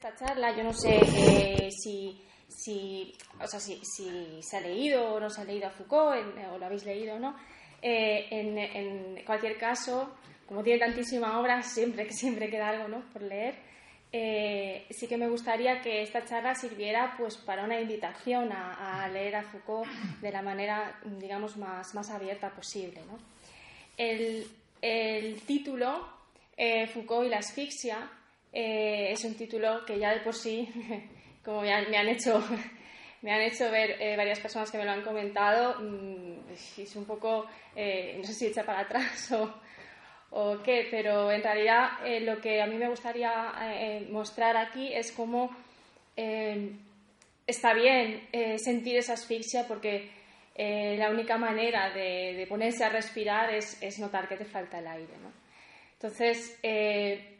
[0.00, 5.14] esta charla, yo no sé eh, si, si, o sea, si, si, se ha leído
[5.14, 7.34] o no se ha leído a Foucault, o lo habéis leído o no.
[7.82, 10.14] Eh, en, cualquier caso,
[10.46, 13.00] como tiene tantísima obra, siempre, siempre queda algo ¿no?
[13.12, 13.56] por leer.
[14.12, 19.08] Eh, sí que me gustaría que esta charla sirviera pues, para una invitación a, a,
[19.08, 19.90] leer a Foucault
[20.20, 23.00] de la manera, digamos, más, más abierta posible.
[23.04, 23.18] ¿no?
[23.96, 24.46] El,
[24.80, 26.08] el, título,
[26.94, 28.08] Foucault y la asfixia,
[28.52, 30.68] eh, es un título que ya de por sí,
[31.44, 32.42] como me han, me han hecho,
[33.22, 37.04] me han hecho ver eh, varias personas que me lo han comentado, mmm, es un
[37.04, 39.54] poco, eh, no sé si echa para atrás o,
[40.30, 44.92] o qué, pero en realidad eh, lo que a mí me gustaría eh, mostrar aquí
[44.92, 45.50] es cómo
[46.16, 46.72] eh,
[47.46, 50.10] está bien sentir esa asfixia porque
[50.56, 54.88] la única manera de, de, ponerse a respirar es, es, notar que te falta el
[54.88, 55.14] aire.
[55.22, 55.32] ¿no?
[55.94, 57.37] Entonces, eh,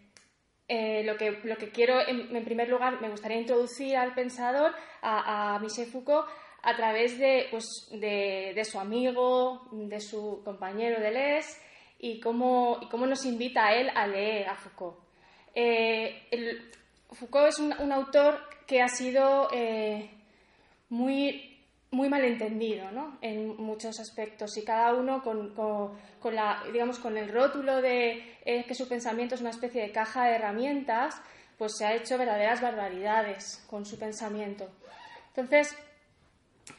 [0.68, 4.72] lo, que, lo, que, quiero, en, primer lugar, me gustaría introducir al pensador,
[5.02, 6.26] a, Michel Foucault,
[6.62, 11.58] a través de, pues, de, de, su amigo, de su compañero Deleuze,
[11.98, 14.98] y cómo, y cómo nos invita a él a leer a Foucault.
[15.54, 16.70] Eh, el,
[17.12, 20.10] Foucault es un, un, autor que ha sido eh,
[20.90, 21.47] muy
[21.90, 23.16] muy malentendido ¿no?
[23.22, 28.64] en muchos aspectos y cada uno con, con, la, digamos, con el rótulo de eh,
[28.66, 31.20] que su pensamiento es una especie de caja de herramientas,
[31.56, 34.68] pues se ha hecho verdaderas barbaridades con su pensamiento.
[35.28, 35.74] Entonces,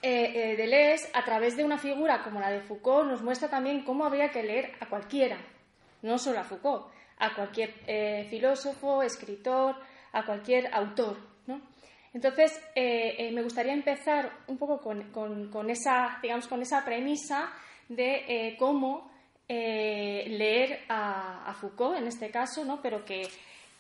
[0.04, 3.84] eh, eh, Deleuze, a través de una figura como la de Foucault, nos muestra también
[3.84, 5.38] cómo habría que leer a cualquiera,
[6.04, 7.74] no solo a Foucault, a cualquier
[8.30, 9.76] filósofo, escritor,
[10.14, 11.29] a cualquier autor.
[12.14, 17.52] Entonces, eh, eh, me gustaría empezar un poco con, esa, digamos, con esa premisa
[17.88, 19.10] de eh, cómo
[19.48, 22.80] leer a, Foucault, en este caso, ¿no?
[22.82, 23.28] pero que,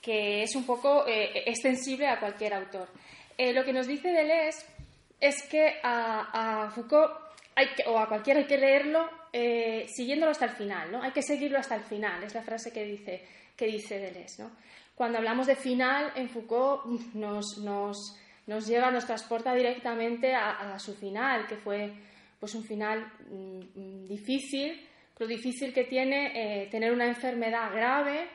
[0.01, 2.89] es un poco extensible a cualquier autor.
[3.37, 4.65] lo que nos dice Deleuze
[5.19, 7.11] es que a, a Foucault
[7.53, 9.07] hay que, o a cualquiera hay que leerlo
[9.85, 11.03] siguiéndolo hasta el final, ¿no?
[11.03, 13.23] hay que seguirlo hasta el final, es la frase que dice,
[13.55, 14.41] que dice Deleuze.
[14.41, 14.49] ¿no?
[14.99, 16.83] Cuando hablamos de final, en Foucault
[17.13, 18.17] nos, nos,
[18.47, 21.93] nos lleva, nos transporta directamente a, a, su final, que fue
[22.37, 24.85] pues, un final mmm, difícil,
[25.17, 28.27] lo difícil que tiene eh, tener una enfermedad grave,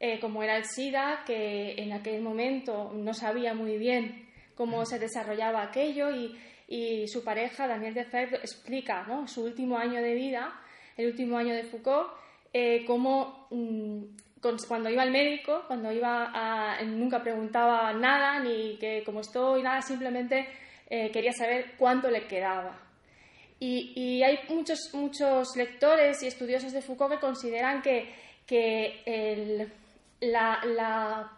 [0.00, 4.98] eh, como era el SIDA, que en aquel momento no sabía muy bien cómo se
[4.98, 6.36] desarrollaba aquello y,
[6.66, 9.28] y su pareja, Daniel Defebvre, explica ¿no?
[9.28, 10.52] su último año de vida,
[10.96, 12.08] el último año de Foucault,
[12.52, 14.02] eh, cómo mmm,
[14.66, 19.80] cuando iba al médico, cuando iba a, nunca preguntaba nada, ni que cómo estoy, nada,
[19.82, 20.48] simplemente
[20.90, 22.78] eh, quería saber cuánto le quedaba.
[23.60, 28.12] Y, y, hay muchos, muchos lectores y estudiosos de Foucault que consideran que,
[28.44, 29.72] que el,
[30.20, 31.32] la, la,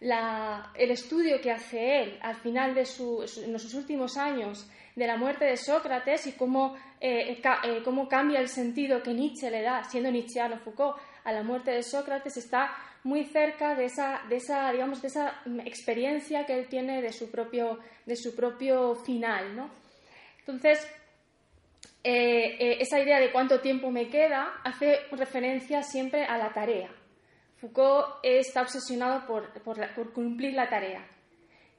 [0.00, 5.06] la, el, estudio que hace él al final de su, en sus últimos años de
[5.06, 9.50] la muerte de Sócrates y cómo, eh, ca, eh, cómo cambia el sentido que Nietzsche
[9.50, 12.70] le da, siendo nietzscheano Foucault, a la muerte de Sócrates está
[13.02, 17.30] muy cerca de esa, de esa, digamos, de esa experiencia que él tiene de su
[17.32, 19.56] propio, de su propio final.
[19.56, 19.68] ¿no?
[20.38, 20.86] Entonces,
[22.04, 26.90] eh, eh, esa idea de cuánto tiempo me queda hace referencia siempre a la tarea.
[27.56, 31.04] Foucault está obsesionado por, cumplir la tarea.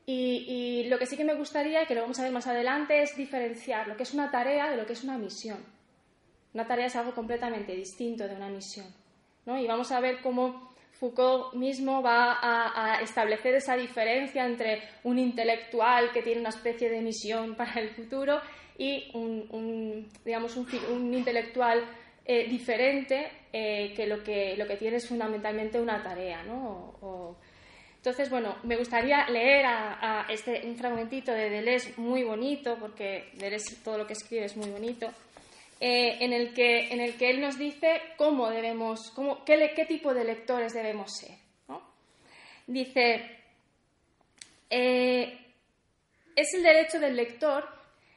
[0.06, 3.02] Y, y, lo que sí que me gustaría, que lo vamos a ver más adelante,
[3.02, 5.64] es diferenciar lo que es una tarea de lo que es una misión.
[6.54, 8.88] Una tarea es algo completamente distinto de una misión.
[9.56, 16.12] Y vamos a ver cómo Foucault mismo va a, establecer esa diferencia entre un intelectual
[16.12, 18.42] que tiene una especie de misión para el futuro
[18.78, 21.82] y un, un digamos, un, intelectual
[22.26, 26.44] eh, diferente eh, que, lo que lo que tiene es fundamentalmente una tarea.
[26.44, 27.38] ¿no?
[27.96, 33.30] Entonces, bueno, me gustaría leer a, a este, un fragmentito de Deleuze muy bonito, porque
[33.34, 35.10] Deleuze todo lo que escribe es muy bonito
[35.80, 39.86] eh, en, el que, en, el que, él nos dice cómo debemos, cómo, qué, qué,
[39.86, 41.38] tipo de lectores debemos ser.
[42.66, 43.38] Dice,
[44.70, 45.54] eh,
[46.36, 47.68] es el derecho del lector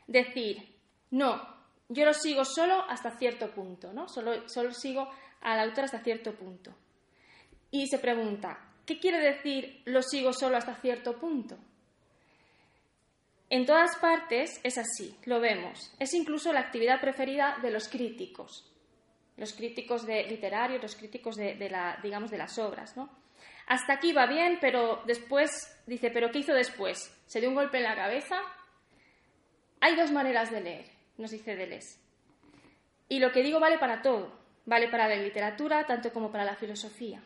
[0.06, 0.76] decir,
[1.11, 1.40] no,
[1.88, 4.08] yo lo sigo solo hasta cierto punto, ¿no?
[4.08, 5.08] solo, solo sigo
[5.43, 6.75] al autor hasta cierto punto.
[7.70, 11.56] Y se pregunta, ¿qué quiere decir lo sigo solo hasta cierto punto?
[13.50, 15.93] En todas partes es así, lo vemos.
[15.99, 18.73] Es incluso la actividad preferida de los críticos,
[19.37, 22.97] los críticos de literarios, los críticos de, las obras.
[22.97, 23.11] ¿no?
[23.67, 25.50] Hasta aquí va bien, pero después,
[25.85, 27.12] dice, ¿pero qué hizo después?
[27.26, 28.41] ¿Se dio un golpe en la cabeza?
[29.81, 30.87] Hay dos maneras de leer,
[31.19, 31.99] nos dice Deleuze.
[33.08, 34.32] Y lo que digo vale para todo,
[34.64, 37.20] vale para la literatura tanto como para la filosofía.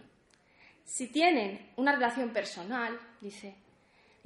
[0.85, 3.56] Si tienen una relación personal, dice,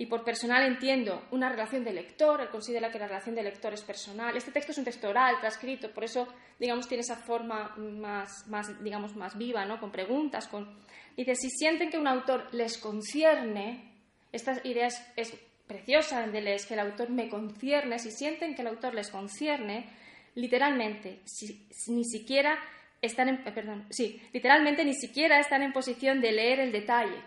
[0.01, 3.75] y por personal entiendo una relación de lector, él considera que la relación de lector
[3.75, 4.37] es personal.
[4.37, 8.81] Este texto es un texto oral, transcrito, por eso, digamos, tiene esa forma más, más
[8.85, 9.81] digamos, más viva, ¿no?
[9.81, 10.79] Con preguntas, con...
[11.17, 13.93] Dice, si sienten que un autor les concierne,
[14.31, 14.87] esta idea
[15.17, 15.37] es,
[15.67, 19.91] preciosa de leer, que el autor me concierne, si sienten que el autor les concierne,
[20.37, 21.23] literalmente,
[21.89, 22.57] ni siquiera
[23.03, 27.21] están en, perdón, sí, literalmente ni siquiera están en posición de leer el detalle,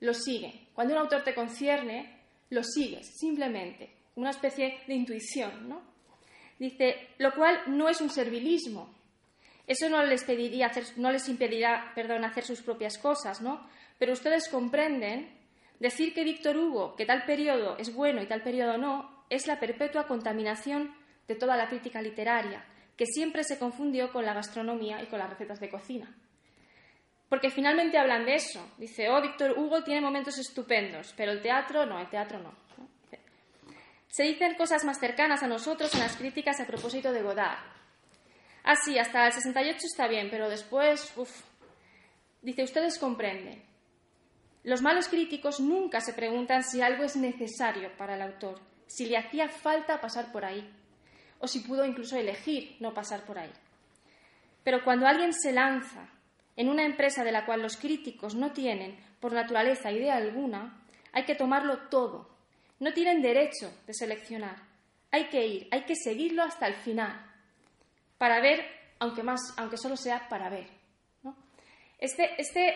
[0.00, 0.61] lo siguen.
[0.74, 2.20] Cuando un autor te concierne,
[2.50, 5.82] lo sigues, simplemente, una especie de intuición, ¿no?
[6.58, 8.94] Dice, lo cual no es un servilismo.
[9.66, 13.66] Eso no les, pediría no les impedirá perdón, hacer sus propias cosas, ¿no?
[13.98, 15.30] Pero ustedes comprenden,
[15.78, 19.58] decir que Víctor Hugo, que tal periodo es bueno y tal periodo no, es la
[19.58, 20.94] perpetua contaminación
[21.26, 22.64] de toda la crítica literaria,
[22.96, 26.14] que siempre se confundió con la gastronomía y con las recetas de cocina.
[27.32, 28.62] Porque finalmente hablan de eso.
[28.76, 32.52] Dice, oh, Víctor Hugo tiene momentos estupendos, pero el teatro no, el teatro no.
[34.06, 37.56] Se dicen cosas más cercanas a nosotros en las críticas a propósito de Godard.
[38.64, 41.30] Ah, sí, hasta el 68 está bien, pero después, uff.
[42.42, 43.62] Dice, ustedes comprenden.
[44.62, 49.16] Los malos críticos nunca se preguntan si algo es necesario para el autor, si le
[49.16, 50.70] hacía falta pasar por ahí,
[51.38, 53.52] o si pudo incluso elegir no pasar por ahí.
[54.62, 56.10] Pero cuando alguien se lanza
[56.56, 60.82] en una empresa de la cual los críticos no tienen, por naturaleza, idea alguna,
[61.12, 62.28] hay que tomarlo todo.
[62.80, 64.56] No tienen derecho de seleccionar.
[65.10, 67.30] Hay que ir, hay que seguirlo hasta el final,
[68.18, 68.64] para ver,
[68.98, 70.66] aunque, más, aunque solo sea para ver.
[71.98, 72.74] Este, este,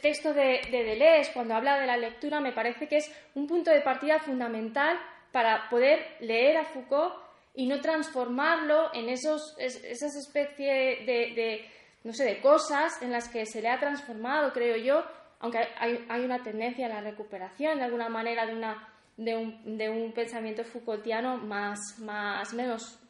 [0.00, 3.70] texto de, de Deleuze, cuando habla de la lectura, me parece que es un punto
[3.70, 4.98] de partida fundamental
[5.32, 7.14] para poder leer a Foucault
[7.54, 11.66] y no transformarlo en esos, esas especies de
[12.06, 15.04] no sé, de cosas en las que se le ha transformado, creo yo,
[15.40, 19.90] aunque hay, una tendencia a la recuperación de alguna manera de, una, de, un, de
[19.90, 23.00] un pensamiento Foucaultiano más, más, menos,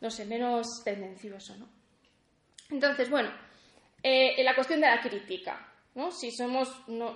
[0.00, 1.68] no sé, menos tendencioso, ¿no?
[2.70, 3.30] Entonces, bueno,
[4.02, 6.10] eh, la cuestión de la crítica, ¿no?
[6.10, 6.68] Si somos,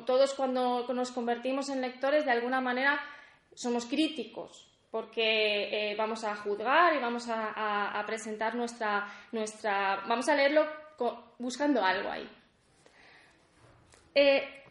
[0.06, 3.00] todos cuando nos convertimos en lectores, de alguna manera
[3.54, 10.28] somos críticos, porque eh, vamos a juzgar y vamos a, a, presentar nuestra, nuestra, vamos
[10.28, 10.81] a leerlo
[11.38, 12.28] buscando algo ahí.
[14.14, 14.62] Eh,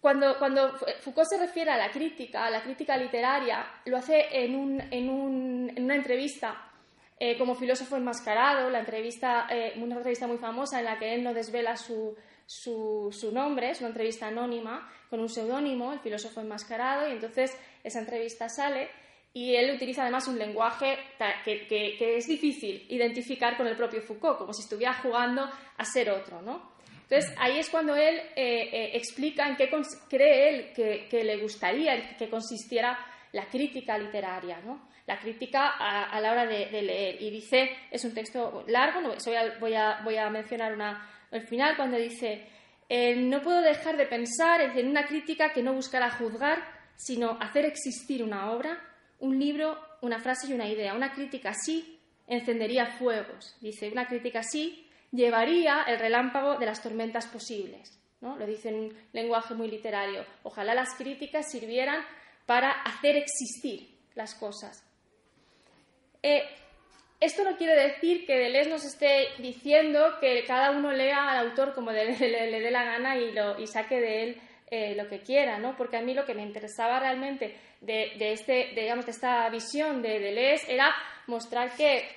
[0.00, 4.54] cuando, cuando, Foucault se refiere a la crítica, a la crítica literaria, lo hace en,
[4.54, 6.70] una entrevista
[7.18, 11.24] eh, como filósofo enmascarado, la entrevista, eh, una entrevista muy famosa en la que él
[11.24, 12.14] no desvela su,
[12.46, 18.00] su, nombre, es una entrevista anónima con un seudónimo, el filósofo enmascarado, y entonces esa
[18.00, 18.90] entrevista sale
[19.36, 20.96] y él utiliza además un lenguaje
[21.44, 26.40] que, es difícil identificar con el propio Foucault, como si estuviera jugando a ser otro,
[26.40, 26.72] ¿no?
[27.02, 29.68] Entonces, ahí es cuando él eh, eh, explica en qué
[30.08, 32.96] cree él que, le gustaría que consistiera
[33.32, 34.88] la crítica literaria, ¿no?
[35.06, 37.20] La crítica a, la hora de, leer.
[37.20, 39.14] Y dice, es un texto largo, no,
[39.60, 42.46] voy, a, voy, a, mencionar una, al final, cuando dice,
[42.88, 46.64] eh, no puedo dejar de pensar en una crítica que no buscara juzgar,
[46.96, 50.94] sino hacer existir una obra un libro, una frase y una idea.
[50.94, 53.56] Una crítica así encendería fuegos.
[53.60, 57.98] Dice, una crítica así llevaría el relámpago de las tormentas posibles.
[58.20, 58.36] ¿no?
[58.36, 60.24] Lo dice en un lenguaje muy literario.
[60.42, 62.04] Ojalá las críticas sirvieran
[62.46, 64.84] para hacer existir las cosas.
[66.22, 66.42] Eh,
[67.20, 71.74] esto no quiere decir que Deleuze nos esté diciendo que cada uno lea al autor
[71.74, 74.40] como le, dé la gana y, lo, y saque de él
[74.70, 75.76] eh, lo que quiera, ¿no?
[75.76, 80.18] Porque a mí lo que me interesaba realmente de, este, digamos, de esta visión de
[80.18, 80.94] Deleuze era
[81.26, 82.08] mostrar que,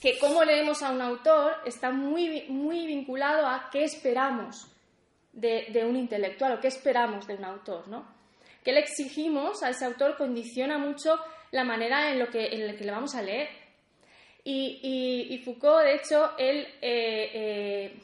[0.00, 4.66] que cómo leemos a un autor está muy, muy vinculado a qué esperamos
[5.32, 8.06] de, un intelectual o qué esperamos de un autor, ¿no?
[8.64, 11.20] ¿Qué le exigimos a ese autor condiciona mucho
[11.52, 13.48] la manera en, lo que, en la que le vamos a leer.
[14.44, 17.98] Y, Foucault, de hecho, él eh,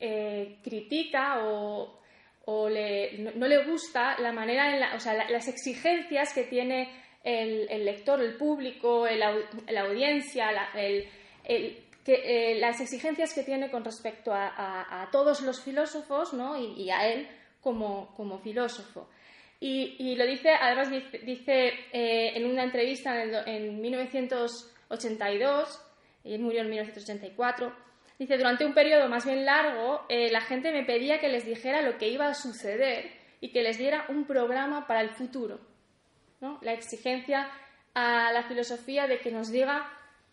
[0.00, 2.00] eh, critica o
[2.46, 6.90] o no, le gusta la manera, en la, o sea, las exigencias que tiene
[7.22, 11.08] el, lector, el público, la audiencia, el,
[12.06, 16.58] eh, las exigencias que tiene con respecto a, todos los filósofos ¿no?
[16.58, 17.26] y, a él
[17.62, 19.08] como, como filósofo.
[19.58, 20.90] Y, lo dice, además
[21.24, 25.80] dice, eh, en una entrevista en, en 1982,
[26.24, 27.74] y él murió en 1984,
[28.18, 31.82] Dice, durante un periodo más bien largo, eh, la gente me pedía que les dijera
[31.82, 35.58] lo que iba a suceder y que les diera un programa para el futuro.
[36.40, 36.58] ¿no?
[36.62, 37.50] La exigencia
[37.94, 39.90] a la filosofía de que nos diga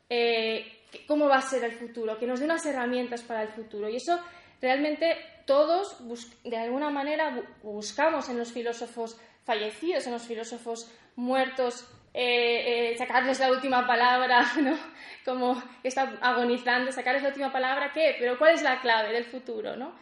[0.10, 3.90] eh, cómo va a ser el futuro, que nos dé unas herramientas para el futuro.
[3.90, 4.20] Y eso
[4.62, 5.98] realmente todos,
[6.44, 13.40] de alguna manera, buscamos en los filósofos fallecidos, en los filósofos muertos, eh, eh, sacarles
[13.40, 14.78] la última palabra, ¿no?
[15.24, 18.16] Como está agonizando, sacarles la última palabra, ¿qué?
[18.20, 19.98] Pero ¿cuál es la clave del futuro, ¿no?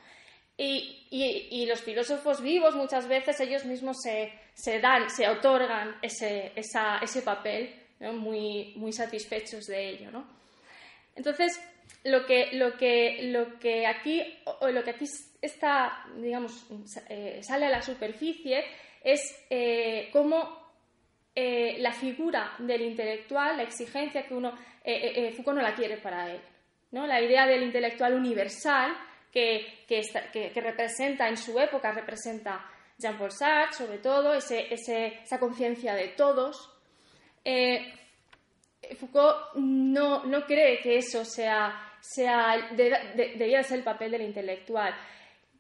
[0.58, 6.52] Y, y, los filósofos vivos muchas veces ellos mismos se, se dan, se otorgan ese,
[6.54, 10.28] esa, ese papel, muy, muy satisfechos de ello, ¿no?
[11.16, 11.62] Entonces,
[12.04, 14.22] lo que, lo que, lo que aquí,
[14.60, 15.06] o lo que aquí
[15.42, 16.66] está, digamos,
[17.08, 18.66] eh, sale a la superficie
[19.02, 19.22] es
[20.12, 20.59] cómo
[21.42, 24.54] eh, la figura del intelectual, la exigencia que uno,
[25.36, 26.42] Foucault no la quiere para él.
[26.92, 27.08] ¿no?
[27.08, 28.92] La idea del intelectual universal
[29.32, 32.66] que, que, representa en su época, representa
[32.98, 36.72] Jean-Paul Sartre, sobre todo, ese, esa conciencia de todos.
[38.98, 44.94] Foucault no, no, cree que eso sea, sea debiera ser el papel del intelectual.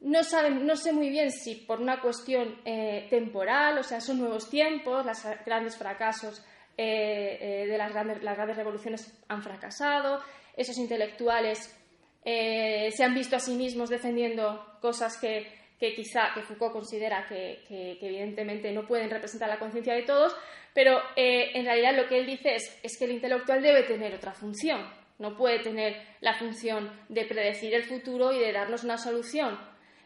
[0.01, 0.21] No,
[0.61, 5.05] no sé muy bien si por una cuestión eh, temporal, o sea, son nuevos tiempos,
[5.05, 6.41] los grandes fracasos
[6.77, 10.21] eh, eh, de las grandes, revoluciones han fracasado,
[10.55, 11.75] esos intelectuales
[12.23, 15.47] se han visto a sí mismos defendiendo cosas que,
[15.79, 20.35] que quizá que Foucault considera que, que, evidentemente no pueden representar la conciencia de todos,
[20.73, 24.33] pero en realidad lo que él dice es, es que el intelectual debe tener otra
[24.33, 24.87] función,
[25.17, 29.57] no puede tener la función de predecir el futuro y de darnos una solución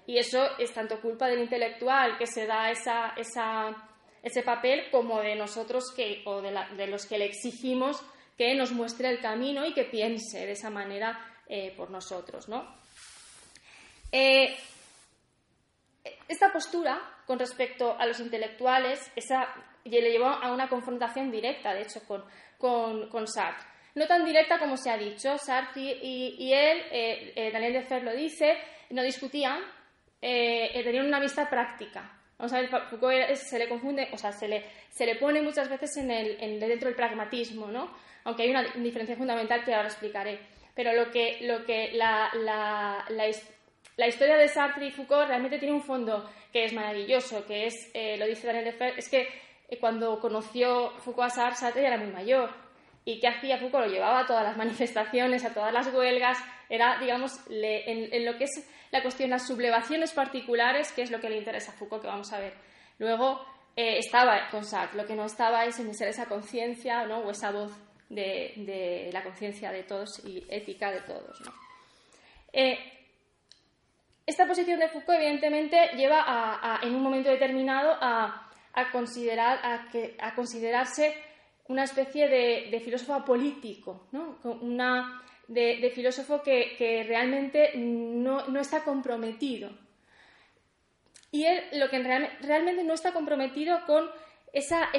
[0.05, 3.13] y eso es tanto culpa del intelectual que se da esa,
[4.22, 8.03] ese papel como de nosotros que, o de, los que le exigimos
[8.38, 12.50] que nos muestre el camino y que piense de esa manera eh, por nosotros.
[12.50, 12.67] ¿no?
[14.12, 14.55] Eh,
[16.27, 19.48] esta postura con respecto a los intelectuales esa,
[19.86, 23.67] le llevó a una confrontación directa, de hecho, con, con, Sartre.
[23.95, 28.57] No tan directa como se ha dicho, Sartre y, él, eh, Daniel Defer lo dice,
[28.89, 29.62] no discutían,
[30.25, 32.10] eh, eh, tenían una vista práctica.
[32.38, 35.70] Vamos a ver, Foucault se le confunde, o sea, se le, se le pone muchas
[35.70, 37.92] veces en el, dentro del pragmatismo, ¿no?
[38.24, 40.39] Aunque hay una diferencia fundamental que ahora explicaré.
[40.74, 45.75] Pero lo que, lo que la, la, la, historia de Sartre y Foucault realmente tiene
[45.75, 49.27] un fondo que es maravilloso, que es, eh, lo dice Daniel Defer, es que
[49.82, 52.50] cuando conoció Foucault a Sartre, Sartre era muy mayor.
[53.03, 53.88] ¿Y qué hacía Foucault?
[53.88, 56.38] Lo llevaba a todas las manifestaciones, a todas las huelgas,
[56.70, 61.28] era, digamos, en, lo que es la cuestión, las sublevaciones particulares, que es lo que
[61.28, 62.54] le interesa a Foucault, que vamos a ver.
[63.00, 63.44] Luego
[63.76, 67.18] eh, estaba con Sartre, lo que no estaba es en ser esa conciencia ¿no?
[67.22, 67.72] o esa voz
[68.08, 71.42] de, la conciencia de todos y ética de todos.
[72.54, 72.78] Eh,
[74.28, 78.48] esta posición de Foucault, evidentemente, lleva en un momento determinado a,
[78.92, 79.60] considerar,
[80.20, 81.18] a, considerarse
[81.68, 84.38] una especie de, de filósofo político, ¿no?
[84.44, 89.72] una, de, filósofo que, realmente no, está comprometido.
[91.32, 92.00] Y él lo que
[92.42, 94.10] realmente no está comprometido con
[94.52, 94.92] esa,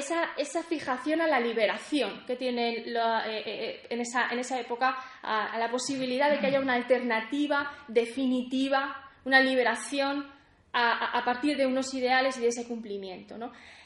[0.67, 6.29] fijación a la liberación que tiene eh, eh, eh, en, esa, época, a, la posibilidad
[6.29, 10.29] de que haya una alternativa definitiva, una liberación
[10.73, 13.37] a, partir de unos ideales y de ese cumplimiento.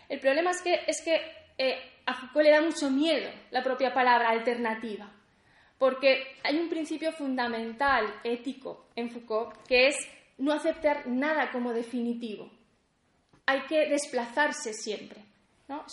[0.10, 1.22] El problema es que, es que
[2.08, 5.18] a Foucault le da mucho miedo la propia palabra alternativa
[5.79, 9.95] porque hay un principio fundamental ético en Foucault que es
[10.38, 12.51] no aceptar nada como definitivo.
[13.45, 15.24] Hay que desplazarse siempre.
[15.67, 15.86] ¿no?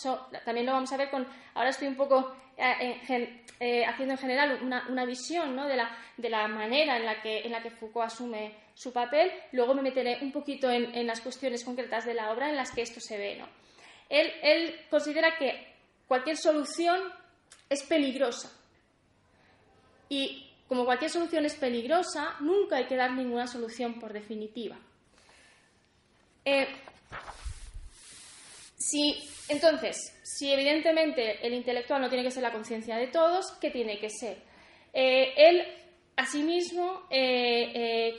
[0.45, 1.27] también lo vamos a ver con.
[1.55, 3.01] Ahora estoy un poco eh,
[3.61, 5.67] eh, haciendo en general una, visión ¿no?
[5.67, 9.31] de, la, de, la, manera en la, que, en la que Foucault asume su papel.
[9.53, 12.83] Luego me meteré un poquito en, las cuestiones concretas de la obra en las que
[12.83, 13.37] esto se ve.
[13.37, 13.47] ¿no?
[14.09, 15.75] Él, él considera que
[16.09, 17.01] cualquier solución
[17.69, 18.56] es peligrosa
[20.09, 24.77] y como cualquier solución es peligrosa, nunca hay que dar ninguna solución por definitiva.
[26.45, 26.67] Eh,
[29.49, 33.99] entonces, si evidentemente el intelectual no tiene que ser la conciencia de todos, ¿qué tiene
[33.99, 34.39] que ser?
[34.93, 35.63] Eh, él,
[36.17, 38.15] asimismo, eh,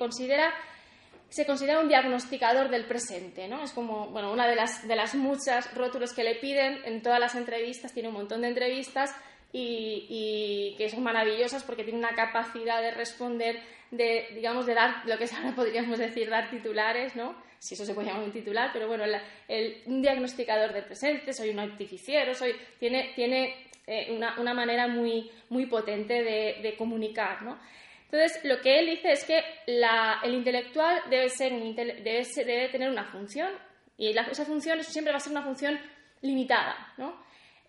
[1.29, 3.63] se considera un diagnosticador del presente, ¿no?
[3.63, 7.20] Es como, bueno, una de las, de las muchas rótulos que le piden en todas
[7.20, 9.13] las entrevistas, tiene un montón de entrevistas,
[9.51, 13.60] y, que son maravillosas porque tienen una capacidad de responder,
[13.92, 17.36] de, digamos, de dar lo que ahora podríamos decir, dar titulares, ¿no?
[17.60, 19.04] Si eso se puede llamar un titular, pero bueno,
[19.48, 24.88] el, un diagnosticador del presente, soy un artificiero, soy, tiene, tiene eh, una, una, manera
[24.88, 27.58] muy, muy potente de, de, comunicar, ¿no?
[28.12, 32.89] Entonces, lo que él dice es que la, el intelectual debe, ser debe, debe, tener
[32.89, 33.51] una función
[33.98, 35.80] y esa función siempre va a ser una función
[36.22, 37.22] limitada, ¿no?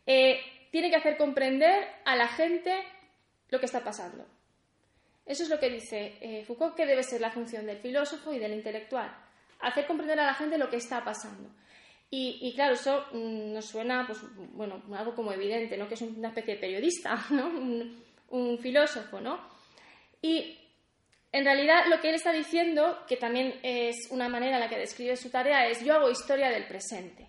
[0.06, 2.72] Eh, tiene que hacer comprender a la gente
[3.48, 4.26] lo que está pasando.
[5.24, 8.38] Eso es lo que dice eh, Foucault que debe ser la función del filósofo y
[8.38, 9.14] del intelectual,
[9.60, 11.50] hacer comprender a la gente lo que está pasando.
[12.10, 14.18] Y, claro, eso mm, nos suena, pues,
[14.54, 15.86] bueno, algo como evidente, ¿no?
[15.86, 17.48] Que es una especie de periodista, ¿no?
[17.48, 19.38] Un, un filósofo, ¿no?
[20.22, 20.58] Y
[21.30, 24.78] en realidad lo que él está diciendo, que también es una manera en la que
[24.78, 27.28] describe su tarea, es yo hago historia del presente.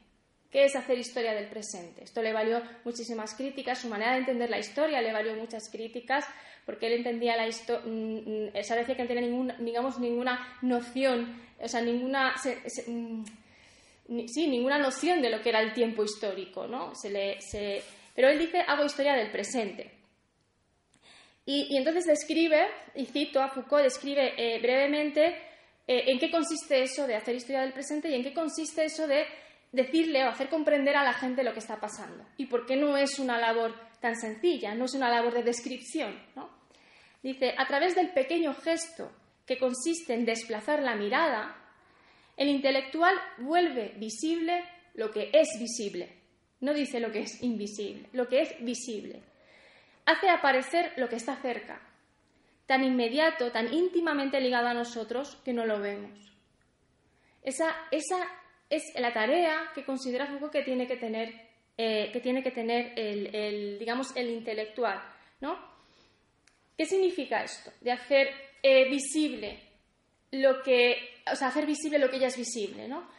[0.51, 2.03] ¿Qué es hacer historia del presente?
[2.03, 6.25] Esto le valió muchísimas críticas, su manera de entender la historia le valió muchas críticas,
[6.65, 11.39] porque él entendía la historia, mm, mm, decía que no tenía ninguna, digamos, ninguna noción,
[11.59, 12.33] o sea, ninguna,
[12.87, 13.23] mm,
[14.27, 16.95] sí, ninguna noción de lo que era el tiempo histórico, ¿no?
[16.95, 17.83] Se
[18.15, 19.91] Pero él dice, hago historia del presente.
[21.45, 25.27] Y, entonces describe, y cito a Foucault, describe eh, brevemente
[25.87, 29.07] eh, en qué consiste eso de hacer historia del presente y en qué consiste eso
[29.07, 29.25] de
[29.71, 32.97] decirle o hacer comprender a la gente lo que está pasando y por qué no
[32.97, 36.17] es una labor tan sencilla, no es una labor de descripción.
[37.21, 39.11] Dice, a través del pequeño gesto
[39.45, 41.55] que consiste en desplazar la mirada,
[42.37, 46.17] el intelectual vuelve visible lo que es visible.
[46.61, 49.21] No dice lo que es invisible, lo que es visible.
[50.05, 51.81] Hace aparecer lo que está cerca,
[52.65, 56.17] tan inmediato, tan íntimamente ligado a nosotros que no lo vemos.
[57.43, 58.27] Esa, esa
[58.69, 61.33] es la tarea que considera Foucault que tiene que tener,
[61.77, 65.01] eh, que tiene que tener el, digamos, el intelectual.
[65.41, 65.57] ¿no?
[66.77, 67.71] ¿Qué significa esto?
[67.81, 68.29] De hacer
[68.61, 69.59] eh, visible
[70.31, 73.09] lo que, o sea, hacer visible lo que ya es visible, ¿no?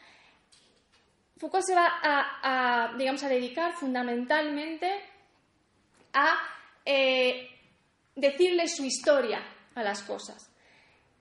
[1.38, 4.86] Foucault se va a, digamos, a dedicar fundamentalmente
[6.12, 6.38] a
[6.84, 7.48] eh,
[8.14, 9.42] decirle su historia
[9.74, 10.49] a las cosas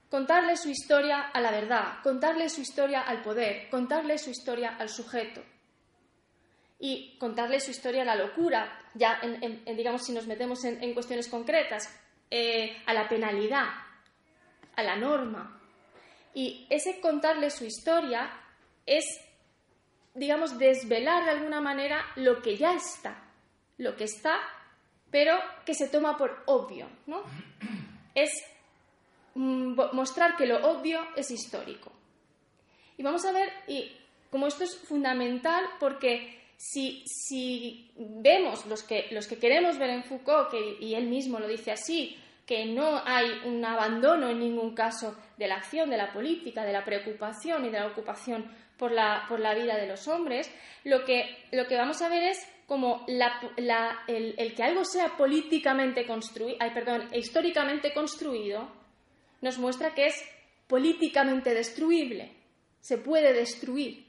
[0.10, 4.90] contarle su historia a la verdad, contarle su historia al poder, contarle su historia al
[4.90, 5.42] sujeto
[6.80, 9.20] y contarle su historia a la locura, ya
[9.66, 11.90] digamos si nos metemos en, cuestiones concretas,
[12.32, 13.68] eh, a la penalidad,
[14.76, 15.60] a la norma.
[16.34, 18.32] Y ese contarle su historia
[18.86, 19.04] es,
[20.14, 23.24] digamos, desvelar de alguna manera lo que ya está,
[23.78, 24.40] lo que está,
[25.12, 27.24] pero que se toma por obvio, ¿no?
[28.16, 28.32] Es
[29.40, 31.92] mostrar que lo obvio es histórico.
[32.98, 33.92] Y vamos a ver, y
[34.30, 40.04] como esto es fundamental, porque si, si vemos los que, los que queremos ver en
[40.04, 44.76] Foucault, que, y él mismo lo dice así, que no hay un abandono en ningún
[44.76, 48.92] caso de la acción, de la política, de la preocupación y de la ocupación por
[48.92, 50.52] la, por la vida de los hombres,
[50.84, 53.40] lo que, lo que vamos a ver es como la,
[54.08, 56.58] el, el, que algo sea políticamente construido,
[57.14, 58.79] históricamente construido,
[59.42, 60.16] nos muestra que es
[60.68, 62.32] políticamente destruible,
[62.80, 64.08] se puede destruir.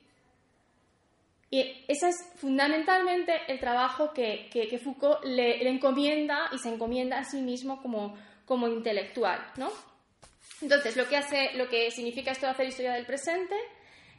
[1.51, 7.41] Y ese es fundamentalmente el trabajo que, Foucault le, encomienda y se encomienda a sí
[7.41, 9.45] mismo como, como intelectual.
[9.57, 9.73] ¿no?
[10.61, 13.57] Entonces, lo que, hace, lo que significa esto de hacer historia del presente,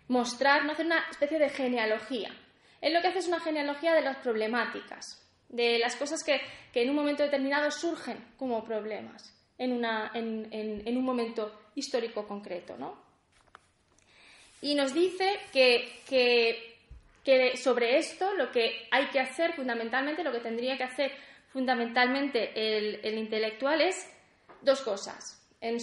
[0.09, 2.35] mostrar, no hacer una especie de genealogía.
[2.81, 6.41] Él lo que hace es una genealogía de las problemáticas, de las cosas que,
[6.73, 12.75] que en un momento determinado surgen como problemas en, un momento histórico concreto.
[12.77, 12.95] ¿no?
[14.61, 20.77] Y nos dice que, sobre esto lo que hay que hacer fundamentalmente, lo que tendría
[20.77, 21.11] que hacer
[21.49, 24.09] fundamentalmente el, el intelectual es
[24.61, 25.37] dos cosas.
[25.59, 25.77] En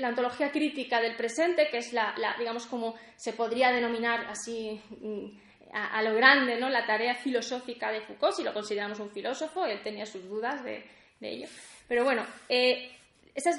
[0.00, 5.26] la antología crítica del presente, que es la, digamos, como se podría denominar así mm,
[5.72, 6.68] a, lo grande, ¿no?
[6.68, 10.84] La tarea filosófica de Foucault, si lo consideramos un filósofo, él tenía sus dudas de
[11.22, 11.48] ello.
[11.88, 12.94] Pero bueno, eh,
[13.34, 13.56] esas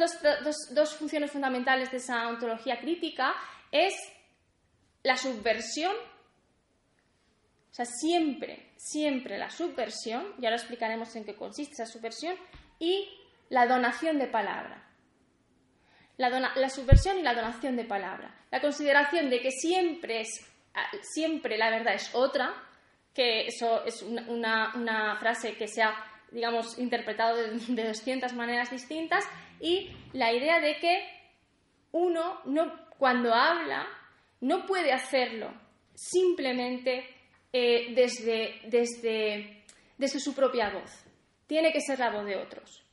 [0.73, 3.33] dos, funciones fundamentales de esa ontología crítica
[3.71, 3.93] es
[5.03, 5.95] la subversión,
[7.71, 12.35] o sea, siempre, siempre la subversión, ya lo explicaremos en qué consiste esa subversión,
[12.77, 13.09] y
[13.49, 14.85] la donación de palabra.
[16.17, 18.35] La, la subversión y la donación de palabra.
[18.51, 20.45] La consideración de que siempre, es,
[21.01, 22.53] siempre la verdad es otra,
[23.13, 25.95] que eso es una, una frase que se ha
[26.31, 29.25] digamos, interpretado de, 200 maneras distintas,
[29.59, 31.03] y la idea de que
[31.91, 33.87] uno, no, cuando habla,
[34.41, 35.51] no puede hacerlo
[35.95, 37.05] simplemente
[37.51, 39.63] eh, desde, desde,
[39.97, 41.03] desde, su propia voz.
[41.47, 42.83] Tiene que ser la voz de otros.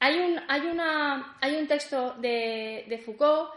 [0.00, 3.50] Hay un, hay una, hay un texto de, de, Foucault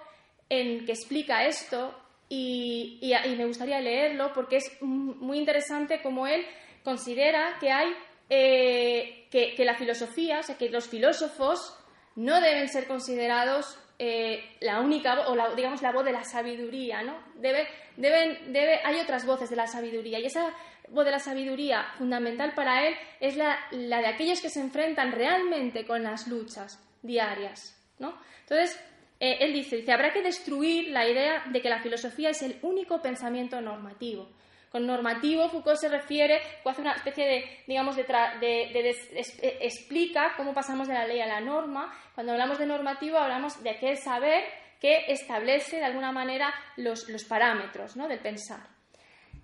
[0.50, 1.96] en que explica esto
[2.30, 6.46] y, y me gustaría leerlo porque es muy interesante como él
[6.84, 7.94] considera que hay
[8.34, 11.78] eh, que, la filosofía, o sea, que los filósofos
[12.16, 17.04] no deben ser considerados eh, la única, o la, digamos la voz de la sabiduría,
[17.04, 17.22] ¿no?
[17.36, 17.68] Debe,
[17.98, 20.56] deben, debe, hay otras voces de la sabiduría y esa
[20.88, 25.86] voz de la sabiduría fundamental para él es la, de aquellos que se enfrentan realmente
[25.86, 27.78] con las luchas, diarias.
[28.00, 28.18] ¿no?
[28.44, 28.82] Entonces,
[29.20, 32.60] eh, él dice, dice, habrá que destruir la idea de que la filosofía es el
[32.62, 34.30] único pensamiento normativo.
[34.72, 40.54] Con normativo, Foucault se refiere, o hace una especie de, digamos, de, eh, explica cómo
[40.54, 41.94] pasamos de la ley a la norma.
[42.16, 44.46] Cuando hablamos de normativo, hablamos de aquel saber
[44.80, 48.08] que establece de alguna manera los, los parámetros ¿no?
[48.08, 48.62] del pensar.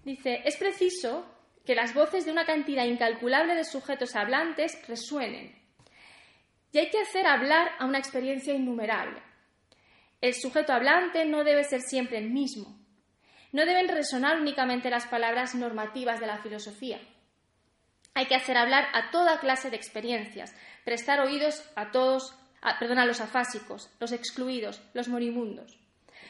[0.06, 1.26] Dice, es preciso
[1.66, 5.54] que las voces de una cantidad incalculable de sujetos hablantes resuenen.
[6.72, 9.22] Y hay que hacer hablar a una experiencia innumerable.
[10.22, 12.80] El sujeto hablante no debe ser siempre el mismo.
[13.52, 17.00] No deben resonar únicamente las palabras normativas de la filosofía.
[18.14, 22.36] Hay que hacer hablar a toda clase de experiencias, prestar oídos a todos,
[22.80, 25.80] perdón, a los afásicos, los excluidos, los moribundos.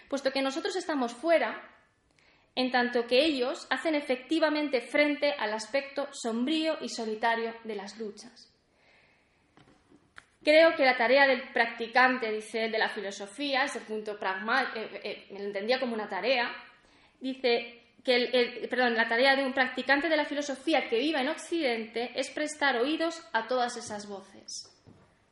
[0.10, 1.62] Puesto que nosotros estamos fuera,
[2.56, 8.52] en tanto que ellos hacen efectivamente frente al aspecto sombrío y solitario de las luchas.
[10.44, 15.28] Creo que la tarea del practicante, dice de la filosofía, ese punto pragmático, eh, eh,
[15.32, 16.50] me lo entendía como una tarea,
[17.20, 22.12] dice que perdón, la tarea de un practicante de la filosofía que viva en Occidente
[22.16, 24.72] es prestar oídos a todas esas voces.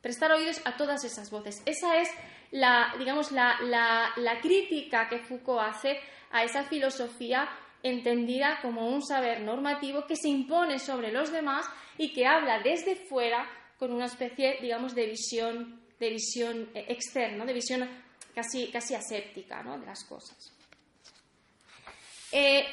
[0.02, 1.62] Prestar oídos a todas esas voces.
[1.64, 2.08] Esa es
[2.50, 3.58] la, digamos, la,
[4.16, 5.98] la crítica que Foucault hace
[6.30, 7.48] a esa filosofía
[7.82, 11.66] entendida como un saber normativo que se impone sobre los demás
[11.98, 17.44] y que habla desde fuera con una especie, digamos, de visión, de visión eh, externa,
[17.44, 17.88] de visión
[18.34, 19.78] casi, casi aséptica ¿no?
[19.78, 20.52] de las cosas.
[22.32, 22.66] Eh,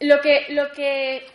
[0.00, 1.26] lo que, lo que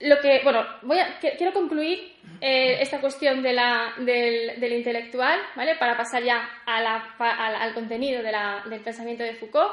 [0.00, 5.76] lo que, bueno, voy a, quiero concluir eh, esta cuestión de la, del, intelectual, ¿vale?
[5.76, 9.72] Para pasar ya al, contenido del pensamiento de Foucault.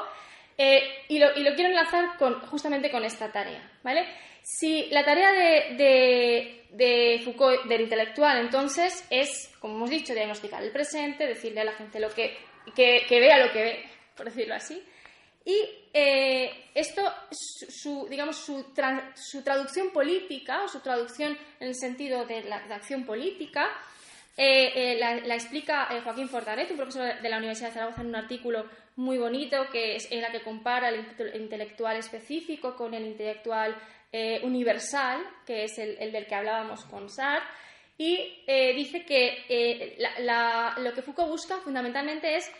[0.60, 4.08] Eh, y, lo, quiero enlazar con, justamente con esta tarea, ¿vale?
[4.42, 11.28] Si la tarea de, Foucault, del intelectual, entonces, es, como hemos dicho, diagnosticar el presente,
[11.28, 12.36] decirle a la gente lo que,
[12.74, 13.84] que, vea lo que ve,
[14.16, 14.82] por decirlo así.
[15.44, 15.56] Y
[15.94, 18.72] eh, esto, su, digamos, su,
[19.44, 23.70] traducción política, o su traducción en el sentido de la, acción política,
[24.36, 28.66] eh, la, explica Joaquín Fortanet, un profesor de la Universidad de Zaragoza, en un artículo
[28.98, 33.80] muy bonito que es en la que compara el intelectual específico con el intelectual
[34.10, 37.48] eh, universal, que es el, del que hablábamos con Sartre,
[37.96, 39.98] y eh, dice que eh,
[40.78, 42.50] lo que Foucault busca fundamentalmente es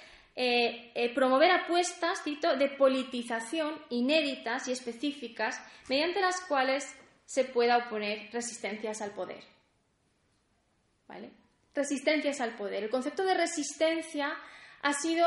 [1.15, 9.03] promover apuestas cito, de politización inéditas y específicas mediante las cuales se pueda oponer resistencias
[9.03, 9.43] al poder.
[11.09, 11.31] ¿Vale?
[11.75, 12.85] Resistencias al poder.
[12.85, 14.37] El concepto de resistencia
[14.83, 15.27] ha sido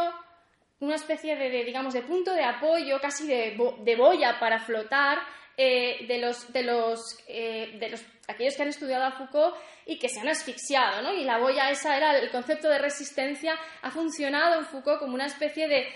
[0.81, 5.19] una especie de, digamos, de punto de apoyo, casi de, de boya para flotar
[5.57, 9.99] eh, de, los, de, los, eh, de los, aquellos que han estudiado a Foucault y
[9.99, 11.13] que se han asfixiado, ¿no?
[11.13, 15.27] Y la boya esa era el concepto de resistencia, ha funcionado en Foucault como una
[15.27, 15.87] especie de,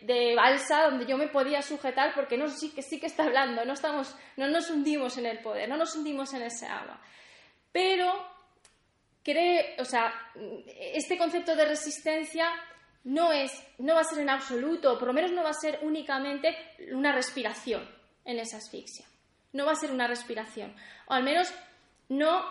[0.00, 3.64] de, balsa donde yo me podía sujetar porque no, sí, que, sí que está hablando,
[3.66, 6.98] no, estamos, no nos hundimos en el poder, no nos hundimos en ese agua.
[7.70, 8.12] Pero
[9.22, 10.14] cree, o sea,
[10.78, 12.48] este concepto de resistencia
[13.04, 15.80] no, es, no va a ser en absoluto, por lo menos no va a ser
[15.82, 16.56] únicamente
[16.92, 17.88] una respiración
[18.24, 19.06] en esa asfixia.
[19.52, 20.74] No va a ser una respiración.
[21.06, 21.52] O al menos
[22.08, 22.44] no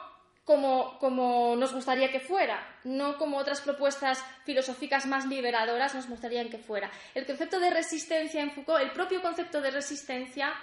[0.43, 6.49] como, como, nos gustaría que fuera, no como otras propuestas filosóficas más liberadoras nos gustarían
[6.49, 6.91] que fuera.
[7.15, 10.53] El concepto de resistencia en Foucault, el propio concepto de resistencia,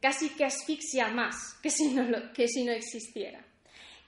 [0.00, 3.40] casi que asfixia más que si no, que si no existiera.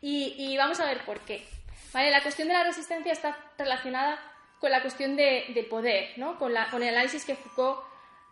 [0.03, 1.45] Y, vamos a ver por qué.
[1.93, 2.11] ¿Vale?
[2.11, 4.21] La cuestión de la resistencia está relacionada
[4.61, 6.39] con la cuestión de, poder, ¿no?
[6.39, 7.81] con, el análisis que Foucault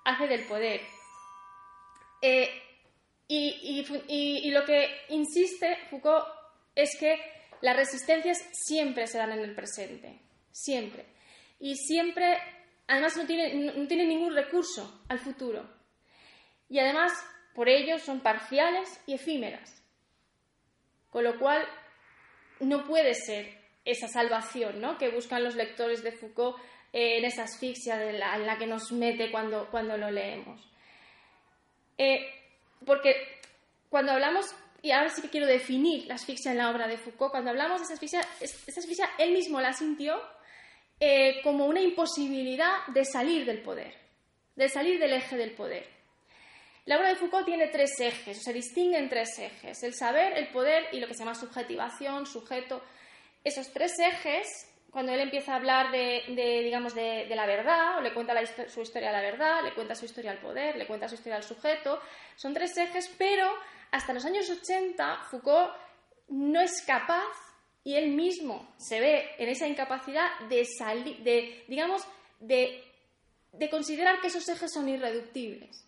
[0.05, 0.81] hace del poder.
[2.23, 2.51] Eh,
[3.29, 6.27] y, lo que insiste Foucault
[6.75, 7.19] es que
[7.61, 11.07] las resistencias siempre se dan en el presente, siempre.
[11.59, 12.39] Y siempre,
[12.87, 15.67] además, no tienen no tiene ningún recurso al futuro.
[16.69, 17.13] Y además,
[17.55, 19.83] por ello, son parciales y efímeras.
[21.11, 21.67] Con lo cual,
[22.61, 24.99] no puede ser esa salvación ¿no?
[24.99, 26.57] que buscan los lectores de Foucault
[26.93, 30.61] en esa asfixia en la que nos mete cuando, cuando lo leemos.
[31.99, 32.25] Eh,
[32.85, 33.15] porque
[33.89, 34.47] cuando hablamos,
[34.83, 37.81] y ahora sí que quiero definir la asfixia en la obra de Foucault, cuando hablamos
[37.81, 40.21] de esa asfixia, esa asfixia él mismo la sintió
[41.01, 43.95] eh, como una imposibilidad de salir del poder,
[44.55, 45.87] de salir del eje del poder.
[46.87, 50.49] La obra de Foucault tiene tres ejes, se distingue en tres ejes, el saber, el
[50.49, 52.83] poder y lo que se llama subjetivación, sujeto.
[53.45, 56.23] Esos tres ejes cuando él empieza a hablar de,
[56.63, 58.33] digamos, de, la verdad, o le cuenta
[58.69, 61.35] su historia a la verdad, le cuenta su historia al poder, le cuenta su historia
[61.35, 62.01] al sujeto,
[62.37, 63.53] son tres ejes, pero
[63.91, 65.73] hasta los años 80 Foucault
[66.29, 67.27] no es capaz,
[67.83, 72.03] y él mismo se ve en esa incapacidad de salir, de, digamos,
[72.39, 72.85] de,
[73.73, 75.85] considerar que esos ejes son irreductibles.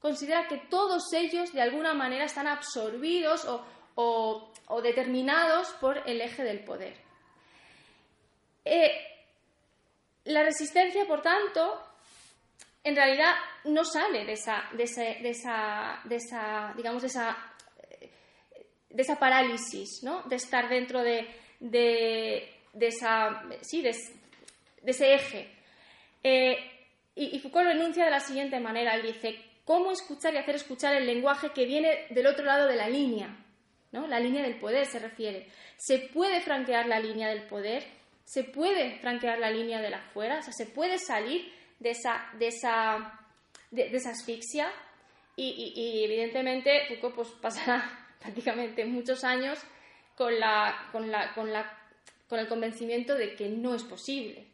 [0.00, 3.46] Considera que todos ellos de alguna manera están absorbidos
[3.94, 4.47] o
[4.82, 6.94] determinados por el eje del poder.
[8.64, 8.92] Eh,
[10.24, 11.82] la resistencia, por tanto,
[12.84, 17.36] en realidad no sale de esa, de, esa, de esa, digamos, de esa,
[18.90, 20.22] de esa parálisis, ¿no?
[20.22, 21.28] De estar dentro de,
[22.80, 23.94] esa, sí, de,
[24.84, 25.48] ese eje.
[26.22, 26.56] Eh,
[27.14, 28.94] y, Foucault lo enuncia de la siguiente manera.
[28.94, 32.76] Él dice, ¿cómo escuchar y hacer escuchar el lenguaje que viene del otro lado de
[32.76, 33.36] la línea?
[33.92, 35.48] La línea del poder se refiere.
[35.76, 37.84] ¿Se puede franquear la línea del poder?
[38.28, 42.28] se puede franquear la línea de la fuera, o sea, se puede salir de esa,
[42.38, 43.18] de esa,
[43.70, 44.70] de, esa asfixia
[45.34, 49.58] y, evidentemente Foucault pues, pasará prácticamente muchos años
[50.14, 51.72] con, la, con, la, con, la,
[52.28, 54.46] con el convencimiento de que no es posible.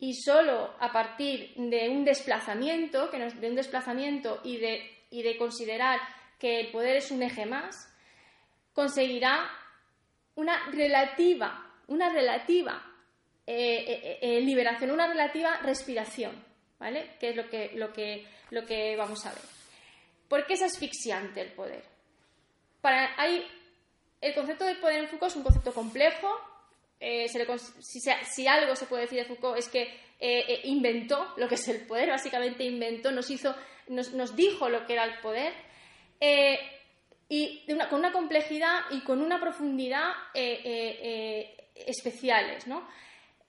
[0.00, 5.36] Y solo a partir de un desplazamiento, que de un desplazamiento y de, y de
[5.36, 6.00] considerar
[6.40, 7.86] que el poder es un eje más,
[8.80, 9.50] conseguirá
[10.36, 12.80] una relativa una relativa
[13.46, 16.32] eh, eh, eh, liberación, una relativa respiración,
[16.78, 17.16] ¿vale?
[17.18, 19.42] Que es lo que, lo, que, lo que vamos a ver.
[20.28, 21.82] ¿Por qué es asfixiante el poder?
[22.80, 23.44] Para, hay,
[24.20, 26.28] el concepto del poder en Foucault es un concepto complejo.
[27.00, 29.92] si, algo se puede decir de Foucault es que
[30.64, 33.52] inventó lo que es el poder, básicamente inventó, nos, hizo,
[33.88, 35.52] nos, dijo lo que era el poder
[37.30, 40.12] y con una complejidad y con una profundidad
[41.86, 42.66] especiales.
[42.66, 42.86] ¿no?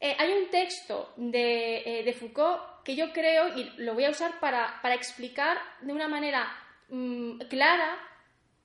[0.04, 4.40] Eh, hay un texto eh, de, Foucault que yo creo, y lo voy a usar
[4.40, 6.52] para, explicar de una manera
[6.90, 8.00] mm, clara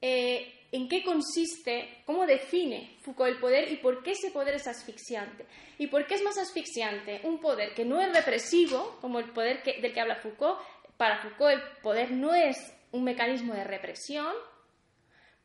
[0.01, 4.67] eh, en qué consiste, cómo define Foucault el poder y por qué ese poder es
[4.67, 5.45] asfixiante.
[5.77, 9.63] ¿Y por qué es más asfixiante un poder que no es represivo, como el poder
[9.63, 10.59] del que habla Foucault?
[10.97, 12.57] Para Foucault el poder no es
[12.93, 14.35] un mecanismo de represión.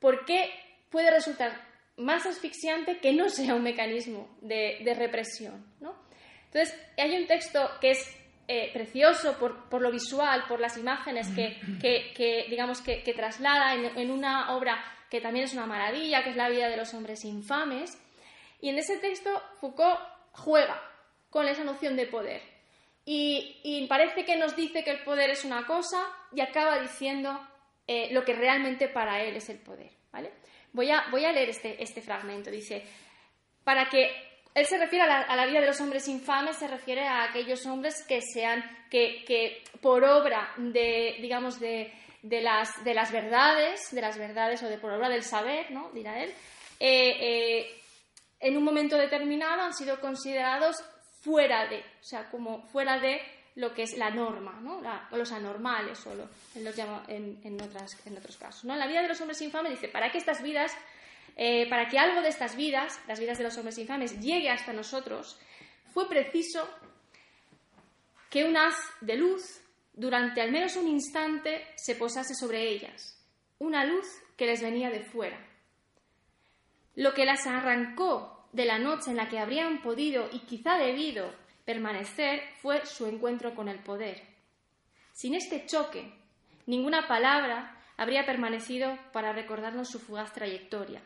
[0.02, 0.52] ¿Por qué
[0.90, 5.66] puede resultar más asfixiante que no sea un mecanismo de, represión.
[5.80, 5.96] ¿no?
[6.46, 12.46] Entonces, hay un texto que es eh, precioso por, lo visual, por las imágenes que,
[12.50, 16.70] digamos, que, traslada en, una obra que también es una maravilla, que es La vida
[16.70, 17.98] de los hombres infames.
[18.62, 20.00] Y en ese texto Foucault
[20.32, 20.82] juega
[21.30, 22.42] con esa noción de poder.
[23.06, 27.40] Y, parece que nos dice que el poder es una cosa y acaba diciendo
[27.88, 29.92] eh, lo que realmente para él es el poder.
[30.12, 30.32] ¿vale?
[30.74, 32.50] Voy a, voy a leer este, este fragmento.
[32.50, 32.84] Dice,
[33.64, 34.10] para que
[34.54, 38.04] él se refiere a la, vida de los hombres infames, se refiere a aquellos hombres
[38.08, 44.02] que sean, que, que por obra de, digamos, de, de, las, de las verdades, de
[44.02, 45.90] las verdades o de por obra del saber, ¿no?
[45.92, 46.34] dirá él,
[46.80, 47.82] eh, eh,
[48.40, 50.84] en un momento determinado han sido considerados
[51.22, 53.22] fuera de, o sea, como fuera de
[53.56, 54.82] lo que es la norma, ¿no?
[55.12, 56.14] o los anormales, o
[56.60, 58.64] los llama en, en, en otros casos.
[58.64, 58.74] ¿no?
[58.74, 60.72] En la vida de los hombres infames dice, para que estas vidas,
[61.36, 64.72] eh, para que algo de estas vidas, las vidas de los hombres infames, llegue hasta
[64.72, 65.38] nosotros,
[65.94, 66.68] fue preciso
[68.30, 69.62] que un haz de luz,
[69.94, 73.22] durante al menos un instante, se posase sobre ellas,
[73.60, 75.38] una luz que les venía de fuera.
[76.96, 81.41] Lo que las arrancó de la noche en la que habrían podido y quizá debido
[81.66, 84.22] permanecer fue su encuentro con el poder.
[85.14, 86.14] Sin este choque,
[86.66, 91.02] ninguna palabra habría permanecido para recordarnos su fugaz trayectoria.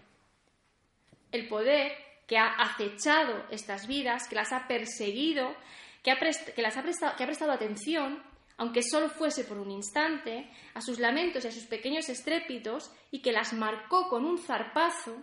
[1.32, 1.92] El poder
[2.28, 5.56] que ha acechado estas vidas, que las ha perseguido,
[6.04, 6.18] que, ha
[6.58, 8.24] las ha prestado, que ha prestado atención,
[8.58, 13.22] aunque solo fuese por un instante, a sus lamentos y a sus pequeños estrépitos, y
[13.22, 15.22] que las marcó con un zarpazo,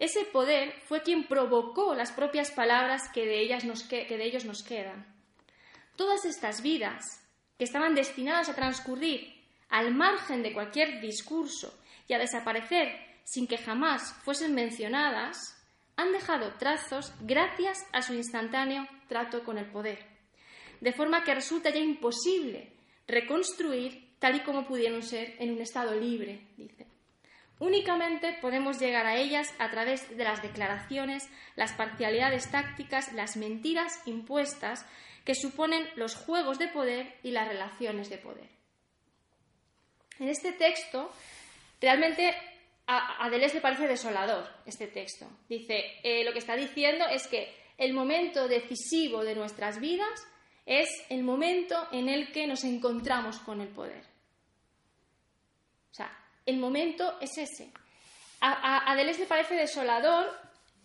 [0.00, 4.46] ese poder fue quien provocó las propias palabras que de, ellas nos que de ellos
[4.46, 5.06] nos quedan.
[5.94, 7.04] Todas estas vidas,
[7.58, 9.34] que estaban destinadas a transcurrir
[9.68, 15.54] al margen de cualquier discurso y a desaparecer sin que jamás fuesen mencionadas,
[15.96, 19.98] han dejado trazos gracias a su instantáneo trato con el poder,
[20.80, 22.72] de forma que resulta ya imposible
[23.06, 26.86] reconstruir tal y como pudieron ser en un estado libre, dice.
[27.60, 34.00] Únicamente podemos llegar a ellas a través de las declaraciones, las parcialidades tácticas, las mentiras
[34.06, 34.86] impuestas
[35.26, 38.48] que suponen los juegos de poder y las relaciones de poder.
[40.18, 41.12] En este texto,
[41.82, 42.34] realmente
[42.86, 45.26] a, Deleuze le parece desolador este texto.
[45.46, 50.26] Dice, eh, lo que está diciendo es que el momento decisivo de nuestras vidas
[50.64, 54.09] es el momento en el que nos encontramos con el poder.
[56.46, 57.70] El momento es ese.
[58.40, 60.26] A, a, le parece desolador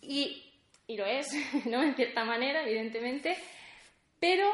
[0.02, 0.44] y,
[0.90, 1.28] lo es,
[1.66, 1.82] ¿no?
[1.82, 3.38] En cierta manera, evidentemente,
[4.20, 4.50] pero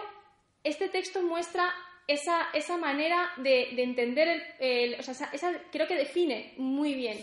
[0.64, 1.74] este texto muestra
[2.08, 7.18] esa, esa manera de, entender el, o sea, esa, creo que define muy bien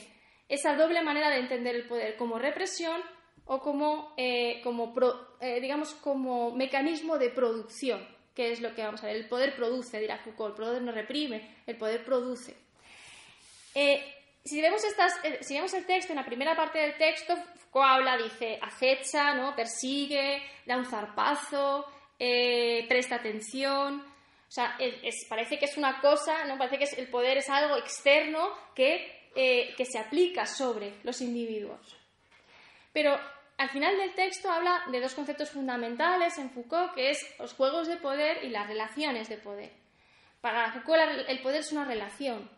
[0.49, 3.01] esa doble manera de entender el poder como represión
[3.45, 4.95] o como, eh, como
[5.41, 9.17] eh, digamos, como mecanismo de producción, que es lo que vamos a ver.
[9.17, 12.57] El poder produce, dirá Foucault, el poder no reprime, el poder produce.
[13.81, 14.03] Eh,
[14.45, 18.17] si, vemos estas, si vemos el texto, en la primera parte del texto, Foucault habla,
[18.17, 19.55] dice, acecha, ¿no?
[19.55, 21.87] persigue, da un zarpazo,
[22.19, 24.01] presta atención.
[24.01, 24.77] O sea,
[25.29, 26.59] parece que es una cosa, ¿no?
[26.59, 31.97] parece que el poder es algo externo que, que se aplica sobre los individuos.
[32.93, 33.17] Pero
[33.59, 37.87] al final del texto habla de dos conceptos fundamentales en Foucault, que es los juegos
[37.87, 39.71] de poder y las relaciones de poder.
[40.41, 42.58] Para Foucault el poder es una relación.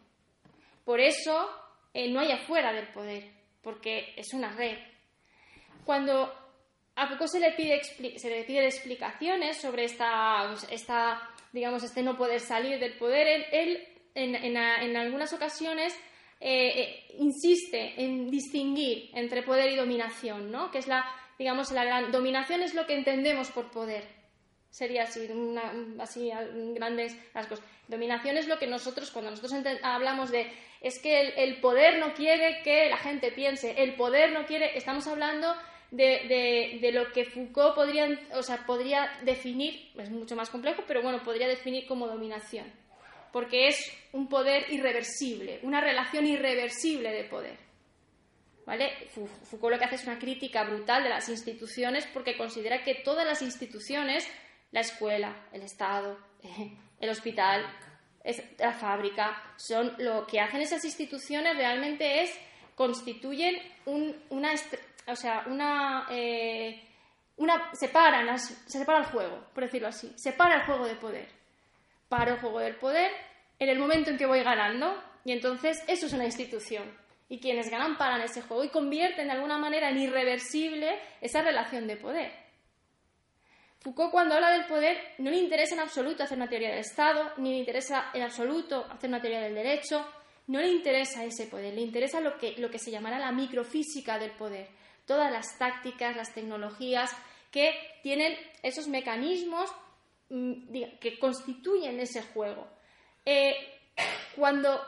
[0.84, 1.48] Por eso
[1.94, 3.30] eh, no hay afuera del poder,
[3.62, 4.78] porque es una red.
[5.84, 6.32] Cuando
[6.96, 7.80] a Foucault se le pide,
[8.18, 11.20] se le pide explicaciones sobre esta, esta,
[11.52, 15.96] digamos, este no poder salir del poder, él, en algunas ocasiones
[16.42, 20.70] eh, eh, insiste en distinguir entre poder y dominación, ¿no?
[20.70, 21.04] Que es la,
[21.38, 24.08] digamos, la gran dominación es lo que entendemos por poder.
[24.70, 25.28] Sería así,
[25.98, 26.30] así
[26.74, 27.60] grandes rasgos.
[27.88, 32.62] Dominación es lo que nosotros, cuando nosotros hablamos de es que el, poder no quiere
[32.62, 35.54] que la gente piense, el poder no quiere, estamos hablando
[35.90, 41.02] de, de, lo que Foucault podría, o sea, podría definir, es mucho más complejo, pero
[41.02, 42.80] bueno, podría definir como dominación
[43.32, 47.58] porque es un poder irreversible, una relación irreversible de poder.
[48.66, 48.92] ¿Vale?
[49.08, 53.26] Foucault lo que hace es una crítica brutal de las instituciones porque considera que todas
[53.26, 54.28] las instituciones,
[54.70, 56.18] la escuela, el Estado,
[57.00, 57.66] el hospital,
[58.58, 62.38] la fábrica, son lo que hacen esas instituciones realmente es
[62.74, 63.56] constituyen
[63.86, 64.54] una,
[65.06, 66.82] o sea, una, eh,
[67.36, 71.40] una separan, se separa el juego, por decirlo así, separa el juego de poder
[72.10, 73.10] paro el juego del poder
[73.58, 75.02] en el momento en que voy ganando.
[75.24, 76.84] Y entonces eso es una institución.
[77.28, 81.86] Y quienes ganan paran ese juego y convierten de alguna manera en irreversible esa relación
[81.86, 82.32] de poder.
[83.80, 87.32] Foucault cuando habla del poder no le interesa en absoluto hacer una teoría del Estado,
[87.38, 90.06] ni le interesa en absoluto hacer una teoría del derecho,
[90.48, 94.18] no le interesa ese poder, le interesa lo que, lo que se llamará la microfísica
[94.18, 94.68] del poder,
[95.06, 97.10] todas las tácticas, las tecnologías
[97.50, 99.70] que tienen esos mecanismos
[100.30, 102.68] Mm, que constituyen ese juego.
[103.26, 103.52] Eh,
[104.36, 104.80] cuando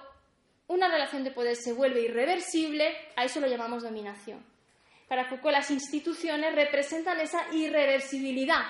[0.68, 4.44] una relación de poder se vuelve irreversible, a eso lo llamamos dominación.
[5.09, 8.62] Para Foucault, las instituciones representan esa irreversibilidad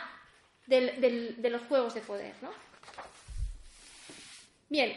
[0.66, 2.34] de los juegos de poder.
[4.68, 4.92] Bien,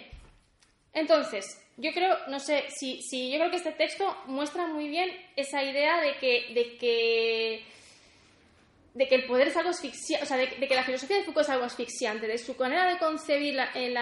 [0.94, 5.10] entonces, yo creo, no sé, si, si, yo creo que este texto muestra muy bien
[5.36, 7.66] esa idea de que, de que
[8.96, 11.46] de que el poder es algo asfixiante, o sea, de, que la filosofía de Foucault
[11.46, 13.94] es algo asfixiante, de su manera de concebir eh,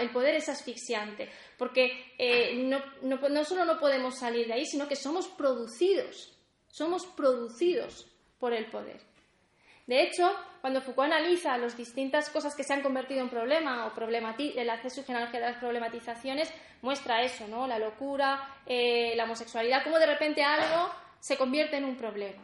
[0.00, 1.28] el poder es asfixiante,
[1.58, 6.32] porque eh, no, no, solo no podemos salir de ahí, sino que somos producidos,
[6.68, 8.06] somos producidos
[8.38, 8.98] por el poder.
[9.86, 13.92] De hecho, cuando Foucault analiza las distintas cosas que se han convertido en problema o
[13.96, 17.68] el acceso general de las problematizaciones, muestra eso, ¿no?
[17.68, 22.42] La locura, eh, la homosexualidad, cómo de repente algo se convierte en un problema.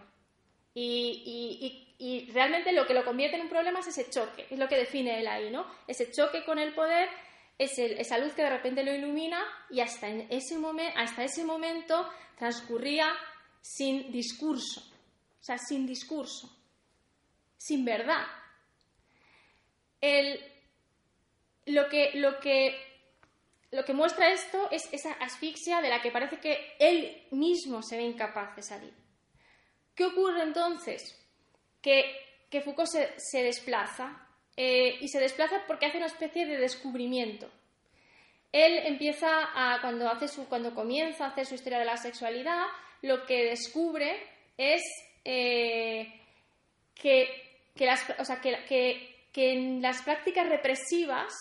[0.74, 1.88] Y,
[2.33, 5.20] realmente lo que lo convierte en un problema es ese choque, es lo que define
[5.20, 5.66] él ahí, ¿no?
[5.87, 7.09] Ese choque con el poder
[7.59, 10.57] es esa luz que de repente lo ilumina y hasta, ese
[10.96, 13.12] hasta ese momento transcurría
[13.61, 16.62] sin discurso, o sea, sin discurso,
[17.62, 18.27] sin verdad.
[21.66, 22.77] lo, que, lo, que,
[23.70, 27.96] lo que muestra esto es esa asfixia de la que parece que él mismo se
[27.96, 28.92] ve incapaz de salir.
[29.94, 31.16] ¿Qué ocurre entonces?
[31.81, 32.18] Que,
[32.64, 37.48] Foucault se, desplaza eh, y se desplaza porque hace una especie de descubrimiento.
[38.51, 42.66] Él empieza a, cuando, hace su, cuando comienza a hacer su historia de la sexualidad,
[43.03, 44.20] lo que descubre
[44.59, 44.82] es
[45.24, 46.20] eh,
[46.95, 48.05] que, las,
[49.35, 51.33] en las prácticas represivas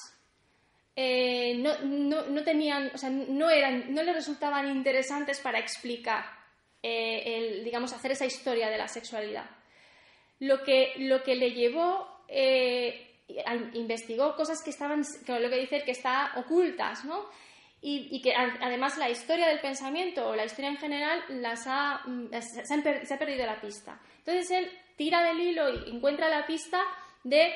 [0.95, 2.91] eh, no, tenían,
[3.29, 6.25] no, eran, no le resultaban interesantes para explicar
[6.83, 9.49] eh, el, digamos, hacer esa historia de la sexualidad.
[10.39, 13.19] Lo que, lo que le llevó, eh,
[13.73, 17.25] investigó cosas que estaban, lo que dice que está ocultas, ¿no?
[17.83, 22.27] Y, que además la historia del pensamiento o la historia en general las ha, mm,
[22.39, 23.99] se, ha perdido la pista.
[24.19, 24.71] Entonces él
[25.01, 26.79] tira del hilo y encuentra la pista
[27.23, 27.51] de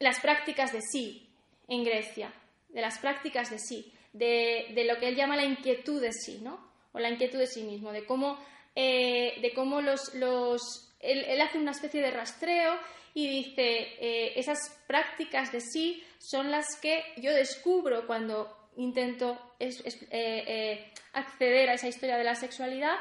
[0.00, 1.26] las prácticas de sí
[1.66, 2.30] en Grecia,
[2.68, 6.60] de las prácticas de sí, de, lo que él llama la inquietud de sí, ¿no?
[6.92, 8.38] O la inquietud de sí mismo, de cómo,
[8.74, 12.78] eh, de cómo los, los él, hace una especie de rastreo
[13.14, 20.92] y dice, eh, esas prácticas de sí son las que yo descubro cuando intento eh,
[21.14, 22.96] acceder a esa historia de la sexualidad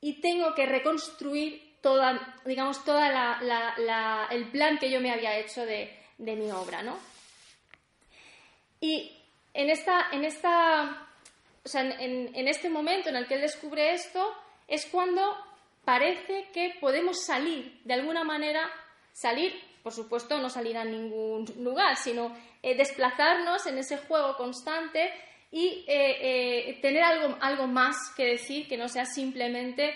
[0.00, 3.38] y tengo que reconstruir toda, digamos, toda
[4.30, 6.98] el plan que yo me había hecho de, de mi obra, ¿no?
[8.80, 9.12] Y
[9.52, 11.06] en, esta, en, esta,
[11.62, 14.34] o sea, en, en este momento en el que él descubre esto,
[14.66, 15.36] es cuando
[15.84, 18.70] parece que podemos salir, de alguna manera,
[19.12, 25.12] salir, por supuesto, no salir a ningún lugar, sino eh, desplazarnos en ese juego constante
[25.56, 29.94] y eh, eh, tener algo, algo más que decir que no sea simplemente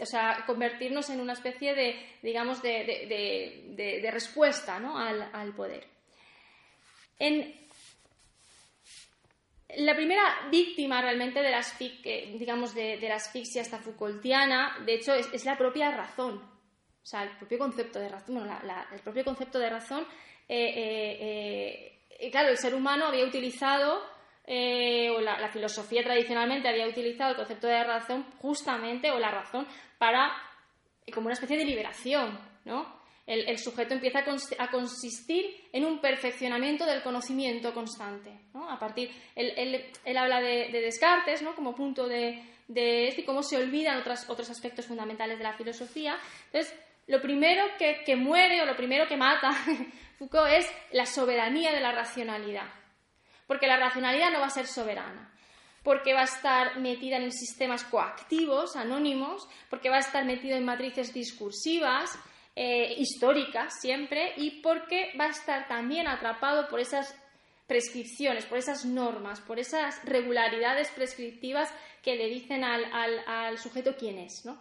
[0.00, 4.98] o sea, convertirnos en una especie de, digamos, de, respuesta ¿no?
[4.98, 5.86] al, al, poder.
[7.16, 7.54] En,
[9.76, 11.64] la primera víctima realmente de la,
[12.36, 16.38] digamos, de, la asfixia esta Foucaultiana, de hecho, es, la propia razón.
[16.38, 18.58] O sea, el propio concepto de razón, bueno,
[18.90, 20.04] el propio concepto de razón,
[20.48, 24.15] eh, eh, claro, el ser humano había utilizado,
[24.46, 29.66] eh, o la, filosofía tradicionalmente había utilizado el concepto de razón justamente, o la razón,
[29.98, 30.32] para,
[31.12, 32.96] como una especie de liberación, ¿no?
[33.26, 34.20] el, sujeto empieza
[34.58, 38.30] a, consistir en un perfeccionamiento del conocimiento constante.
[38.54, 38.70] ¿no?
[38.70, 41.54] A partir, él, habla de, Descartes ¿no?
[41.54, 46.16] como punto de, de y cómo se olvidan otros, otros aspectos fundamentales de la filosofía.
[46.46, 46.72] Entonces,
[47.08, 49.50] lo primero que, que muere o lo primero que mata
[50.18, 52.68] Foucault es la soberanía de la racionalidad.
[53.46, 55.32] Porque la racionalidad no va a ser soberana
[55.82, 60.64] porque va a estar metida en sistemas coactivos, anónimos, porque va a estar metido en
[60.64, 62.10] matrices discursivas,
[62.56, 67.14] eh, histórica siempre y porque va a estar también atrapado por esas
[67.68, 71.72] prescripciones, por esas normas, por esas regularidades prescriptivas
[72.02, 74.60] que le dicen al, sujeto quién es, ¿no?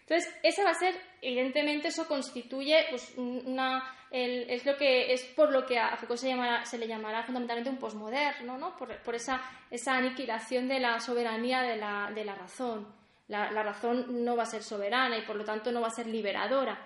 [0.00, 5.50] Entonces, esa va a ser, evidentemente, eso constituye pues, una, es lo que es por
[5.50, 8.76] lo que a Foucault se, se le llamará fundamentalmente un posmoderno, ¿no?
[8.76, 12.86] Por, esa, esa, aniquilación de la soberanía de la, de la razón.
[13.28, 15.90] La, la, razón no va a ser soberana y por lo tanto no va a
[15.90, 16.78] ser liberadora.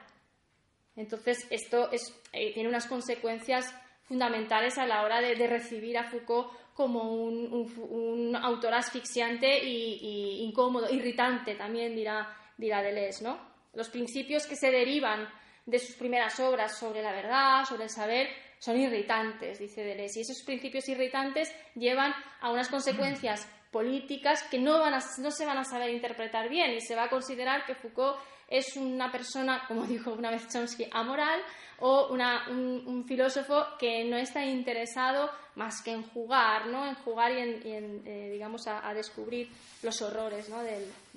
[0.96, 1.90] Entonces, esto
[2.32, 3.74] eh, tiene unas consecuencias
[4.04, 11.54] fundamentales a la hora de, recibir a Foucault como un, autor asfixiante e incómodo, irritante
[11.54, 13.38] también, dirá, dirá Deleuze, ¿no?
[13.74, 15.28] Los principios que se derivan
[15.70, 20.18] de sus primeras obras sobre la verdad, sobre el saber, son irritantes, dice Deleuze.
[20.18, 25.58] Y esos principios irritantes llevan a unas consecuencias políticas que no, van no se van
[25.58, 28.18] a saber interpretar bien y se va a considerar que Foucault
[28.48, 31.40] es una persona, como dijo una vez Chomsky, amoral
[31.78, 36.86] o un, filósofo que no está interesado más que en jugar, ¿no?
[36.86, 39.48] en jugar y en, eh, digamos, a, descubrir
[39.82, 40.50] los horrores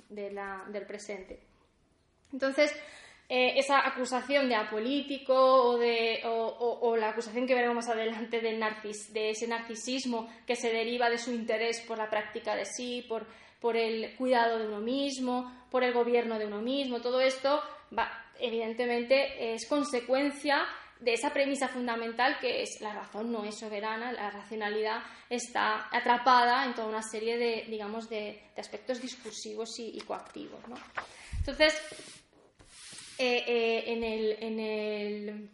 [0.10, 1.40] del presente.
[2.32, 2.74] Entonces,
[3.36, 8.64] eh, esa acusación de apolítico o, la acusación que veremos más adelante del
[9.10, 13.76] de ese narcisismo que se deriva de su interés por la práctica de sí, por
[13.76, 17.02] el cuidado de uno mismo, por el gobierno de uno mismo.
[17.02, 17.60] Todo esto,
[18.40, 20.68] evidentemente, es consecuencia
[21.00, 26.66] de esa premisa fundamental que es la razón no es soberana, la racionalidad está atrapada
[26.66, 30.60] en toda una serie de, digamos, de, aspectos discursivos y, coactivos.
[31.40, 31.74] Entonces,
[33.24, 35.50] eh, eh, en el,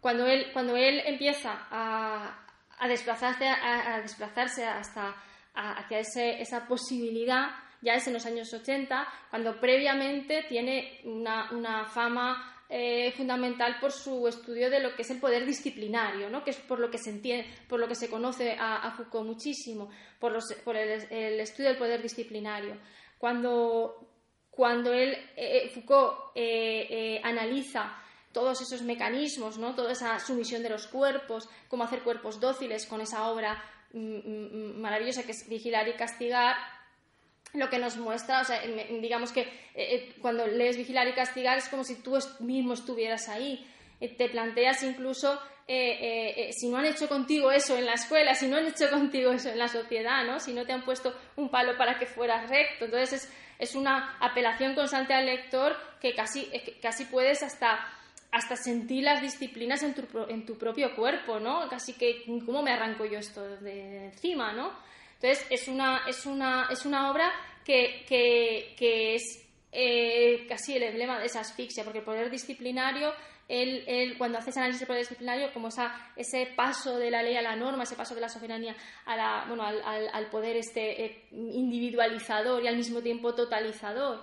[0.00, 5.14] cuando, él, cuando él empieza a, desplazarse, a desplazarse hasta
[5.58, 5.98] hacia
[6.38, 7.50] esa posibilidad,
[7.80, 14.28] ya es en los años 80, cuando previamente tiene una, fama eh, fundamental por su
[14.28, 16.44] estudio de lo que es el poder disciplinario, ¿no?
[16.44, 19.90] que es por lo que se entiende, por lo que se conoce a, Foucault muchísimo,
[20.18, 20.36] por,
[20.76, 22.76] el, estudio del poder disciplinario.
[23.18, 24.07] Cuando,
[24.58, 26.36] cuando él, eh, eh, Foucault
[27.22, 27.96] analiza
[28.32, 29.74] todos esos mecanismos, ¿no?
[29.74, 34.80] toda esa sumisión de los cuerpos, cómo hacer cuerpos dóciles con esa obra Mm, mm,
[34.80, 36.56] maravillosa que es vigilar y castigar,
[37.54, 38.60] lo que nos muestra, o sea,
[39.00, 43.28] digamos que eh, eh, cuando lees vigilar y castigar es como si tú mismo estuvieras
[43.30, 43.66] ahí.
[44.00, 48.56] Eh, te planteas incluso si no han hecho contigo eso en la escuela, si no
[48.56, 50.40] han hecho contigo eso en la sociedad, ¿no?
[50.40, 52.84] si no te han puesto un palo para que fueras recto.
[52.86, 56.50] Entonces es, es una apelación constante al lector que casi,
[56.80, 57.94] casi puedes hasta
[58.30, 61.68] hasta sentir las disciplinas en tu, en tu propio cuerpo, ¿no?
[61.68, 64.70] Casi que, ¿cómo me arranco yo esto de encima, ¿no?
[65.14, 67.32] Entonces, es una, es una, es una obra
[67.64, 73.12] que, que, que es eh, casi el emblema de esa asfixia, porque el poder disciplinario,
[73.48, 77.42] él, cuando haces análisis del poder disciplinario, como esa, ese paso de la ley a
[77.42, 78.76] la norma, ese paso de la soberanía
[79.06, 79.82] a la, bueno, al,
[80.12, 84.22] al, poder este, eh, individualizador y al mismo tiempo totalizador,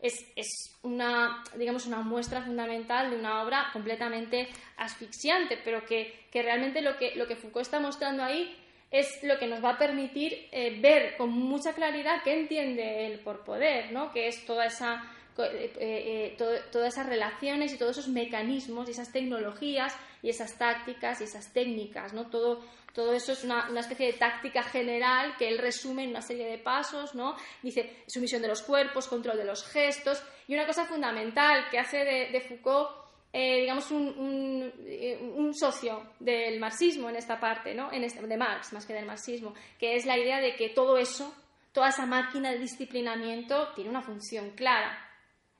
[0.00, 6.42] es, es, una, digamos, una muestra fundamental de una obra completamente asfixiante, pero que, que
[6.42, 8.54] realmente lo que, lo que Foucault está mostrando ahí
[8.90, 13.20] es lo que nos va a permitir eh, ver con mucha claridad qué entiende él
[13.20, 14.12] por poder, ¿no?
[14.12, 15.02] que es toda esa,
[15.38, 21.20] eh, eh, todas esas relaciones y todos esos mecanismos y esas tecnologías y esas tácticas
[21.20, 22.12] y esas técnicas.
[22.12, 22.26] ¿no?
[22.28, 26.22] Todo, todo eso es una, una, especie de táctica general que él resume en una
[26.22, 27.14] serie de pasos.
[27.14, 27.36] ¿no?
[27.62, 31.98] Dice sumisión de los cuerpos, control de los gestos y una cosa fundamental que hace
[31.98, 33.06] de, de Foucault
[33.38, 37.92] eh, digamos, eh, un, socio del marxismo en esta parte, ¿no?
[37.92, 40.96] en este, de Marx más que del marxismo, que es la idea de que todo
[40.96, 41.34] eso,
[41.72, 45.05] toda esa máquina de disciplinamiento tiene una función clara,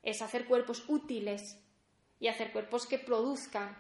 [0.07, 1.61] es hacer cuerpos útiles
[2.21, 3.77] y hacer cuerpos que produzcan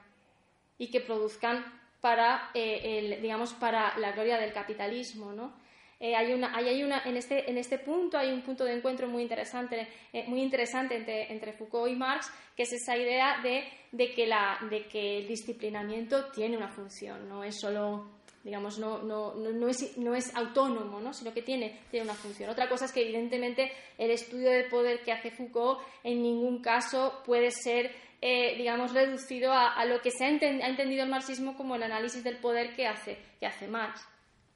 [0.76, 1.64] y que produzcan
[2.00, 5.54] para, eh, el, digamos, para la gloria del capitalismo, ¿no?
[5.98, 9.08] Eh, hay una, hay, una, en, este, en este punto hay un punto de encuentro
[9.08, 13.64] muy interesante, eh, muy interesante entre, entre, Foucault y Marx, que es esa idea de,
[13.92, 18.15] de, que la, de, que el disciplinamiento tiene una función, no es solo,
[18.46, 21.12] digamos, no, no, no, es, no es autónomo, ¿no?
[21.12, 22.48] sino que tiene, tiene una función.
[22.48, 27.22] Otra cosa es que, evidentemente, el estudio del poder que hace Foucault en ningún caso
[27.26, 27.92] puede ser
[28.22, 32.24] eh, digamos, reducido a, lo que se ha, ha, entendido el marxismo como el análisis
[32.24, 34.00] del poder que hace, que hace Marx.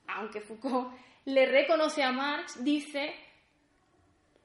[0.07, 3.13] Aunque Foucault le reconoce a Marx, dice,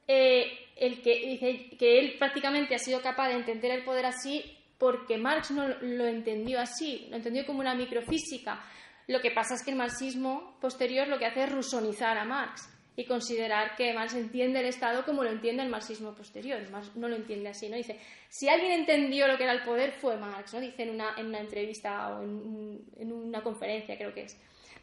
[0.08, 4.44] eh, el que, dice que él prácticamente ha sido capaz de entender el poder así
[4.76, 8.62] porque Marx no lo entendió así, lo entendió como una microfísica.
[9.06, 12.68] Lo que pasa es que el marxismo posterior lo que hace es rusonizar a Marx
[12.96, 16.58] y considerar que Marx entiende el Estado como lo entiende el marxismo posterior.
[16.70, 17.76] Marx no lo entiende así, ¿no?
[17.76, 20.60] Dice, si alguien entendió lo que era el poder fue Marx, ¿no?
[20.60, 24.36] Dice en una, en una entrevista o en, en una conferencia, creo que es.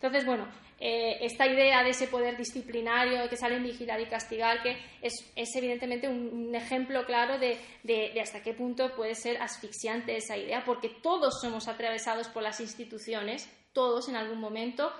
[0.04, 0.46] Entonces, bueno,
[0.82, 5.16] eh, esta idea de ese poder disciplinario que sale en vigilar y castigar, que es,
[5.56, 7.58] evidentemente un, ejemplo claro de,
[8.22, 13.50] hasta qué punto puede ser asfixiante esa idea, porque todos somos atravesados por las instituciones,
[13.74, 14.92] todos en algún momento,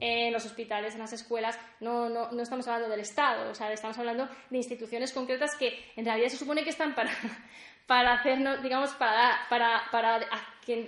[0.00, 3.72] en los hospitales, en las escuelas, no, no, no, estamos hablando del Estado, o sea,
[3.72, 7.10] estamos hablando de instituciones concretas que en realidad se supone que están para,
[7.86, 10.20] para hacernos, digamos, para, para, para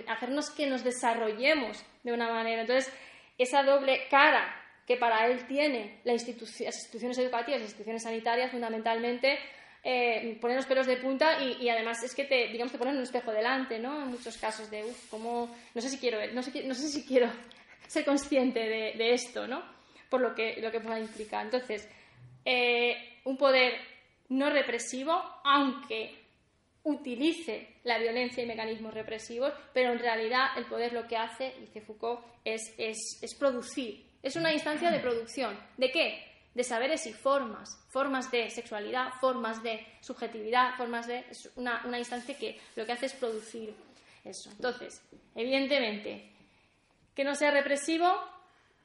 [0.07, 2.61] hacernos que nos desarrollemos de una manera.
[2.61, 2.91] Entonces,
[3.37, 9.39] esa doble cara que para él tiene las instituciones educativas, las instituciones sanitarias, fundamentalmente,
[9.87, 13.03] eh, ponen los pelos de punta y, además es que te, digamos, te ponen un
[13.03, 14.01] espejo delante, ¿no?
[14.01, 17.05] En muchos casos de, uff, como, no sé si quiero, no sé, no sé si
[17.05, 17.29] quiero
[17.87, 19.63] ser consciente de, esto, ¿no?
[20.09, 21.45] Por lo que, lo que pueda implicar.
[21.45, 21.87] Entonces,
[22.43, 23.75] eh, un poder
[24.29, 26.15] no represivo, aunque
[26.81, 31.81] utilice la violencia y mecanismos represivos, pero en realidad el poder lo que hace, dice
[31.81, 34.03] Foucault, es, es, producir.
[34.23, 35.55] Es una instancia de producción.
[35.77, 36.34] ¿De qué?
[36.55, 41.19] De saberes y formas, formas de sexualidad, formas de subjetividad, formas de...
[41.29, 43.75] Es una, instancia que lo que hace es producir
[44.23, 44.49] eso.
[44.49, 45.03] Entonces,
[45.35, 46.31] evidentemente,
[47.13, 48.07] que no sea represivo,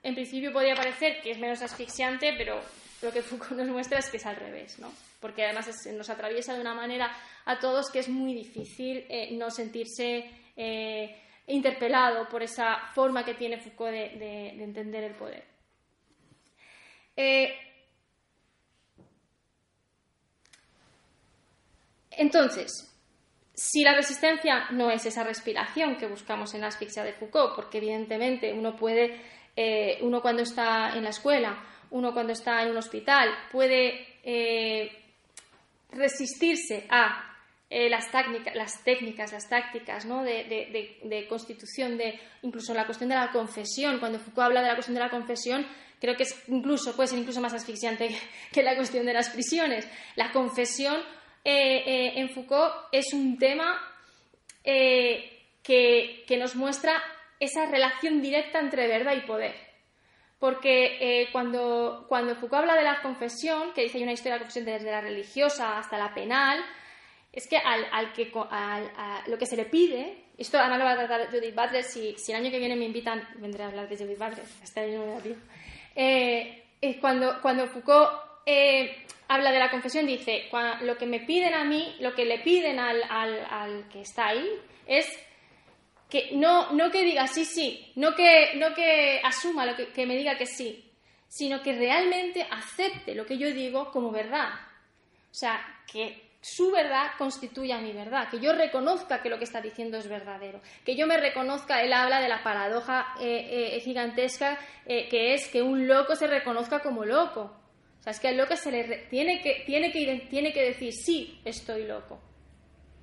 [0.02, 2.60] en principio podría parecer que es menos asfixiante, pero
[3.02, 4.92] lo que Foucault nos muestra es que es al revés, ¿no?
[5.20, 7.10] Porque además nos atraviesa de una manera
[7.44, 11.16] a todos que es muy difícil eh, no sentirse eh,
[11.46, 15.44] interpelado por esa forma que tiene Foucault de, entender el poder.
[17.22, 17.52] Eh,
[22.12, 22.90] entonces,
[23.52, 27.76] si la resistencia no es esa respiración que buscamos en la asfixia de Foucault, porque
[27.76, 29.20] evidentemente uno puede,
[30.00, 34.06] uno cuando está en la escuela, uno cuando está en un hospital, puede
[35.90, 37.30] resistirse a
[37.72, 40.24] eh, las, técnicas, las técnicas, las tácticas ¿no?
[40.24, 44.00] de, constitución, de incluso la cuestión de la confesión.
[44.00, 45.64] Cuando Foucault habla de la cuestión de la confesión,
[46.00, 48.10] creo que es incluso, puede ser incluso más asfixiante
[48.52, 49.88] que la cuestión de las prisiones.
[50.16, 50.96] La confesión
[51.44, 53.80] eh, eh, en Foucault es un tema
[54.64, 57.02] que, que, nos muestra
[57.38, 59.54] esa relación directa entre verdad y poder.
[60.38, 64.44] Porque cuando, cuando Foucault habla de la confesión, que dice hay una historia de la
[64.44, 66.64] confesión desde la religiosa hasta la penal,
[67.32, 70.84] es que al, al que al, a lo que se le pide, esto además lo
[70.84, 73.66] va a tratar Judith Butler, si, si, el año que viene me invitan, vendré a
[73.68, 75.12] hablar de Judith Butler, este año no me
[75.94, 76.64] eh,
[77.00, 78.10] cuando, cuando Foucault
[78.46, 80.48] eh, habla de la confesión, dice,
[80.82, 84.28] lo que me piden a mí, lo que le piden al, al, al que está
[84.28, 84.48] ahí,
[84.86, 85.06] es
[86.08, 90.06] que no, no que diga sí, sí, no que, no que asuma lo que, que
[90.06, 90.90] me diga que sí,
[91.28, 94.50] sino que realmente acepte lo que yo digo como verdad.
[95.30, 99.60] O sea, que su verdad constituya mi verdad, que yo reconozca que lo que está
[99.60, 104.58] diciendo es verdadero, que yo me reconozca, él habla de la paradoja eh, eh, gigantesca
[104.86, 107.56] eh, que es que un loco se reconozca como loco.
[107.98, 110.94] O sea, es que al loco se le tiene, que, tiene, que, tiene que decir,
[110.94, 112.18] sí, estoy loco.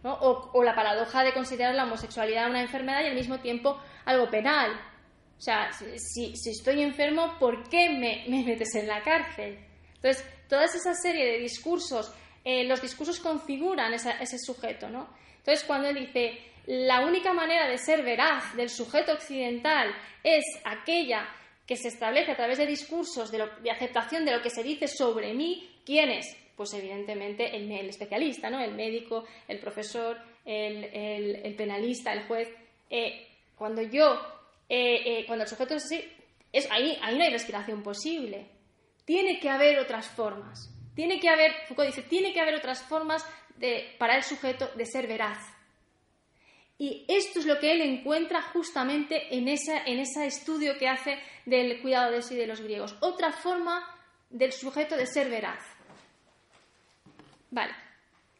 [0.04, 4.72] O, la paradoja de considerar la homosexualidad una enfermedad y al mismo tiempo algo penal.
[5.38, 9.60] O sea, si, estoy enfermo, ¿por qué me, me metes en la cárcel?
[9.96, 12.12] Entonces, toda esa serie de discursos
[12.44, 15.08] eh, los discursos configuran ese sujeto, ¿no?
[15.38, 21.26] Entonces, cuando él dice, la única manera de ser veraz del sujeto occidental es aquella
[21.66, 25.34] que se establece a través de discursos de, aceptación de lo que se dice sobre
[25.34, 26.36] mí, ¿quién es?
[26.58, 28.60] Pues evidentemente el, especialista, ¿no?
[28.60, 32.50] El médico, el profesor, el, penalista, el juez.
[32.90, 34.20] Eh, cuando yo,
[34.68, 36.04] eh, cuando el sujeto es así,
[36.70, 38.50] ahí no hay respiración posible.
[39.06, 40.76] Tiene que haber otras formas.
[40.98, 43.24] Tiene que haber, Foucault dice, tiene que haber otras formas
[43.58, 45.38] de, para el sujeto de ser veraz.
[46.80, 51.20] Y esto es lo que él encuentra justamente en, esa, en ese estudio que hace
[51.45, 52.95] del cuidado de sí de los griegos.
[53.02, 53.88] Otra forma
[54.32, 55.64] del sujeto de ser veraz.
[57.52, 57.76] Vale.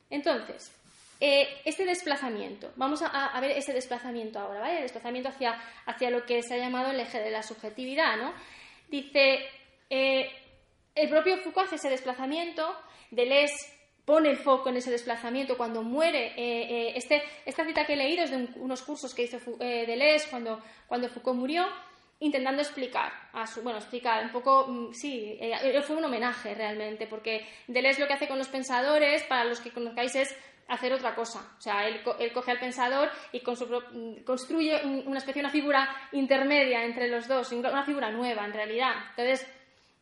[0.10, 0.76] Entonces,
[1.20, 4.78] eh, este desplazamiento, vamos a, ver ese desplazamiento ahora, ¿vale?
[4.78, 8.34] El desplazamiento hacia, hacia lo que se ha llamado el eje de la subjetividad, ¿no?
[8.90, 9.46] Dice,
[9.92, 10.47] eh,
[10.98, 12.76] el propio Foucault hace ese desplazamiento,
[13.12, 13.78] Deleuze
[14.08, 16.28] pone el foco en ese desplazamiento cuando muere.
[16.28, 19.86] Eh, eh, este, esta cita que he leído es de unos cursos que hizo eh,
[19.86, 21.68] Deleuze cuando, cuando Foucault murió,
[22.20, 25.38] intentando explicar, a su, bueno, explicar un poco, mm, sí,
[25.86, 29.72] fue un homenaje realmente, porque Deleuze lo que hace con los pensadores, para los que
[29.72, 30.36] conozcáis, es
[30.70, 31.40] hacer otra cosa.
[31.58, 32.02] O sea, él,
[32.34, 37.84] coge al pensador y mm, construye una especie, una figura intermedia entre los dos, una
[37.84, 38.94] figura nueva en realidad.
[39.10, 39.46] Entonces,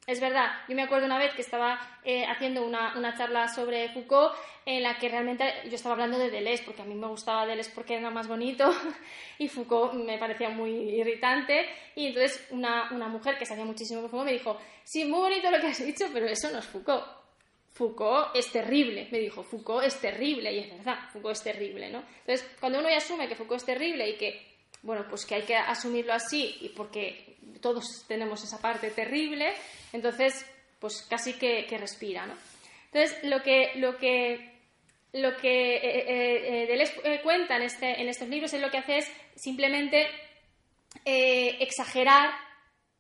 [0.08, 4.36] es verdad, yo me acuerdo una vez que estaba eh, haciendo una, charla sobre Foucault
[4.64, 7.72] en la que realmente yo estaba hablando de Deleuze, porque a mí me gustaba Deleuze
[7.74, 8.72] porque era más bonito
[9.40, 11.68] y Foucault me parecía muy irritante.
[11.96, 15.60] Y entonces una, mujer que sabía muchísimo de Foucault me dijo, sí, muy bonito lo
[15.60, 17.06] que has dicho, pero eso no es Foucault.
[17.74, 22.04] Foucault es terrible, me dijo, Foucault es terrible, y es verdad, Foucault es terrible, ¿no?
[22.20, 25.42] Entonces, cuando uno ya asume que Foucault es terrible y que, bueno, pues que hay
[25.42, 29.54] que asumirlo así, y porque todos tenemos esa parte terrible,
[29.96, 30.46] entonces,
[30.80, 32.36] pues casi que, respira, ¿no?
[32.92, 34.60] Entonces, lo que, lo que,
[35.14, 38.78] lo que eh, eh, eh, eh cuenta en, este, en estos libros es lo que
[38.78, 40.08] hace es simplemente
[41.06, 42.32] exagerar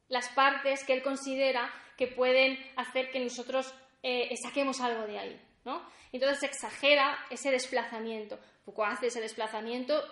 [0.09, 3.73] las partes que él considera que pueden hacer que nosotros
[4.43, 5.81] saquemos algo de ahí, ¿no?
[6.11, 8.37] Entonces exagera ese desplazamiento.
[8.65, 10.03] Foucault hace ese desplazamiento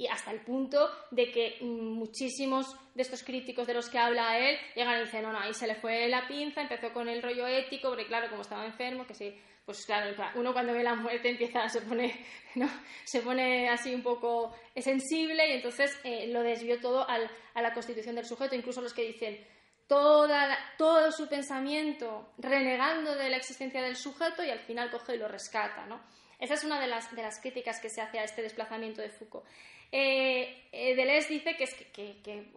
[0.00, 4.56] y hasta el punto de que muchísimos de estos críticos de los que habla él
[4.74, 7.46] llegan y dicen, no, no, ahí se le fue la pinza, empezó con el rollo
[7.46, 11.28] ético, porque claro, como estaba enfermo, que sí, pues claro, uno cuando ve la muerte
[11.28, 12.18] empieza, se pone,
[12.54, 12.66] ¿no?
[13.04, 17.74] se pone así un poco sensible y entonces eh, lo desvió todo al, a la
[17.74, 19.46] constitución del sujeto, incluso los que dicen
[19.86, 25.18] toda, todo su pensamiento renegando de la existencia del sujeto y al final coge y
[25.18, 26.00] lo rescata, ¿no?
[26.40, 29.10] Esa es una de las, de las críticas que se hace a este desplazamiento de
[29.10, 29.44] Foucault.
[29.92, 31.66] Eh, eh, Deleuze dice que,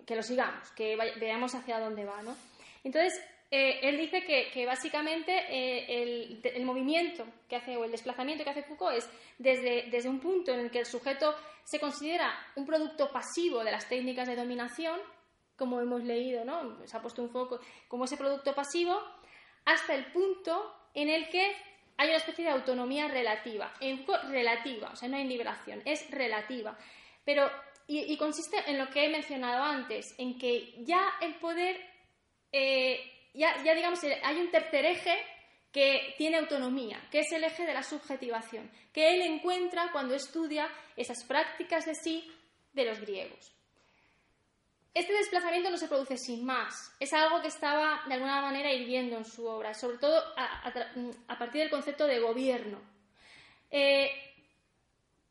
[0.06, 2.22] que, lo sigamos, que veamos hacia dónde va.
[2.22, 2.36] ¿no?
[2.84, 3.20] Entonces,
[3.50, 8.98] eh, él dice que, básicamente el, movimiento que hace o el desplazamiento que hace Foucault
[8.98, 13.64] es desde, desde un punto en el que el sujeto se considera un producto pasivo
[13.64, 15.00] de las técnicas de dominación,
[15.56, 16.86] como hemos leído, ¿no?
[16.86, 19.00] se ha puesto un foco como ese producto pasivo,
[19.66, 21.56] hasta el punto en el que
[21.98, 26.78] hay una especie de autonomía relativa, en relativa, o sea, no hay liberación, es relativa.
[27.26, 27.50] Pero,
[27.88, 31.80] y, consiste en lo que he mencionado antes, en que ya el poder,
[32.52, 33.00] eh,
[33.34, 35.18] ya, ya digamos, hay un tercer eje
[35.72, 40.70] que tiene autonomía, que es el eje de la subjetivación, que él encuentra cuando estudia
[40.96, 42.32] esas prácticas de sí
[42.74, 43.54] de los griegos.
[44.94, 49.18] Este desplazamiento no se produce sin más, es algo que estaba de alguna manera hirviendo
[49.18, 52.80] en su obra, sobre todo a, partir del concepto de gobierno.
[53.72, 54.33] Eh,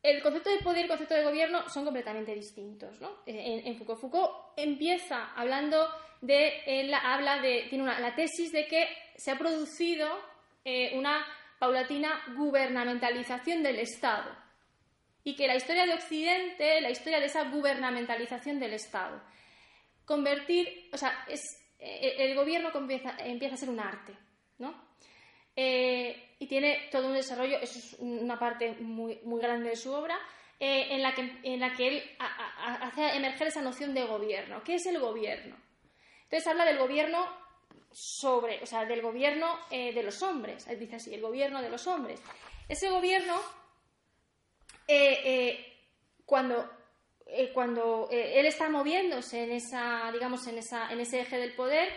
[0.03, 2.99] el concepto de poder y el concepto de gobierno son completamente distintos.
[2.99, 3.23] ¿no?
[3.25, 5.87] En, Foucault, Foucault empieza hablando
[6.21, 10.07] de, habla de, tiene una, la tesis de que se ha producido
[10.65, 11.25] eh, una
[11.57, 14.29] paulatina gubernamentalización del Estado
[15.23, 19.21] y que la historia de Occidente, la historia de esa gubernamentalización del Estado,
[20.03, 21.41] convertir, o sea, es,
[21.79, 24.13] eh, el gobierno empieza, a ser un arte,
[24.57, 24.75] ¿no?
[25.55, 29.93] Eh, y tiene todo un desarrollo, eso es una parte muy, muy grande de su
[29.93, 30.19] obra,
[30.59, 34.61] eh, en, la que, en la que él hace emerger esa noción de gobierno.
[34.63, 35.55] ¿Qué es el gobierno?
[36.23, 37.25] Entonces habla del gobierno
[37.91, 42.21] sobre, o sea, del gobierno de los hombres, dice así, el gobierno de los hombres.
[42.67, 43.35] Ese gobierno,
[46.25, 46.69] cuando,
[47.53, 51.87] cuando él está moviéndose en esa, digamos, en, esa, en ese eje del poder,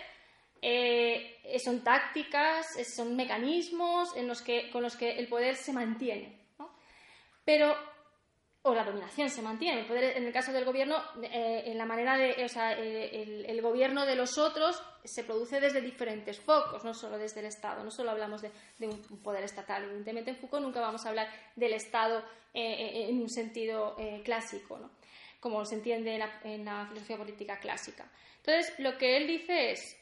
[1.58, 6.46] son tácticas, son mecanismos en los que, con los que el poder se mantiene.
[7.44, 7.76] Pero
[8.66, 9.80] o la dominación se mantiene.
[9.80, 13.44] El poder, en el caso del gobierno, eh, en la manera de, o sea, eh,
[13.46, 17.84] el, gobierno de los otros se produce desde diferentes focos, no solo desde el Estado.
[17.84, 18.50] No solo hablamos de,
[18.80, 19.84] un poder estatal.
[19.84, 24.90] Evidentemente, en Foucault nunca vamos a hablar del Estado eh, en un sentido clásico, ¿no?
[25.40, 26.14] Como se entiende
[26.44, 28.10] en la, filosofía política clásica.
[28.38, 29.96] Entonces, lo que él dice es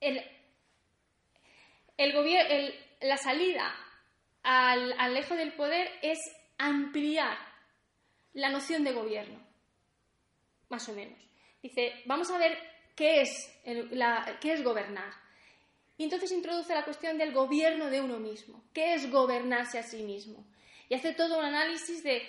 [0.00, 0.22] el,
[1.96, 3.74] el, la salida
[4.42, 6.18] al, al eje del poder es
[6.58, 7.36] ampliar
[8.32, 9.40] la noción de gobierno,
[10.68, 11.18] más o menos.
[11.62, 12.58] Dice, vamos a ver
[12.94, 15.12] qué es, qué es gobernar.
[15.98, 18.62] Y entonces introduce la cuestión del gobierno de uno mismo.
[18.72, 20.44] ¿Qué es gobernarse a sí mismo?
[20.88, 22.22] Y hace todo un análisis de,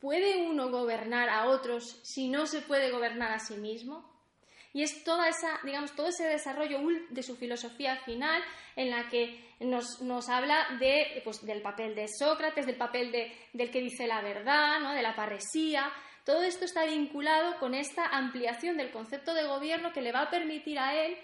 [0.00, 4.16] ¿puede uno gobernar a otros si no se puede gobernar a sí mismo?
[4.72, 8.42] Y es toda esa, digamos, todo ese desarrollo de su filosofía final
[8.76, 13.32] en la que nos, nos habla de, pues, del papel de Sócrates, del papel de,
[13.54, 14.92] del que dice la verdad, ¿no?
[14.92, 15.90] de la parresía.
[16.24, 20.30] Todo esto está vinculado con esta ampliación del concepto de gobierno que le va a
[20.30, 21.16] permitir a él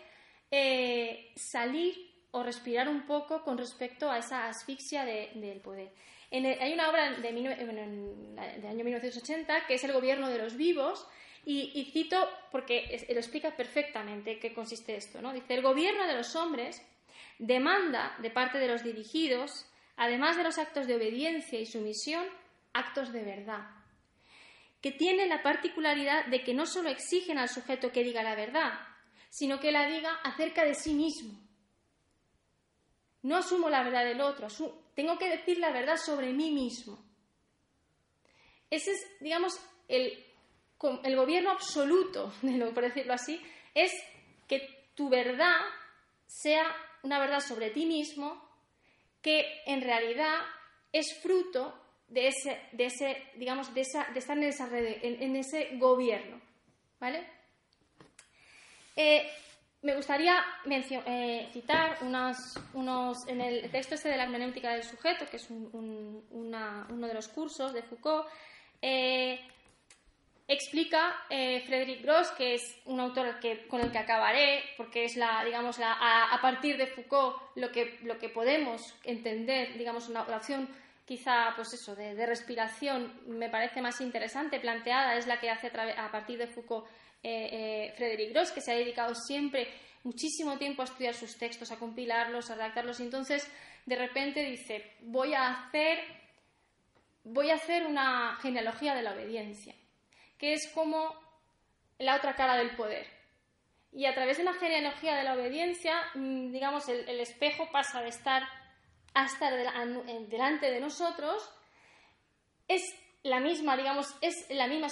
[0.50, 1.94] eh, salir
[2.30, 5.92] o respirar un poco con respecto a esa asfixia del poder.
[6.32, 11.06] Hay una obra de, de año 1980 que es El gobierno de los vivos,
[11.44, 15.20] y, cito porque lo explica perfectamente qué consiste esto.
[15.20, 15.32] ¿no?
[15.32, 16.80] Dice, el gobierno de los hombres
[17.38, 19.66] demanda de parte de los dirigidos,
[19.96, 22.24] además de los actos de obediencia y sumisión,
[22.72, 23.68] actos de verdad,
[24.80, 28.72] que tienen la particularidad de que no solo exigen al sujeto que diga la verdad,
[29.28, 31.38] sino que la diga acerca de sí mismo.
[33.22, 34.48] No asumo la verdad del otro,
[34.94, 36.98] tengo que decir la verdad sobre mí mismo.
[38.70, 40.24] Ese es, digamos, el,
[41.14, 42.32] gobierno absoluto,
[42.74, 43.40] por decirlo así,
[43.74, 43.92] es
[44.48, 45.56] que tu verdad
[46.26, 46.64] sea
[47.02, 48.42] una verdad sobre ti mismo
[49.20, 50.40] que en realidad
[50.92, 55.76] es fruto de ese, de ese digamos, de, esa, de estar en, esa en, ese
[55.76, 56.40] gobierno.
[57.00, 57.26] ¿Vale?
[58.96, 59.30] Eh,
[59.82, 65.36] me gustaría eh, citar unos, en el texto este de la hermenéutica del sujeto, que
[65.36, 68.28] es uno de los cursos de Foucault,
[68.80, 69.40] eh,
[70.46, 75.16] explica eh, Frederick Gross, que es un autor que, con el que acabaré, porque es
[75.16, 80.68] la, digamos, a, partir de Foucault lo que, lo que podemos entender, digamos, una oración
[81.04, 86.10] quizá, pues eso, de, respiración me parece más interesante, planteada, es la que hace a,
[86.12, 86.86] partir de Foucault
[87.22, 89.68] eh, eh, Frederick Gross, que se ha dedicado siempre
[90.04, 93.48] muchísimo tiempo a estudiar sus textos, a compilarlos, a redactarlos, entonces
[93.86, 95.98] de repente dice, voy a hacer,
[97.24, 99.74] voy a hacer una genealogía de la obediencia
[100.42, 101.14] que es como
[102.00, 103.06] la otra cara del poder.
[103.92, 108.08] Y a través de la genealogía de la obediencia, mm, digamos, el, espejo pasa de
[108.08, 108.42] estar
[109.14, 109.52] a estar
[110.28, 111.48] delante de nosotros,
[113.24, 114.88] la misma, digamos, es la misma,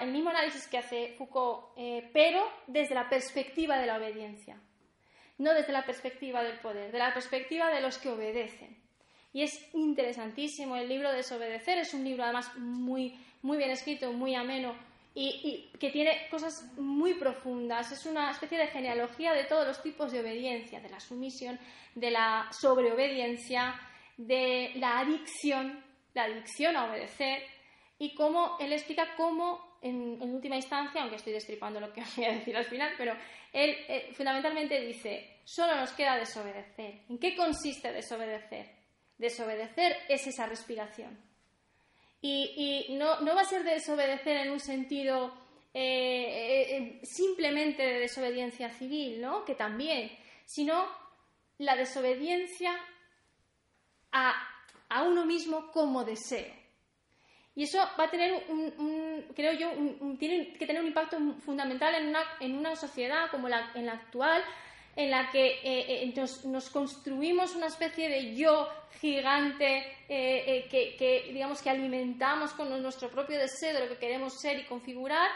[0.00, 4.60] el mismo análisis que hace Foucault, eh, pero desde la perspectiva de la obediencia,
[5.38, 8.82] no desde la perspectiva del poder, de la perspectiva de los que obedecen.
[9.32, 14.36] Y es interesantísimo el libro Desobedecer, es un libro además muy, muy bien escrito, muy
[14.36, 14.76] ameno
[15.14, 17.90] y, que tiene cosas muy profundas.
[17.90, 21.58] Es una especie de genealogía de todos los tipos de obediencia, de la sumisión,
[21.94, 23.74] de la sobreobediencia,
[24.16, 25.82] de la adicción,
[26.14, 27.42] la adicción a obedecer,
[28.04, 32.32] y cómo él explica cómo, en, última instancia, aunque estoy destripando lo que voy a
[32.32, 33.12] decir al final, pero
[33.52, 37.02] él eh, fundamentalmente dice, solo nos queda desobedecer.
[37.08, 38.70] ¿En qué consiste desobedecer?
[39.18, 41.34] Desobedecer es esa respiración
[42.26, 45.34] y, no, va a ser desobedecer en un sentido
[45.74, 49.44] eh, eh, simplemente de desobediencia civil, ¿no?
[49.44, 50.10] que también,
[50.46, 50.86] sino
[51.58, 52.74] la desobediencia
[54.12, 54.32] a,
[55.06, 56.63] uno mismo como deseo.
[57.56, 59.70] Y eso va a tener un, creo yo,
[60.18, 63.92] tiene que tener un impacto fundamental en una, en una sociedad como la, en la
[63.92, 64.42] actual,
[64.96, 66.14] en la que eh, eh,
[66.46, 68.68] nos, construimos una especie de yo
[69.00, 74.58] gigante eh, que, digamos, que alimentamos con nuestro propio deseo de lo que queremos ser
[74.58, 75.30] y configurar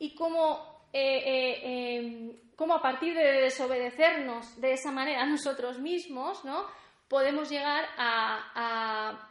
[0.00, 6.66] y cómo, em, a partir de desobedecernos de esa manera a nosotros mismos ¿no?
[7.08, 9.27] podemos llegar a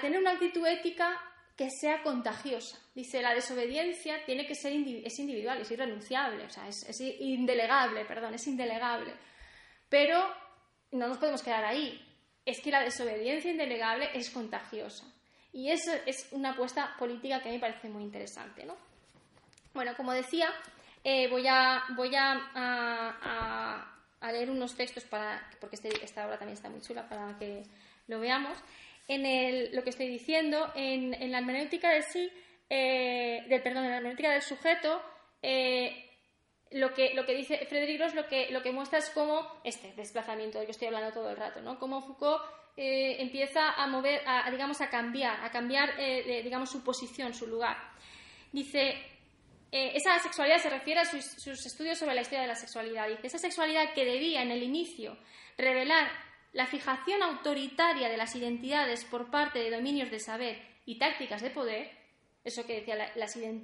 [0.00, 1.20] tener una actitud ética
[1.56, 2.78] que sea contagiosa.
[2.94, 8.34] Dice, la desobediencia tiene que ser es individual, es irrenunciable, o sea, es, indelegable, perdón,
[8.34, 9.12] es indelegable.
[9.88, 10.26] Pero
[10.92, 12.00] no nos podemos quedar ahí.
[12.44, 15.06] Es que la desobediencia indelegable es contagiosa.
[15.52, 18.64] Y eso es una apuesta política que a mí me parece muy interesante.
[18.64, 18.76] ¿no?
[19.72, 20.52] Bueno, como decía,
[21.04, 23.86] eh, voy, a, voy a,
[24.32, 27.62] leer unos textos para, porque este, esta obra también está muy chula para que
[28.08, 28.58] lo veamos.
[29.06, 32.30] En el, lo que estoy diciendo, en, la hermenéutica del sí,
[32.70, 35.02] eh, del, perdón, en la hermenéutica del sujeto,
[35.42, 36.10] eh,
[36.70, 39.92] lo que, lo que dice Frederick Ross lo que, lo que muestra es cómo este
[39.92, 41.78] desplazamiento del que estoy hablando todo el rato, ¿no?
[41.78, 42.42] Cómo Foucault
[42.76, 47.76] eh, empieza a mover, a, digamos, a cambiar, a cambiar, digamos, su posición, su lugar.
[48.50, 48.96] Dice,
[49.70, 53.08] esa sexualidad se refiere a sus, sus, estudios sobre la historia de la sexualidad.
[53.08, 55.16] Dice, esa sexualidad que debía en el inicio
[55.56, 56.10] revelar
[56.54, 61.50] la fijación autoritaria de las identidades por parte de dominios de saber y tácticas de
[61.50, 61.90] poder,
[62.44, 63.12] eso que decía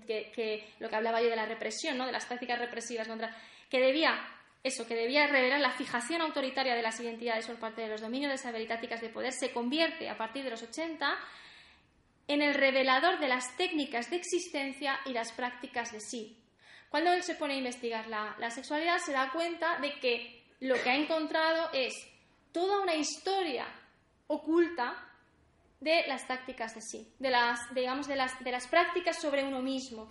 [0.07, 2.07] que, lo que hablaba yo de la represión, ¿no?
[2.07, 3.35] de las tácticas represivas contra,
[3.71, 4.19] que debía
[4.65, 8.33] eso, que debía revelar la fijación autoritaria de las identidades por parte de los dominios
[8.33, 11.17] de saber y tácticas de poder, se convierte a partir de los 80
[12.27, 16.37] en el revelador de las técnicas de existencia y las prácticas de sí.
[16.89, 20.75] Cuando él se pone a investigar la, la sexualidad, se da cuenta de que lo
[20.83, 21.95] que ha encontrado es
[22.53, 23.67] toda una historia
[24.27, 24.95] oculta
[25.81, 29.63] de las tácticas de sí, de las, digamos, de las, de las prácticas sobre uno
[29.63, 30.11] mismo.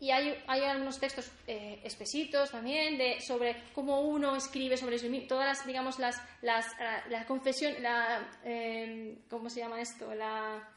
[0.00, 5.08] Y hay, hay algunos textos eh, espesitos también de, sobre cómo uno escribe sobre sí
[5.08, 6.66] mismo, todas las, digamos, las, las,
[7.08, 10.14] la, confesión, la, eh, ¿cómo se llama esto?
[10.14, 10.68] La,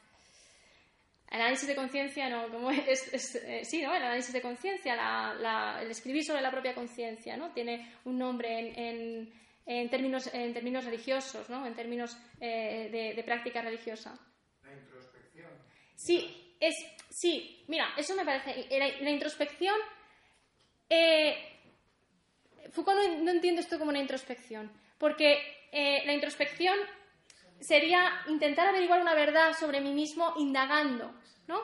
[1.32, 3.95] análisis de conciencia, no, como es, es eh, sí, ¿no?
[3.95, 4.95] El análisis de conciencia,
[5.82, 7.51] el escribir sobre la propia conciencia, ¿no?
[7.51, 9.34] Tiene un nombre en, en,
[9.80, 11.65] en, términos, en términos religiosos, ¿no?
[11.65, 14.17] En términos eh, de, de práctica religiosa.
[15.95, 16.76] Sí, es,
[17.09, 18.67] sí, mira, eso me parece.
[19.01, 19.76] La, introspección.
[20.89, 21.36] Eh,
[22.72, 26.76] Foucault no, entiende esto como una introspección, porque eh, la introspección
[27.59, 31.13] sería intentar averiguar una verdad sobre mí mismo indagando,
[31.47, 31.61] ¿no?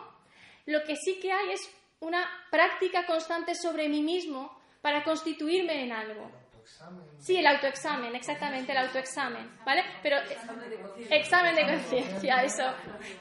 [0.65, 5.91] Lo que sí que hay es una práctica constante sobre mí mismo para constituirme en
[5.91, 6.31] algo.
[7.20, 9.84] Sí, el autoexamen, exactamente, el autoexamen, ¿vale?
[10.01, 10.18] Pero
[11.09, 12.63] examen de conciencia, eso.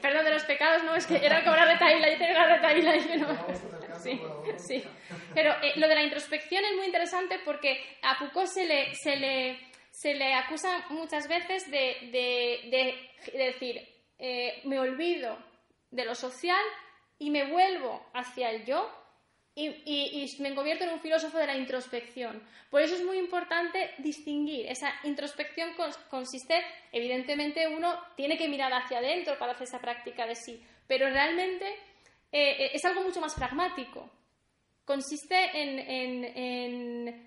[0.01, 2.95] Perdón de los pecados, no, es que era como la retaíla, yo tengo la retaíla
[2.95, 3.37] y yo no.
[3.99, 4.21] Sí,
[4.57, 4.83] sí.
[5.33, 9.15] Pero eh, lo de la introspección es muy interesante porque a Foucault se le, se
[9.15, 9.59] le,
[9.91, 13.81] se le acusa muchas veces de, de, de, decir,
[14.19, 15.37] eh, me olvido
[15.91, 16.63] de lo social
[17.17, 18.89] y me vuelvo hacia el yo
[19.59, 22.43] y, me convierto en un filósofo de la introspección.
[22.69, 24.67] Por eso es muy importante distinguir.
[24.67, 25.71] Esa introspección
[26.09, 31.09] consiste, evidentemente, uno tiene que mirar hacia adentro para hacer esa práctica de sí, pero
[31.09, 31.67] realmente
[32.31, 34.07] eh, eh, es algo mucho más pragmático.
[34.85, 37.25] Consiste en,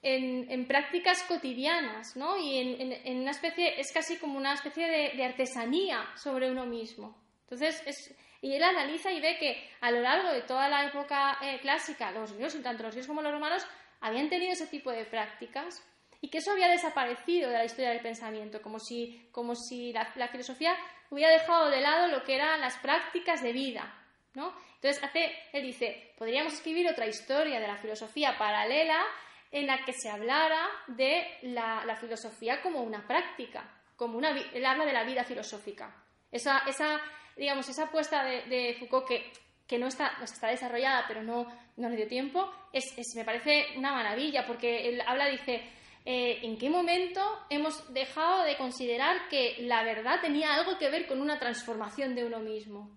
[0.00, 2.38] en, prácticas cotidianas, ¿no?
[2.38, 2.56] Y
[3.04, 7.27] en, una especie, es casi como una especie de, de artesanía sobre uno mismo.
[7.50, 11.38] Entonces, es, y él analiza y ve que a lo largo de toda la época
[11.42, 13.66] eh, clásica, los griegos, tanto los griegos como los romanos,
[14.00, 15.82] habían tenido ese tipo de prácticas
[16.20, 20.04] y que eso había desaparecido de la historia del pensamiento, como si, como si la,
[20.28, 20.76] filosofía
[21.10, 23.92] hubiera dejado de lado lo que eran las prácticas de vida.
[24.34, 24.52] ¿no?
[24.74, 29.02] Entonces, hace, él dice, podríamos escribir otra historia de la filosofía paralela
[29.50, 33.64] en la que se hablara de la, filosofía como una práctica,
[33.96, 36.04] como una, él habla de la vida filosófica.
[36.30, 37.00] Esa, esa,
[37.38, 39.32] digamos, esa apuesta de, Foucault que,
[39.66, 43.92] que no está, está desarrollada, pero no, no le dio tiempo, es, me parece una
[43.92, 45.62] maravilla, porque él habla, dice,
[46.04, 51.06] eh, ¿en qué momento hemos dejado de considerar que la verdad tenía algo que ver
[51.06, 52.90] con una transformación de uno mismo?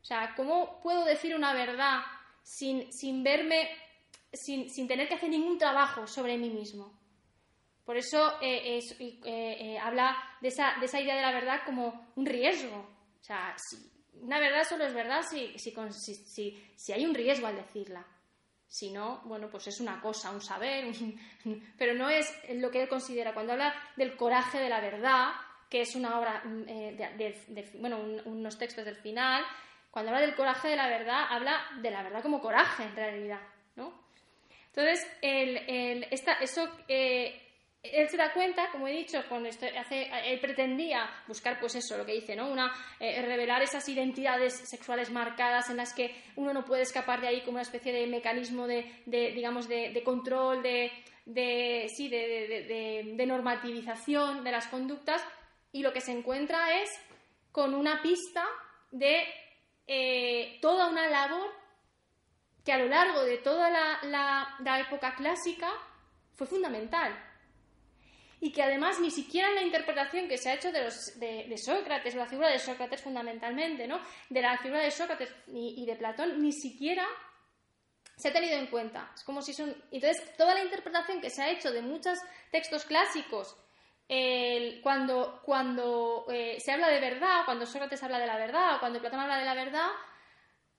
[0.00, 2.00] O sea, ¿cómo puedo decir una verdad
[2.42, 3.68] sin, sin verme,
[4.32, 6.98] sin, sin, tener que hacer ningún trabajo sobre mí mismo?
[7.84, 8.80] Por eso eh,
[9.24, 12.97] eh, habla de esa, de esa idea de la verdad como un riesgo,
[13.28, 13.54] o sea,
[14.22, 18.06] una verdad solo es verdad si, si, hay un riesgo al decirla.
[18.66, 20.94] Si no, bueno, pues es una cosa, un saber,
[21.78, 23.34] pero no es lo que él considera.
[23.34, 25.32] Cuando habla del coraje de la verdad,
[25.68, 29.44] que es una obra, mm, eh, de, bueno, unos textos del final,
[29.90, 33.40] cuando habla del coraje de la verdad, habla de la verdad como coraje en realidad,
[33.76, 33.92] ¿no?
[34.68, 37.47] Entonces, el, eso eh,
[37.92, 42.06] él se da cuenta, como he dicho, cuando hace, él pretendía buscar, pues eso, lo
[42.06, 42.48] que dice, ¿no?
[42.48, 47.28] Una, eh, revelar esas identidades sexuales marcadas en las que uno no puede escapar de
[47.28, 50.90] ahí como una especie de mecanismo de, digamos, de, control, de,
[51.94, 55.24] sí, de, normativización de las conductas,
[55.72, 56.90] y lo que se encuentra es
[57.52, 58.44] con una pista
[58.90, 59.24] de
[59.86, 61.50] eh, toda una labor
[62.68, 65.70] que a lo largo de toda la, época clásica
[66.34, 67.18] fue fundamental.
[68.40, 71.58] Y que además ni siquiera en la interpretación que se ha hecho de, los, de,
[71.58, 74.00] Sócrates, la figura de Sócrates fundamentalmente, ¿no?
[74.30, 77.04] de la figura de Sócrates y, de Platón, ni siquiera
[78.16, 79.10] se ha tenido en cuenta.
[79.14, 79.74] Es como si son.
[79.90, 82.18] Entonces, toda la interpretación que se ha hecho de muchos
[82.50, 83.56] textos clásicos,
[84.82, 89.00] cuando, cuando eh, se habla de verdad, cuando Sócrates habla de la verdad, o cuando
[89.00, 89.88] Platón habla de la verdad,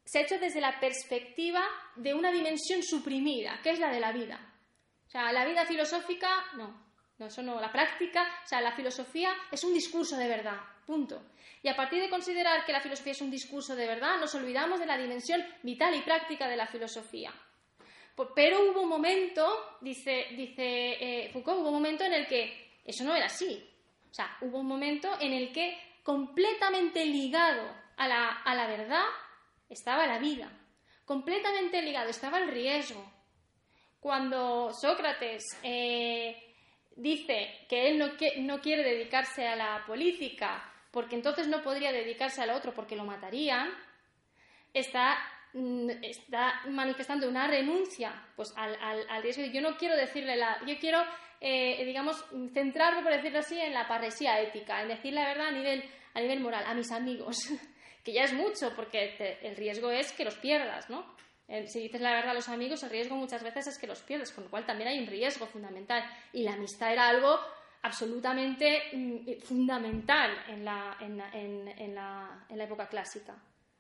[0.04, 1.64] se ha hecho desde la perspectiva
[1.96, 4.40] de una dimensión suprimida, que es la de la vida.
[5.06, 6.89] O sea, la vida filosófica, no,
[7.20, 11.22] no, eso no, la práctica, o sea, la filosofía es un discurso de verdad, punto.
[11.62, 14.80] Y a partir de considerar que la filosofía es un discurso de verdad, nos olvidamos
[14.80, 17.34] de la dimensión vital y práctica de la filosofía.
[18.36, 23.04] Pero hubo un momento, dice, dice eh, Foucault, hubo un momento en el que eso
[23.04, 23.70] no era así.
[24.10, 29.06] O sea, hubo un momento en el que completamente ligado a la, a la verdad
[29.70, 30.50] estaba la vida,
[31.06, 33.04] completamente ligado, estaba el riesgo.
[34.00, 36.50] Cuando Sócrates eh,
[36.96, 42.42] dice que él no, no, quiere dedicarse a la política porque entonces no podría dedicarse
[42.42, 43.70] al otro porque lo matarían,
[44.74, 45.18] está,
[45.54, 49.44] mm, está manifestando una renuncia pues, al, al, riesgo.
[49.46, 50.60] Yo no quiero decirle la.
[50.66, 51.02] Yo quiero,
[51.40, 52.24] eh, digamos,
[52.54, 55.84] centrarme, por decirlo así, en la parresía ética, en decir la verdad a nivel,
[56.14, 57.38] a nivel moral, a mis amigos.
[58.04, 61.06] que ya es mucho, porque el riesgo es que los pierdas, ¿no?
[61.50, 64.02] Eh, si dices la verdad a los amigos, el riesgo muchas veces es que los
[64.02, 66.04] pierdes, con lo cual también hay un riesgo fundamental.
[66.32, 67.40] Y la amistad era algo
[67.82, 73.36] absolutamente mm, fundamental en la, en, la, época clásica.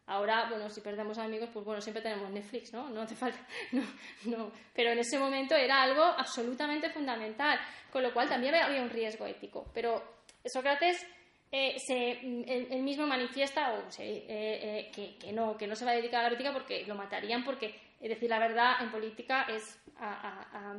[0.08, 2.90] Ahora, bueno, si perdemos amigos, pues bueno, siempre tenemos Netflix, ¿no?
[2.90, 3.40] No hace falta,
[3.72, 3.84] no,
[4.26, 4.52] no.
[4.74, 7.60] Pero en ese momento era algo absolutamente fundamental,
[7.92, 9.70] con lo cual también había un riesgo ético.
[9.76, 11.06] Pero Sócrates
[11.52, 16.24] eh, mm, él, mismo manifiesta o eh, eh, que, no, se va a dedicar a
[16.24, 19.80] la política porque lo matarían, porque decir la verdad en política es,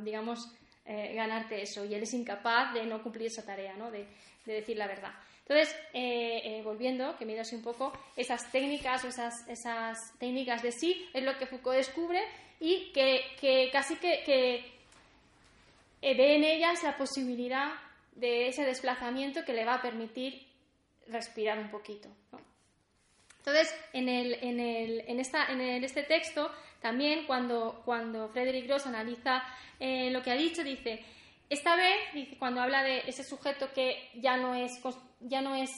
[0.01, 0.39] digamos,
[0.85, 1.85] ganarte eso.
[1.85, 3.91] Y él es incapaz de no cumplir esa tarea, ¿no?
[3.91, 4.07] de,
[4.45, 5.13] decir la verdad.
[5.47, 5.75] Entonces,
[6.63, 11.37] volviendo, que miras un poco, esas técnicas o esas, esas técnicas de sí es lo
[11.37, 12.23] que Foucault descubre
[12.59, 14.65] y que, casi que, que
[16.01, 17.73] ve en ellas la posibilidad
[18.15, 20.50] de ese desplazamiento que le va a permitir
[21.07, 22.09] respirar un poquito.
[23.39, 28.85] Entonces, en, el, en, el, en, esta, en este texto, también cuando, cuando Frederick Gross
[28.85, 29.43] analiza
[29.79, 31.03] eh, lo que ha dicho, dice,
[31.49, 34.79] esta vez, dice, cuando habla de ese sujeto que ya no es,
[35.21, 35.71] ya no es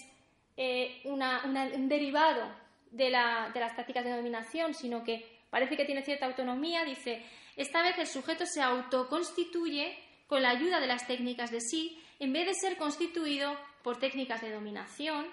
[0.58, 2.52] eh, un derivado
[2.92, 7.24] de, la, de las tácticas de dominación, sino que parece que tiene cierta autonomía, dice,
[7.56, 9.98] esta vez el sujeto se autoconstituye
[10.28, 14.42] con la ayuda de las técnicas de sí, en vez de ser constituido por técnicas
[14.42, 15.28] de dominación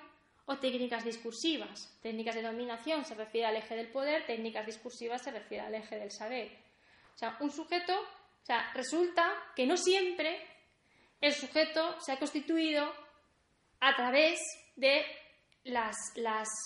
[0.45, 1.97] o técnicas discursivas.
[2.03, 5.97] Técnicas de dominación se refiere al eje del poder, técnicas discursivas se refiere al eje
[5.97, 6.51] del saber.
[7.15, 10.45] O sea, un sujeto, o sea, resulta que no siempre
[11.21, 12.93] el sujeto se ha constituido
[13.79, 14.41] a través
[14.75, 15.05] de
[15.65, 15.97] las,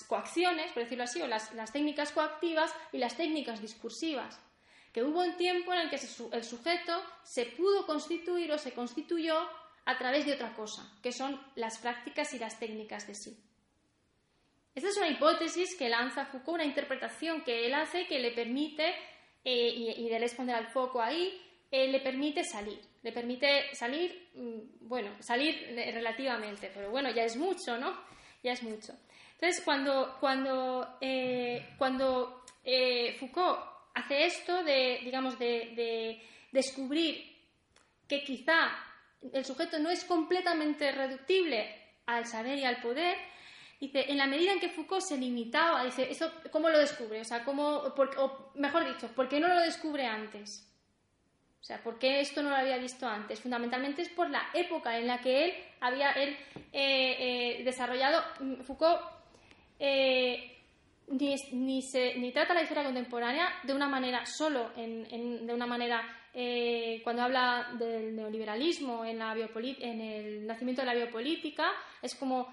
[0.07, 4.39] coacciones, por decirlo así, o las, las, técnicas coactivas y las técnicas discursivas.
[4.93, 9.47] Que hubo un tiempo en el que el sujeto se pudo constituir o se constituyó
[9.85, 13.37] a través de otra cosa, que son las prácticas y las técnicas de sí.
[14.73, 18.93] Esta es una hipótesis que lanza Foucault, una interpretación que él hace que le permite,
[19.43, 22.81] eh, y, de él poner al foco ahí, eh, le permite salir.
[23.03, 27.95] Le permite salir, mm, bueno, salir relativamente, pero bueno, ya es mucho, ¿no?
[28.43, 28.93] Ya es mucho.
[29.33, 32.43] Entonces, cuando, cuando, eh, cuando
[33.19, 33.59] Foucault
[33.93, 36.21] hace esto de, digamos, de
[36.51, 37.33] descubrir
[38.07, 38.71] que quizá
[39.33, 41.73] el sujeto no es completamente reductible
[42.05, 43.17] al saber y al poder,
[43.79, 47.21] dice, en la medida en que Foucault se limitaba, dice, ¿eso cómo lo descubre?
[47.21, 50.69] O sea, ¿cómo, o mejor dicho, ¿por qué no lo descubre antes?
[51.61, 53.39] O sea, ¿por qué esto no lo había visto antes?
[53.39, 56.37] Fundamentalmente es por la época en la que él había él,
[56.71, 58.23] eh, eh, desarrollado.
[58.39, 59.01] Mm, Foucault
[59.79, 60.54] eh,
[61.07, 65.65] ni, ni, se, ni, trata la historia contemporánea de una manera solo, en, de una
[65.65, 66.01] manera
[66.33, 72.47] eh, cuando habla del neoliberalismo en, la en el nacimiento de la biopolítica, es como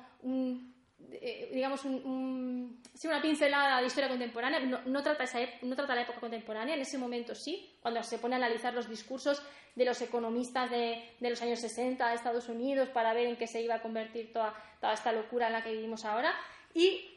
[1.10, 6.20] eh, digamos un, una pincelada de historia contemporánea, no, trata esa, no trata la época
[6.20, 9.42] contemporánea, en ese momento sí, cuando se pone a analizar los discursos
[9.74, 13.46] de los economistas de, de los años 60 de Estados Unidos para ver en qué
[13.46, 16.34] se iba a convertir toda, toda esta locura en la que vivimos ahora,
[16.74, 17.11] y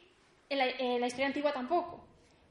[0.48, 2.06] en la, en la historia antigua tampoco.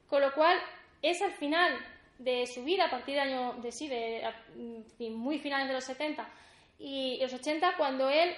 [0.08, 0.58] Con lo cual,
[1.02, 1.78] es al final
[2.18, 4.22] de su vida a partir de año de sí, de,
[5.10, 6.28] muy finales de los 70
[6.78, 8.34] y los 80 cuando él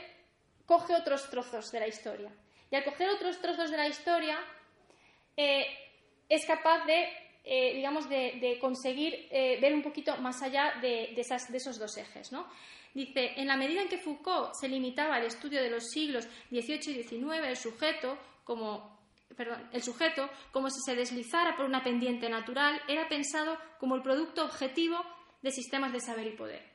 [0.66, 2.30] coge otros trozos de la historia.
[2.70, 4.38] Y al coger otros trozos de la historia,
[5.36, 5.66] eh,
[6.28, 7.09] es capaz de,
[7.44, 12.30] eh, digamos, de, conseguir ver un poquito más allá de, esas, de esos dos ejes.
[12.32, 12.46] ¿no?
[12.92, 17.00] Dice, en la medida en que Foucault se limitaba al estudio de los siglos XVIII
[17.00, 18.97] y XIX, el sujeto, como
[19.39, 24.03] Perdón, el sujeto, como si se deslizara por una pendiente natural, era pensado como el
[24.03, 24.99] producto objetivo
[25.43, 26.68] de sistemas de saber y poder.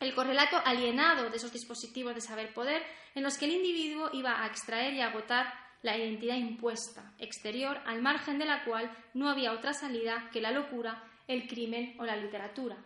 [0.00, 2.82] El correlato alienado de esos dispositivos de saber-poder
[3.14, 5.52] en los que el individuo iba a extraer y agotar
[5.82, 10.52] la identidad impuesta, exterior, al margen de la cual no había otra salida que la
[10.52, 12.78] locura, el crimen o la literatura.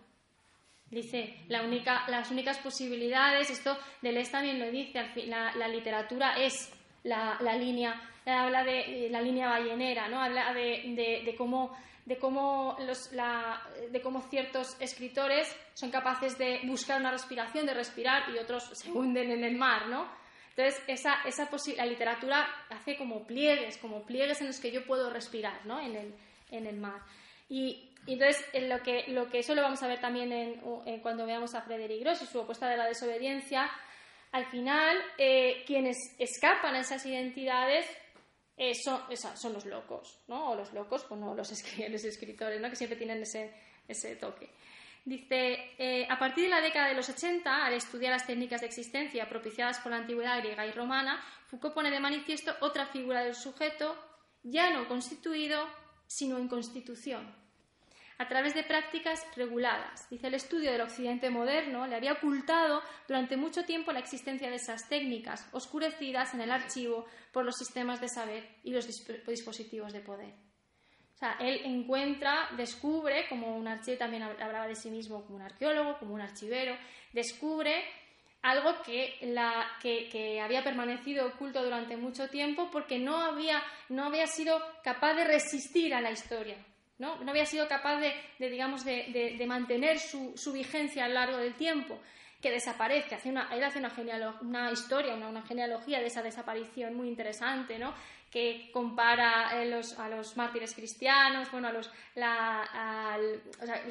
[0.91, 6.73] Dice, las únicas posibilidades, esto Deleuze también lo dice, la, literatura es
[7.05, 8.01] la, línea,
[8.31, 10.21] habla de la línea ballenera, ¿no?
[10.21, 12.77] habla de, cómo, de, cómo
[13.91, 18.91] de cómo ciertos escritores son capaces de buscar una respiración, de respirar, y otros se
[18.91, 19.89] hunden en el mar.
[19.89, 20.09] ¿no?
[20.57, 25.11] Entonces, esa, esa la literatura hace como pliegues, como pliegues en los que yo puedo
[25.11, 25.81] respirar ¿no?
[25.81, 26.15] en, el,
[26.51, 27.01] en el mar.
[27.49, 31.55] Y, entonces, lo que, lo que eso lo vamos a ver también en, cuando veamos
[31.55, 33.71] a Frederick Gross y su opuesta de la desobediencia,
[34.31, 37.87] al final, eh, quienes escapan a esas identidades
[38.57, 40.51] eh, son, son, los locos, ¿no?
[40.51, 42.71] O los locos, o no los, escritores, ¿no?
[42.71, 43.53] Que siempre tienen ese,
[43.89, 44.51] ese toque.
[45.05, 48.69] Dice, eh, a partir de la década de los 80, al estudiar las técnicas de
[48.69, 53.35] existencia propiciadas por la antigüedad griega y romana, Foucault pone de manifiesto otra figura del
[53.35, 53.95] sujeto,
[54.43, 55.67] ya no constituido,
[56.07, 57.35] sino en constitución,
[58.19, 60.09] a través de prácticas reguladas.
[60.11, 64.57] Dice, el estudio del occidente moderno le había ocultado durante mucho tiempo la existencia de
[64.57, 68.87] esas técnicas, oscurecidas en el archivo por los sistemas de saber y los
[69.27, 70.35] dispositivos de poder.
[71.15, 75.43] O sea, él encuentra, descubre, como un archivo también hablaba de sí mismo como un
[75.43, 76.77] arqueólogo, como un archivero,
[77.13, 77.85] descubre
[78.43, 84.27] algo que, la, que, había permanecido oculto durante mucho tiempo porque no había, no había
[84.27, 86.57] sido capaz de resistir a la historia,
[87.05, 87.31] ¿no?
[87.31, 91.99] había sido capaz de, digamos, de, mantener su, vigencia a lo largo del tiempo,
[92.41, 93.15] que desaparece.
[93.15, 93.93] Hace una, él hace una,
[94.41, 97.95] una historia, una, genealogía de esa desaparición muy interesante, ¿no?
[98.31, 103.17] que compara a los, a los mártires cristianos, bueno, a los, la,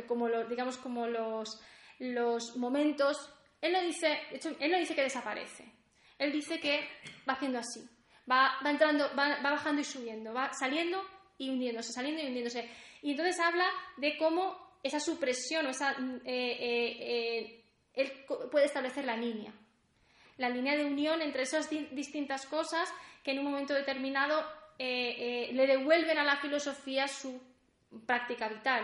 [0.06, 1.62] como digamos, como los,
[2.00, 3.34] los momentos.
[3.62, 4.20] Él no, dice,
[4.60, 5.72] él no dice que desaparece,
[6.20, 6.86] él dice que
[7.28, 7.88] va haciendo así,
[8.30, 11.02] va, va entrando, va, va bajando y subiendo, va saliendo
[11.38, 12.70] y hundiéndose, saliendo y hundiéndose.
[13.04, 18.12] Y entonces habla de cómo esa supresión o esa, eh, eh, eh, él
[18.50, 19.54] puede establecer la línea,
[20.38, 22.92] la línea de unión entre esas distintas cosas
[23.22, 24.44] que en un momento determinado
[24.80, 27.40] le devuelven a la filosofía su
[28.06, 28.84] práctica vital.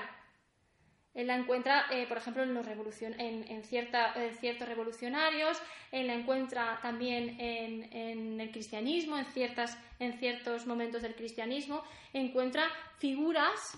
[1.13, 5.59] Él la encuentra, por ejemplo, en, los en, ciertos revolucionarios,
[5.91, 11.83] él la encuentra también en, en, el cristianismo, en, ciertas, en ciertos momentos del cristianismo,
[12.13, 13.77] encuentra figuras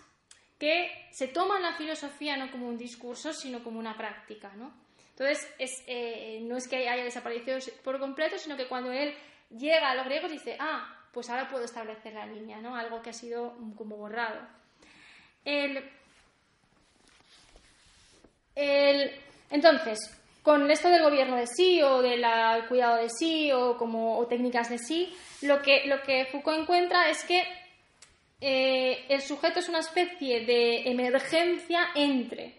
[0.61, 4.51] que se toman la filosofía no como un discurso, sino como una práctica.
[4.55, 4.71] ¿no?
[5.09, 5.51] Entonces,
[5.87, 9.11] eh, no es que haya desaparecido por completo, sino que cuando él
[9.49, 12.75] llega a los griegos dice, ah, pues ahora puedo establecer la línea, ¿no?
[12.75, 14.39] algo que ha sido como borrado.
[19.49, 22.23] entonces, con esto del gobierno de sí o del
[22.67, 27.23] cuidado de sí o, como, técnicas de sí, lo que, lo que Foucault encuentra es
[27.23, 27.60] que
[28.41, 32.55] eh, el sujeto es una especie de emergencia entre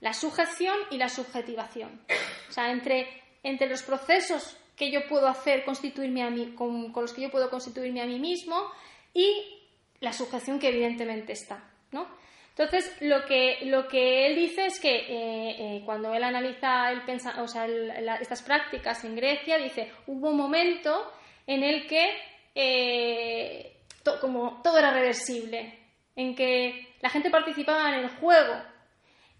[0.00, 2.00] la sujeción y la subjetivación.
[2.48, 3.08] O sea, entre,
[3.42, 7.50] entre los procesos que yo puedo hacer constituirme a mí, con, los que yo puedo
[7.50, 8.70] constituirme a mí mismo
[9.12, 9.64] y
[10.00, 11.72] la sujeción que evidentemente está.
[11.90, 12.06] ¿no?
[12.50, 18.42] Entonces, lo que, lo que él dice es que eh, eh, cuando él analiza estas
[18.42, 21.10] prácticas en Grecia, dice, hubo un momento
[21.48, 23.75] en el que
[24.20, 25.78] como todo era reversible,
[26.14, 28.54] en que la gente participaba en el juego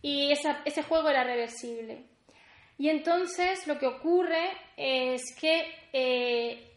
[0.03, 2.05] y ese juego era reversible.
[2.79, 6.77] Y entonces lo que ocurre es que eh,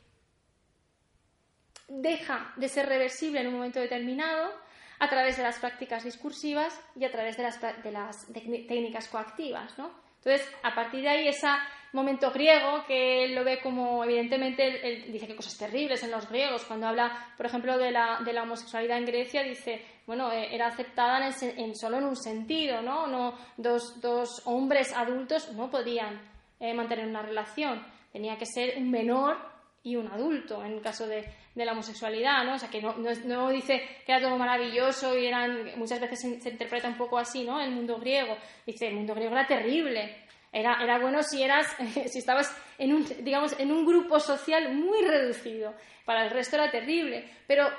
[1.87, 4.53] deja de ser reversible en un momento determinado
[4.99, 9.77] a través de las prácticas discursivas y a través de las, de las técnicas coactivas.
[9.77, 9.91] ¿no?
[10.17, 11.47] Entonces, a partir de ahí, ese
[11.93, 16.29] momento griego, que él lo ve como, evidentemente, él, dice que cosas terribles en los
[16.29, 20.53] griegos, cuando habla, por ejemplo, de la, de la homosexualidad en Grecia, dice, bueno, eh,
[20.53, 23.07] era aceptada en, solo en un sentido, ¿no?
[23.07, 26.21] no dos, dos hombres adultos no podían
[26.59, 29.37] eh, mantener una relación, tenía que ser un menor
[29.83, 31.25] y un adulto en el caso de,
[31.55, 32.55] de la homosexualidad, ¿no?
[32.55, 32.95] O sea, que no,
[33.25, 37.43] no, dice que era todo maravilloso y eran, muchas veces se, interpreta un poco así,
[37.43, 37.59] ¿no?
[37.59, 38.37] El mundo griego.
[38.65, 40.15] Dice, el mundo griego era terrible.
[40.51, 41.67] Era, era bueno si eras,
[42.07, 45.73] si estabas en un, digamos, en un grupo social muy reducido.
[46.05, 47.29] Para el resto era terrible.
[47.47, 47.69] Pero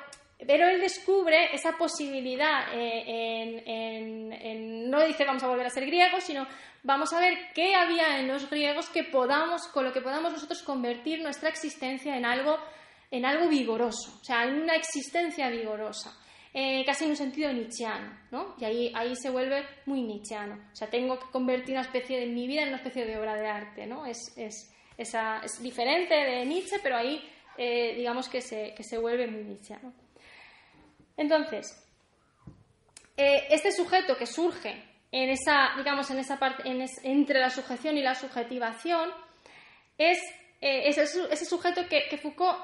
[0.47, 6.25] pero él descubre esa posibilidad eh, en, no dice vamos a volver a ser griegos,
[6.25, 6.47] sino
[6.83, 10.63] vamos a ver qué había en los griegos que podamos, con lo que podamos nosotros
[10.63, 12.59] convertir nuestra existencia en algo,
[13.11, 16.17] en algo vigoroso, o sea, en una existencia vigorosa.
[16.53, 18.57] Eh, casi en un sentido nietzscheano, ¿no?
[18.59, 20.57] Y ahí, ahí se vuelve muy nietzscheano.
[20.73, 23.37] O sea, tengo que convertir una especie de mi vida en una especie de obra
[23.37, 24.05] de arte, ¿no?
[24.05, 27.23] Es, es, es diferente de Nietzsche, pero ahí
[27.57, 29.93] eh, digamos que se, que se vuelve muy nietzscheano.
[31.17, 31.87] Entonces,
[33.17, 34.83] eh, este sujeto que surge
[35.13, 36.63] en esa, digamos, en esa parte,
[37.05, 39.11] entre la sujeción y la subjetivación,
[39.99, 40.19] es,
[40.61, 42.59] ese, sujeto que, Foucault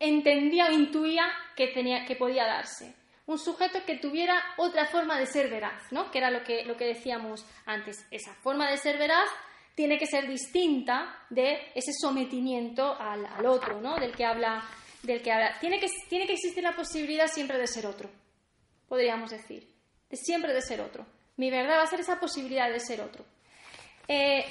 [0.00, 1.24] entendía o intuía
[1.56, 3.01] que, tenía, que podía darse.
[3.32, 6.10] Un sujeto que tuviera otra forma de ser veraz, ¿no?
[6.10, 8.04] que era lo que, lo que decíamos antes.
[8.10, 9.28] Esa forma de ser veraz
[9.74, 13.96] tiene que ser distinta de ese sometimiento al, al otro, ¿no?
[13.96, 14.62] del que habla
[15.02, 15.58] del que habla.
[15.60, 18.10] Tiene que, tiene que existir la posibilidad siempre de ser otro,
[18.88, 19.68] podríamos decir,
[20.08, 21.06] de siempre de ser otro.
[21.36, 23.24] Mi verdad va a ser esa posibilidad de ser otro.
[24.08, 24.44] Eh,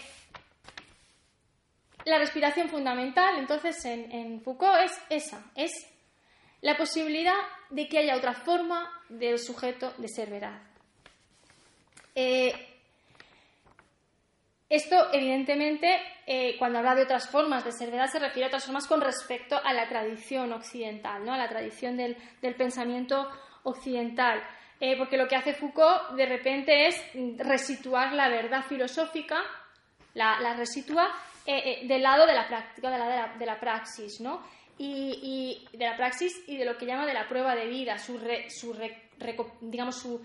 [2.06, 5.72] la respiración fundamental, entonces, en, Foucault es esa, es
[6.62, 7.38] la posibilidad
[7.72, 10.62] de que haya otra forma del sujeto de ser veraz.
[12.14, 12.54] Eh,
[14.72, 18.64] esto, evidentemente, eh, cuando habla de otras formas de ser verdad, se refiere a otras
[18.64, 21.34] formas con respecto a la tradición occidental, ¿no?
[21.34, 22.16] a la tradición del,
[22.56, 23.28] pensamiento
[23.64, 24.42] occidental.
[24.80, 26.96] Eh, porque lo que hace Foucault de repente es
[27.38, 29.42] resituar la verdad filosófica,
[30.14, 31.12] la, resitúa
[31.46, 34.42] eh, del lado de la práctica, de la, de la, praxis, ¿no?
[34.84, 38.20] Y, de la praxis y de lo que llama de la prueba de vida, su,
[38.50, 38.76] su
[39.62, 40.20] digamos, su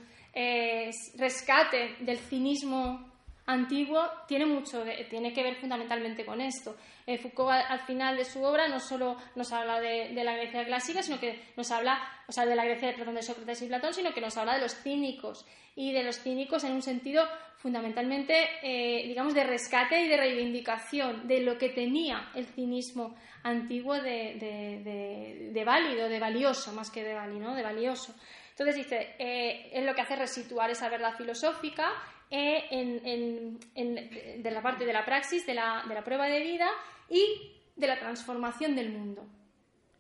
[1.19, 3.13] rescate del cinismo
[3.47, 6.77] antiguo tiene mucho, tiene que ver fundamentalmente con esto.
[7.07, 11.03] Eh, Foucault al, final de su obra no solo nos habla de, la Grecia clásica,
[11.03, 14.21] sino que nos habla, o sea, de la Grecia, de Sócrates y Platón, sino que
[14.21, 15.47] nos habla de los cínicos
[15.77, 17.25] y de los cínicos en un sentido
[17.67, 18.33] fundamentalmente,
[18.63, 25.63] eh, digamos, de rescate y de reivindicación de lo que tenía el cinismo antiguo de,
[25.67, 27.57] válido, de valioso, más que de válido, ¿no?
[27.57, 28.15] de valioso.
[28.51, 31.91] Entonces dice, eh, es lo que hace resituar esa verdad filosófica
[32.31, 36.69] en, de la parte de la praxis, de la, de la prueba de vida
[37.11, 39.27] y de la transformación del mundo.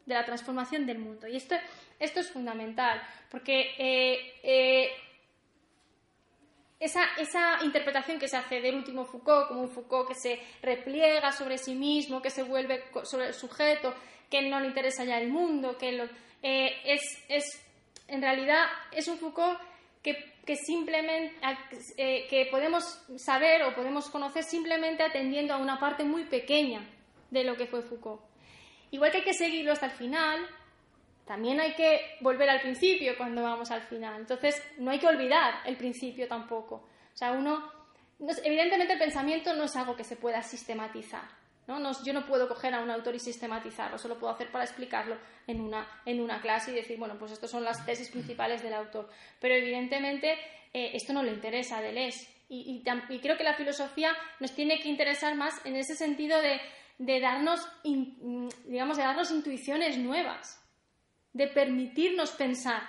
[0.04, 1.26] De la transformación del mundo.
[1.26, 1.56] Y esto,
[1.98, 4.88] esto es fundamental, porque eh, eh,
[6.78, 11.32] esa, esa, interpretación que se hace del último Foucault, como un Foucault que se repliega
[11.32, 13.94] sobre sí mismo, que se vuelve sobre el sujeto,
[14.30, 16.08] que no le interesa ya el mundo, que
[16.42, 17.44] eh, es, es,
[18.08, 19.58] en realidad es un Foucault
[20.02, 21.34] que que simplemente
[21.96, 26.88] eh, que podemos saber o podemos conocer simplemente atendiendo a una parte muy pequeña
[27.32, 28.22] de lo que fue Foucault.
[28.92, 30.46] Igual que hay que seguirlo hasta el final,
[31.26, 34.20] también hay que volver al principio cuando vamos al final.
[34.20, 36.76] Entonces, no hay que olvidar el principio tampoco.
[36.76, 37.70] O sea, uno,
[38.44, 41.24] evidentemente el pensamiento no es algo que se pueda sistematizar.
[41.66, 42.04] ¿no?
[42.04, 45.16] yo no puedo coger a un autor y sistematizarlo, solo puedo hacer para explicarlo
[45.48, 48.74] en una, en una clase y decir, bueno, pues estas son las tesis principales del
[48.74, 49.08] autor.
[49.40, 50.32] Pero evidentemente
[50.72, 52.28] eh, esto no le interesa a Deleuze.
[52.48, 56.60] Y, y, creo que la filosofía nos tiene que interesar más en ese sentido de,
[56.98, 60.62] de darnos, digamos, de darnos intuiciones nuevas,
[61.36, 62.82] de permitirnos pensar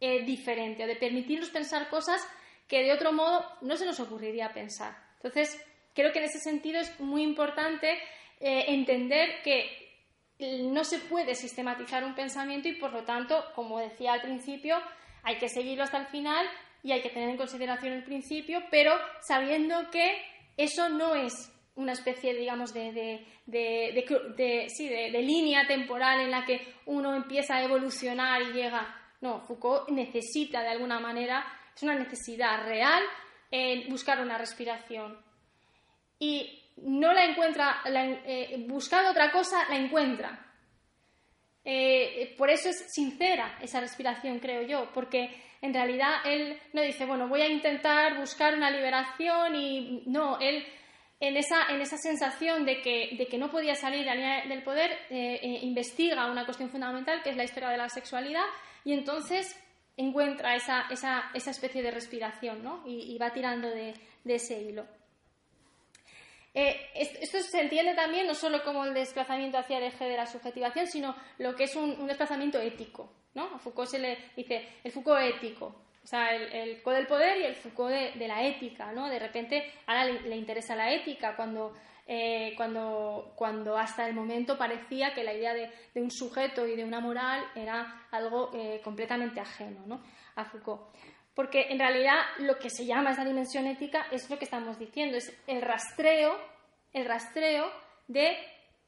[0.00, 2.26] eh, diferente, de permitirnos pensar cosas
[2.66, 4.96] que de otro modo no se nos ocurriría pensar.
[5.16, 5.62] Entonces,
[5.94, 7.92] creo que en ese sentido es muy importante
[8.40, 9.90] eh, entender que
[10.70, 14.78] no se puede sistematizar un pensamiento y por lo tanto, como decía al principio,
[15.22, 16.46] hay que seguirlo hasta el final
[16.82, 20.10] y hay que tener en consideración el principio, pero sabiendo que
[20.56, 27.56] eso no es una especie, digamos, de, de, línea temporal en la que uno empieza
[27.56, 28.96] a evolucionar y llega.
[29.20, 31.44] No, Foucault necesita de alguna manera,
[31.74, 33.02] es una necesidad real
[33.88, 35.18] buscar una respiración.
[36.18, 40.46] Y no la encuentra, eh, buscando otra cosa, la encuentra.
[41.64, 45.30] Eh, por eso es sincera esa respiración, creo yo, porque
[45.60, 50.64] en realidad él no dice, bueno, voy a intentar buscar una liberación y no, él
[51.20, 54.46] en esa, en esa sensación de que, de que no podía salir de la línea
[54.46, 58.46] del poder, eh, investiga una cuestión fundamental que es la historia de la sexualidad
[58.84, 59.54] y entonces
[59.96, 62.82] encuentra esa, esa, esa especie de respiración ¿no?
[62.86, 63.94] y, va tirando de
[64.24, 64.86] ese hilo.
[66.52, 70.26] Eh, esto se entiende también no solo como el desplazamiento hacia el eje de la
[70.26, 73.12] subjetivación, sino lo que es un, desplazamiento ético.
[73.34, 73.54] ¿no?
[73.54, 77.54] A Foucault se le dice el Foucault ético, sea, el, Foucault del poder y el
[77.54, 78.92] Foucault de, la ética.
[78.92, 79.08] ¿no?
[79.08, 81.72] De repente, ahora le, interesa la ética cuando
[82.12, 86.84] eh, cuando, cuando hasta el momento parecía que la idea de, un sujeto y de
[86.84, 90.02] una moral era algo eh, completamente ajeno ¿no?
[90.34, 90.82] a Foucault.
[91.34, 95.16] Porque en realidad lo que se llama esa dimensión ética es lo que estamos diciendo,
[95.16, 96.36] es el rastreo,
[96.92, 97.70] el rastreo
[98.08, 98.36] de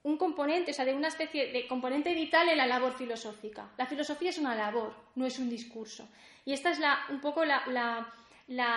[0.04, 3.70] un componente, o sea, de una especie de componente vital en la labor filosófica.
[3.76, 6.08] La filosofía es una labor, no es un discurso.
[6.44, 8.12] Y esta es la, un poco la,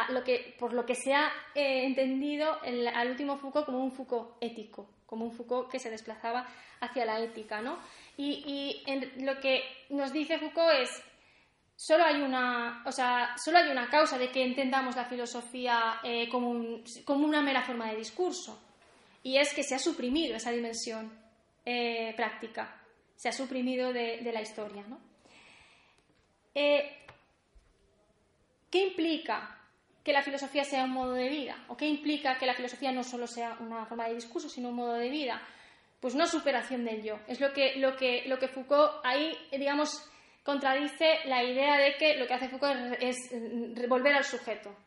[0.10, 4.38] lo que, por lo que se ha eh, entendido al último Foucault como un Foucault
[4.39, 6.47] ético, como un Foucault que se desplazaba
[6.80, 7.60] hacia la ética.
[7.60, 7.80] ¿no?
[8.18, 8.84] Y,
[9.18, 11.03] lo que nos dice Foucault es,
[11.76, 16.30] solo hay una, o sea, solo hay una causa de que entendamos la filosofía eh,
[16.30, 18.61] como, como una mera forma de discurso
[19.26, 21.11] y es que se ha suprimido esa dimensión
[21.65, 22.80] eh, práctica,
[23.15, 24.84] se ha suprimido de, la historia.
[24.88, 24.99] ¿no?
[26.53, 26.95] Eh,
[28.69, 29.60] ¿Qué implica
[30.03, 31.65] que la filosofía sea un modo de vida?
[31.69, 34.76] ¿O qué implica que la filosofía no solo sea una forma de discurso, sino un
[34.76, 35.41] modo de vida?
[35.99, 37.19] Pues una superación del yo.
[37.27, 40.07] Es lo que, lo que, lo que Foucault ahí, digamos,
[40.43, 44.85] contradice la idea de que lo que hace Foucault es, es volver al sujeto.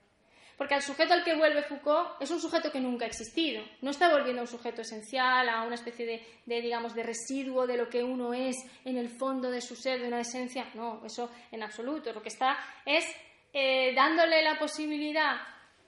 [0.59, 3.63] Porque al sujeto al que vuelve Foucault es un sujeto que nunca ha existido.
[3.81, 7.77] No está volviendo a un sujeto esencial, a una especie de, digamos, de residuo de
[7.77, 10.69] lo que uno es en el fondo de su ser, de una esencia.
[10.75, 12.13] No, eso en absoluto.
[12.13, 13.05] Lo que está es
[13.53, 15.37] eh, dándole la posibilidad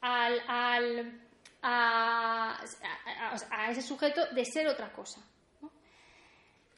[0.03, 1.21] al,
[1.63, 2.61] a,
[3.71, 5.21] ese sujeto de ser otra cosa.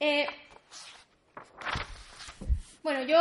[0.00, 0.26] Eh,
[2.82, 3.18] bueno, yo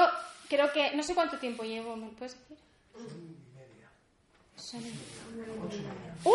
[0.48, 0.96] creo que.
[0.96, 3.41] No sé cuánto tiempo llevo, ¿me puedes decir?
[6.24, 6.34] ¡Uh!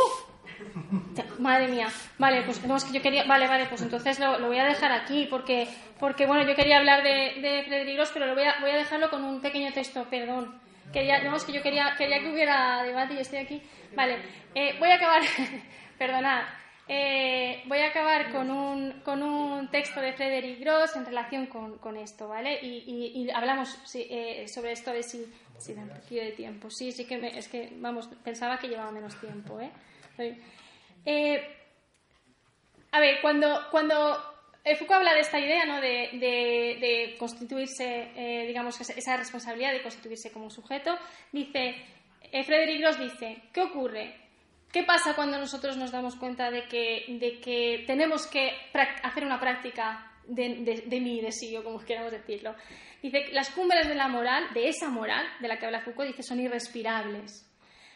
[1.38, 1.88] Madre mía.
[2.18, 3.24] Vale, pues no, que yo quería.
[3.24, 5.68] Vale, vale, pues entonces lo, voy a dejar aquí porque,
[6.00, 9.10] porque bueno, yo quería hablar de, de Frederick pero lo voy a, voy a dejarlo
[9.10, 10.58] con un pequeño texto, perdón.
[10.92, 13.62] Quería, no, que yo quería, quería que hubiera debate y estoy aquí.
[13.94, 14.18] Vale,
[14.54, 15.22] eh, voy a acabar.
[15.98, 16.44] perdonad.
[16.88, 21.78] Eh, voy a acabar con un, con un texto de Frederick Gross en relación con,
[21.78, 22.60] con esto, ¿vale?
[22.62, 22.84] Y,
[23.14, 25.26] y, hablamos eh, sobre esto de si,
[25.58, 26.70] si da un de tiempo.
[26.70, 29.70] Sí, sí que es que, vamos, pensaba que llevaba menos tiempo, ¿eh?
[31.04, 31.52] eh
[32.92, 33.94] a ver, cuando, cuando
[34.64, 35.80] Foucault habla de esta idea, ¿no?
[35.80, 40.96] De, de, de constituirse, digamos, esa responsabilidad de constituirse como sujeto,
[41.32, 41.74] dice,
[42.44, 44.26] Frederick Gross dice, ¿qué ocurre?
[44.72, 48.52] ¿Qué pasa cuando nosotros nos damos cuenta de que, tenemos que
[49.02, 52.54] hacer una práctica de, de, mí, de sí, o como queramos decirlo?
[53.02, 56.22] Dice, las cumbres de la moral, de esa moral de la que habla Foucault, dice,
[56.22, 57.46] son irrespirables.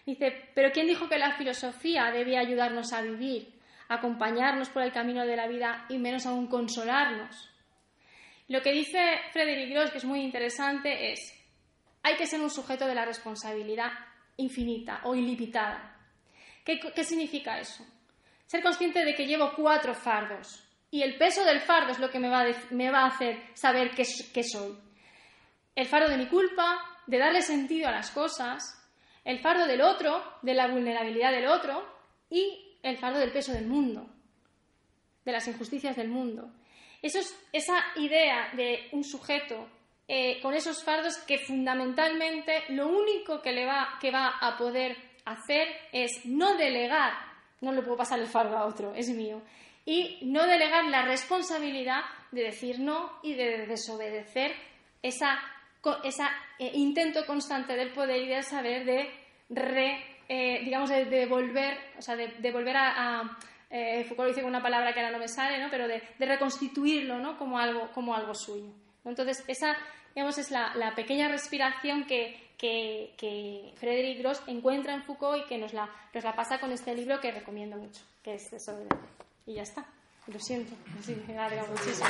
[0.06, 5.26] Dice, pero ¿quién dijo que la filosofía debía ayudarnos a vivir, acompañarnos por el camino
[5.26, 7.50] de la vida y menos aún consolarnos?
[8.48, 8.98] Lo que dice
[9.32, 11.20] Frederick Gross, que es muy interesante, es,
[12.02, 13.92] hay que ser un sujeto de la responsabilidad
[14.38, 15.96] infinita o ilimitada.
[16.64, 17.86] ¿Qué, significa eso?
[18.46, 22.18] Ser consciente de que llevo cuatro fardos y el peso del fardo es lo que
[22.18, 24.04] me va a, hacer saber qué,
[24.42, 24.76] soy.
[25.74, 28.76] El fardo de mi culpa, de darle sentido a las cosas,
[29.24, 31.84] el fardo del otro, de la vulnerabilidad del otro
[32.28, 34.06] y el fardo del peso del mundo,
[35.24, 36.50] de las injusticias del mundo.
[37.02, 39.68] Esa idea de un sujeto
[40.12, 44.96] eh, con esos fardos que fundamentalmente lo único que, le va, que va a poder
[45.24, 47.12] hacer es no delegar,
[47.60, 49.40] no le puedo pasar el fardo a otro, es mío,
[49.84, 52.02] y no delegar la responsabilidad
[52.32, 54.52] de decir no y de desobedecer
[56.04, 56.24] ese
[56.58, 59.10] eh, intento constante del poder y del saber de
[60.28, 63.36] eh, digamos, de, volver, o sea, de, volver a,
[63.68, 65.68] eh, Foucault dice una palabra que ahora no me sale, ¿no?
[65.70, 67.36] pero de, reconstituirlo ¿no?
[67.36, 68.72] como, algo, como algo suyo.
[69.04, 69.76] Entonces, esa
[70.14, 75.48] digamos, es la, la pequeña respiración que, que, que Frederick Gross encuentra en Foucault y
[75.48, 78.86] que nos la, nos la pasa con este libro que recomiendo mucho, que es sobre
[79.46, 79.84] Y ya está.
[80.26, 80.76] Lo siento.
[81.02, 82.08] Sí, me muchísimo.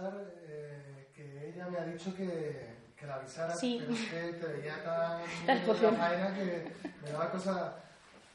[0.00, 3.78] Confesar eh, que ella me ha dicho que, que la avisara, sí.
[3.80, 6.72] pero es que te veía tan en la faena que
[7.02, 7.74] me daba cosa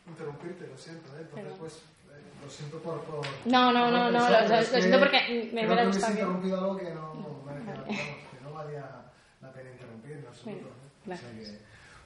[0.07, 1.21] interrumpirte, lo siento, ¿eh?
[1.21, 1.81] entonces pues
[2.43, 3.01] lo siento por...
[3.01, 6.13] por no, no, no, no, lo, siento porque me hubiera gustado.
[6.13, 7.43] interrumpido algo que no,
[7.85, 8.85] que no valía
[9.41, 10.69] la pena interrumpir en absoluto.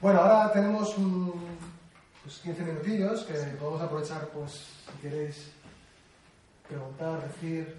[0.00, 1.58] Bueno, ahora tenemos un,
[2.22, 5.50] pues 15 minutillos que podemos aprovechar, pues, si queréis
[6.66, 7.76] preguntar, decir,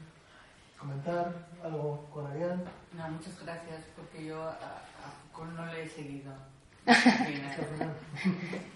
[0.81, 2.63] comentar algo con Arián.
[2.97, 6.33] No, muchas gracias, porque yo a, a Foucault no le he seguido.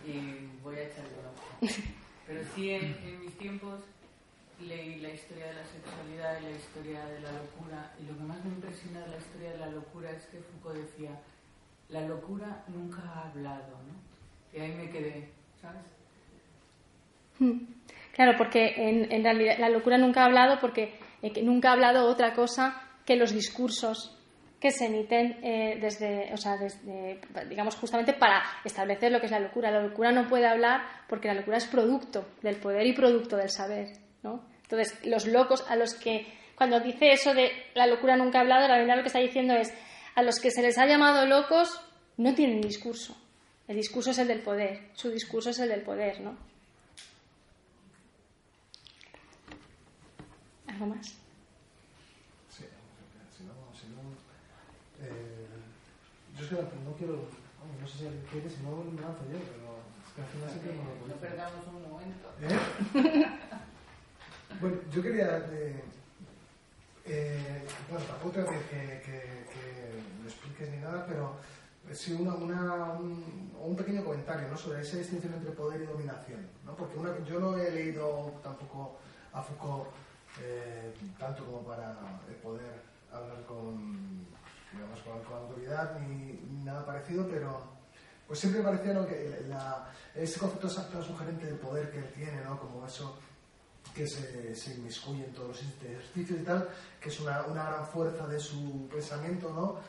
[0.06, 1.10] y voy a echarle
[2.28, 3.80] Pero sí, en, mis tiempos
[4.62, 8.24] leí la historia de la sexualidad y la historia de la locura, y lo que
[8.24, 11.20] más me impresiona de la historia de la locura es que Foucault decía,
[11.90, 14.58] la locura nunca ha hablado, ¿no?
[14.58, 15.30] Y ahí me quedé,
[15.60, 15.82] ¿sabes?
[17.40, 17.66] Hmm.
[18.14, 21.04] Claro, porque en, realidad la locura nunca ha hablado porque
[21.34, 24.16] eh, nunca ha hablado otra cosa que los discursos
[24.60, 27.20] que se emiten eh, desde, o sea, desde,
[27.50, 29.72] digamos, justamente para establecer lo que es la locura.
[29.72, 33.50] La locura no puede hablar porque la locura es producto del poder y producto del
[33.50, 33.90] saber,
[34.24, 34.44] ¿no?
[34.64, 36.26] Entonces, los locos a los que,
[36.56, 39.54] cuando dice eso de la locura nunca ha hablado, la verdad lo que está diciendo
[39.54, 39.74] es,
[40.16, 41.82] a los que se les ha llamado locos
[42.18, 43.16] no tienen discurso.
[43.68, 46.38] El discurso es el del poder, su discurso es el del poder, ¿no?
[50.76, 51.06] ¿Algo más?
[52.50, 52.66] Sí,
[53.38, 54.02] si no, si no
[55.08, 55.48] eh,
[56.38, 57.14] yo es que no quiero,
[57.80, 60.50] no sé si alguien quiere, si no me lanzo yo, pero es que al final
[60.52, 62.28] sí que no lo No perdamos un momento.
[62.42, 63.26] ¿Eh?
[64.60, 65.82] bueno, yo quería, eh,
[67.06, 71.38] eh, bueno, tampoco te que, que, que, lo expliques ni nada, pero
[71.94, 74.58] sí una, una, un, un, pequeño comentario ¿no?
[74.58, 76.46] sobre esa distinción entre poder y dominación.
[76.66, 76.76] ¿no?
[76.76, 78.98] Porque una, yo no he leído tampoco
[79.32, 79.88] a Foucault
[80.42, 81.96] eh, tanto como para
[82.44, 82.82] poder
[83.12, 84.28] hablar con,
[84.74, 87.76] digamos, con, autoridad ni, nada parecido, pero
[88.28, 89.46] pues siempre parecía que
[90.16, 90.70] ese concepto
[91.04, 92.60] sugerente del poder que él tiene, ¿no?
[92.60, 93.18] como eso
[93.94, 96.68] que se, se, inmiscuye en todos los ejercicios y tal,
[97.00, 99.80] que es una, una gran fuerza de su pensamiento, ¿no?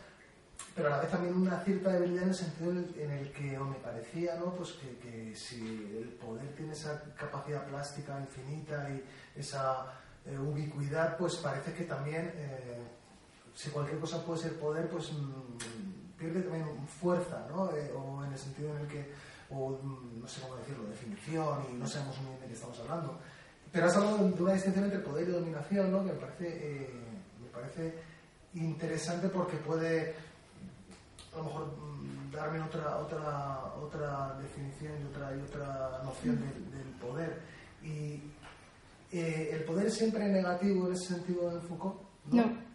[0.74, 3.76] pero a la vez también una cierta debilidad en el sentido en el, que me
[3.76, 4.52] parecía ¿no?
[4.54, 5.60] pues que, que, si
[5.98, 9.02] el poder tiene esa capacidad plástica infinita y
[9.40, 9.86] esa
[10.26, 12.82] eh, ubicuidad, pues parece que también eh,
[13.54, 16.66] si cualquier cosa puede ser poder, pues mm, pierde también
[17.00, 17.70] fuerza, ¿no?
[17.72, 19.12] Eh, o en el sentido en el que,
[19.50, 22.78] o mm, no sé cómo decirlo, definición y no sabemos muy bien de qué estamos
[22.80, 23.18] hablando.
[23.70, 26.04] Pero has hablado de una distinción entre poder y dominación, ¿no?
[26.04, 26.90] Que me parece,
[27.40, 27.94] me parece
[28.54, 30.14] interesante porque puede
[31.34, 36.88] a lo mejor mm, darme otra, otra, otra definición y otra, y otra noción del
[37.00, 37.40] poder.
[37.82, 38.20] Y
[39.12, 42.00] eh, ¿el poder siempre es negativo en ese sentido de Foucault?
[42.32, 42.42] No.
[42.44, 42.66] no.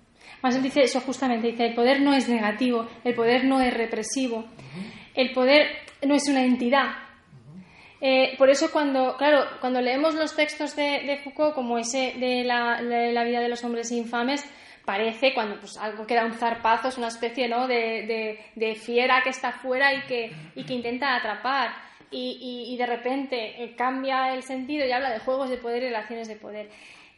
[0.41, 3.73] Más él dice eso justamente, dice, el poder no es negativo, el poder no es
[3.73, 5.11] represivo, uh -huh.
[5.15, 5.67] el poder
[6.03, 6.87] no es una entidad.
[6.87, 7.63] Uh -huh.
[8.01, 12.43] eh, por eso cuando, claro, cuando leemos los textos de, de Foucault, como ese de
[12.43, 14.43] la, de la, vida de los hombres infames,
[14.85, 17.67] parece cuando pues, algo que da un zarpazo, es una especie ¿no?
[17.67, 21.90] de, de, de fiera que está fuera y que, y que intenta atrapar.
[22.11, 25.83] Y, y, y, de repente eh, cambia el sentido y habla de juegos de poder
[25.83, 26.69] y relaciones de poder.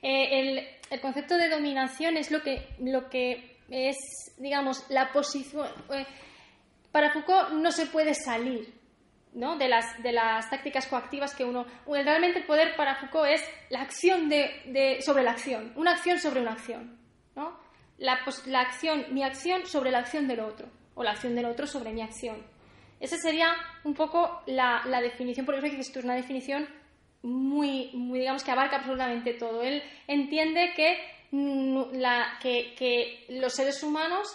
[0.04, 3.98] Eh, el, el, concepto de dominación es lo que, lo que es,
[4.38, 5.68] digamos, la posición.
[5.92, 6.06] Eh,
[6.92, 8.72] para Foucault no se puede salir
[9.34, 9.58] ¿no?
[9.58, 11.66] de, las, de las tácticas coactivas que uno.
[11.88, 16.20] Realmente el poder para Foucault es la acción de, de, sobre la acción, una acción
[16.20, 17.00] sobre una acción.
[17.36, 17.58] ¿no?
[17.98, 21.66] La, la acción, mi acción sobre la acción del otro, o la acción del otro
[21.66, 22.53] sobre mi acción.
[23.04, 23.54] Esa sería
[23.84, 26.66] un poco la, la definición, porque esto es una definición
[27.22, 29.62] muy, muy, digamos, que abarca absolutamente todo.
[29.62, 30.98] Él entiende que,
[32.00, 34.34] la, que, que los seres humanos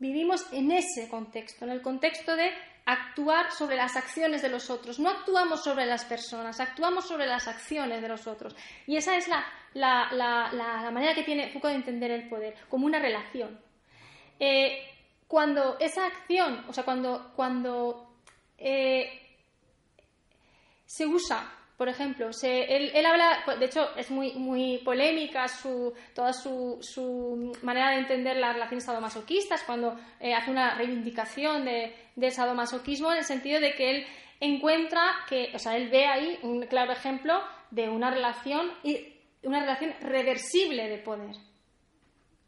[0.00, 2.50] vivimos en ese contexto, en el contexto de
[2.86, 4.98] actuar sobre las acciones de los otros.
[4.98, 8.56] No actuamos sobre las personas, actuamos sobre las acciones de los otros.
[8.88, 12.56] Y esa es la, la, la, la manera que tiene Foucault de entender el poder,
[12.68, 13.60] como una relación.
[14.40, 14.82] Eh,
[15.28, 18.07] cuando esa acción, o sea, cuando, cuando
[18.58, 19.08] eh,
[20.84, 26.78] se usa, por ejemplo, él, habla, de hecho es muy, muy polémica su, toda su,
[26.80, 33.12] su, manera de entender las relaciones sadomasoquistas cuando eh, hace una reivindicación de, del sadomasoquismo
[33.12, 34.06] en el sentido de que él
[34.40, 37.40] encuentra que, o sea, él ve ahí un claro ejemplo
[37.70, 38.72] de una relación,
[39.44, 41.36] una relación reversible de poder.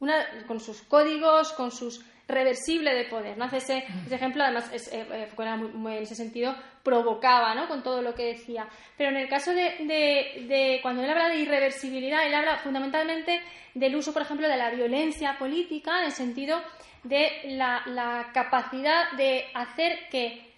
[0.00, 3.36] Una, con sus códigos, con sus reversible de poder.
[3.36, 3.44] ¿no?
[3.44, 7.54] Hace ese, ese ejemplo, además, es, eh, eh era muy, muy, en ese sentido, provocaba
[7.54, 7.68] ¿no?
[7.68, 8.68] con todo lo que decía.
[8.96, 13.40] Pero en el caso de, de, de, cuando él habla de irreversibilidad, él habla fundamentalmente
[13.74, 16.60] del uso, por ejemplo, de la violencia política, en el sentido
[17.04, 20.50] de la, la capacidad de hacer que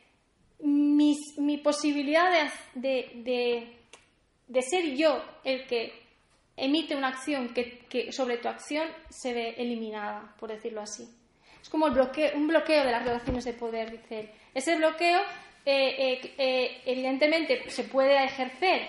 [0.60, 2.30] mis, mi posibilidad
[2.74, 3.76] de, de,
[4.46, 6.02] de ser yo el que
[6.56, 11.08] emite una acción que, que sobre tu acción se ve eliminada, por decirlo así.
[11.62, 11.94] Es como un
[12.48, 14.30] bloqueo de las relaciones de poder, dice él.
[14.52, 15.20] Ese bloqueo,
[15.64, 18.88] eh, eh, eh, evidentemente, se puede ejercer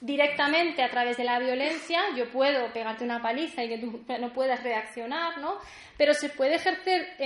[0.00, 2.00] directamente a través de la violencia.
[2.16, 5.58] Yo puedo pegarte una paliza y que tú no puedas reaccionar, ¿no?
[5.96, 7.16] Pero se puede ejercer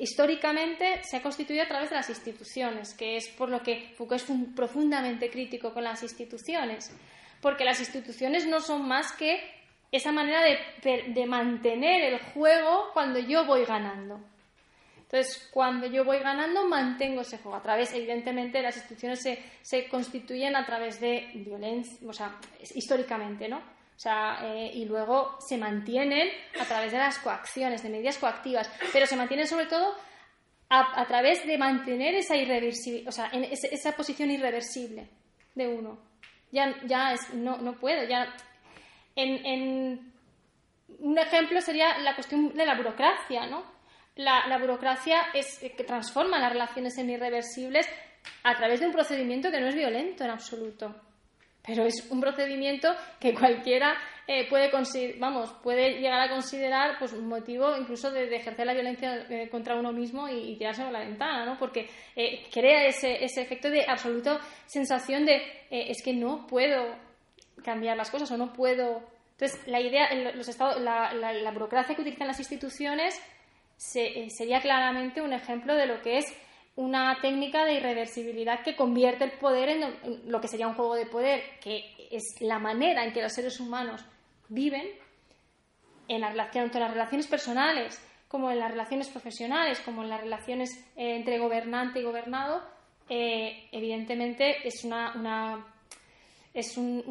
[0.00, 4.22] históricamente, se ha constituido a través de las instituciones, que es por lo que Foucault
[4.22, 6.94] es un, profundamente crítico con las instituciones
[7.40, 9.40] porque las instituciones no son más que
[9.92, 14.20] esa manera de mantener el juego cuando yo voy ganando.
[15.12, 17.56] Entonces, cuando yo voy ganando, mantengo ese juego.
[17.56, 22.38] A través, evidentemente, las instituciones se, se constituyen a través de violencia, o sea,
[22.76, 23.56] históricamente, ¿no?
[23.58, 26.28] O sea, eh, y luego se mantienen
[26.60, 29.96] a través de las coacciones, de medidas coactivas, pero se mantienen sobre todo
[30.68, 35.08] a, través de mantener esa irreversible, o sea, en esa posición irreversible
[35.56, 35.98] de uno.
[36.52, 38.32] Ya, ya es, no, no puedo, ya.
[39.16, 40.12] En, en,
[41.00, 43.79] un ejemplo sería la cuestión de la burocracia, ¿no?
[44.16, 47.88] La, burocracia es eh, que transforma las relaciones en irreversibles
[48.42, 50.94] a través de un procedimiento que no es violento en absoluto.
[51.62, 52.88] Pero es un procedimiento
[53.18, 53.94] que cualquiera
[54.26, 54.70] eh, puede,
[55.18, 59.76] vamos, puede llegar a considerar pues, un motivo incluso de, ejercer la violencia eh, contra
[59.76, 61.58] uno mismo y, tirarse por la ventana, ¿no?
[61.58, 61.88] porque
[62.50, 66.94] crea ese, ese, efecto de absoluta sensación de es que no puedo
[67.62, 69.02] cambiar las cosas o no puedo.
[69.32, 73.20] Entonces, la idea, los estados, la, la burocracia que utilizan las instituciones
[73.94, 76.26] eh, sería claramente un ejemplo de lo que es
[76.76, 81.06] una técnica de irreversibilidad que convierte el poder en lo que sería un juego de
[81.06, 84.04] poder, que es la manera en que los seres humanos
[84.48, 84.86] viven
[86.08, 90.10] en la relación, tanto en las relaciones personales como en las relaciones profesionales, como en
[90.10, 92.62] las relaciones eh, entre gobernante y gobernado,
[93.08, 95.66] eh, evidentemente es, una,
[96.54, 97.02] es un,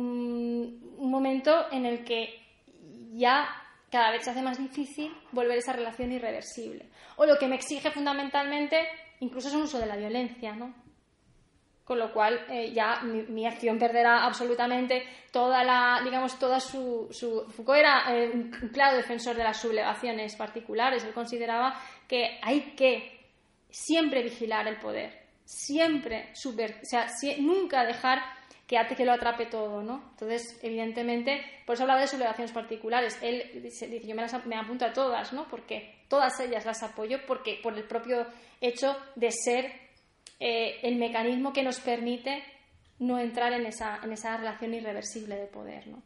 [0.97, 2.41] un momento en el que
[3.11, 3.49] ya
[3.91, 6.90] cada vez se hace más difícil volver esa relación irreversible.
[7.18, 8.88] O lo que me exige fundamentalmente,
[9.20, 10.74] incluso es un uso de la violencia, ¿no?
[11.84, 17.10] Con lo cual eh, ya mi, acción perderá absolutamente toda la, digamos, toda su...
[17.49, 21.03] Foucault era eh, un claro defensor de las sublevaciones particulares.
[21.03, 23.20] Él consideraba que hay que
[23.72, 27.07] siempre vigilar el poder, siempre subver, o sea,
[27.40, 28.22] nunca dejar
[28.69, 30.09] que hace que lo atrape todo, ¿no?
[30.11, 33.17] Entonces, evidentemente, por eso hablaba de sublevaciones particulares.
[33.23, 35.47] Él dice, yo me, las, me apunto a todas, ¿no?
[35.47, 38.27] Porque todas ellas las apoyo porque por el propio
[38.61, 39.73] hecho de ser
[40.39, 42.43] eh, el mecanismo que nos permite
[42.99, 46.03] no entrar en esa, en esa relación irreversible de poder, ¿no?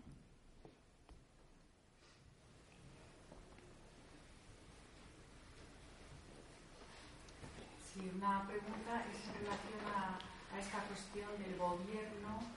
[7.93, 12.53] Sí, una pregunta es en relación a, a esta cuestión del gobierno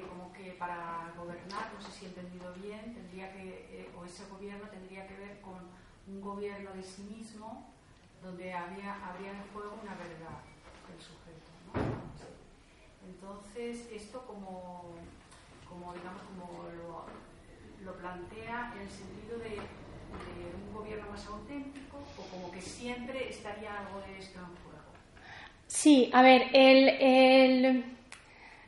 [0.00, 4.24] como que para gobernar, no sé si he entendido bien, tendría que, eh, o ese
[4.26, 5.58] gobierno tendría que ver con
[6.06, 7.72] un gobierno de sí mismo,
[8.22, 10.38] donde había, habría en juego una verdad
[10.86, 11.50] del sujeto.
[13.04, 14.94] Entonces, esto como,
[15.68, 17.04] como digamos, como lo,
[17.84, 19.58] lo, plantea en el sentido de,
[20.68, 24.71] un gobierno más auténtico, o como que siempre estaría algo de esto en juego.
[25.74, 27.82] Sí, a ver, el,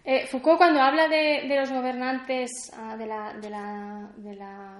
[0.04, 4.10] eh, Foucault cuando habla de, los gobernantes ah, de, la,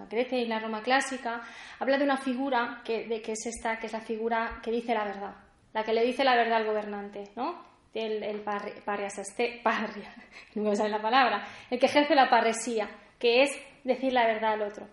[0.09, 1.43] Grecia y la Roma clásica,
[1.79, 5.35] habla de una figura que, es esta, que es la figura que dice la verdad,
[5.75, 7.63] la que le dice la verdad al gobernante, ¿no?
[7.93, 8.41] El, el
[9.63, 10.15] parria,
[10.55, 12.89] no me sale la palabra, el que ejerce la parresía,
[13.19, 13.51] que es
[13.85, 14.89] decir la verdad al otro.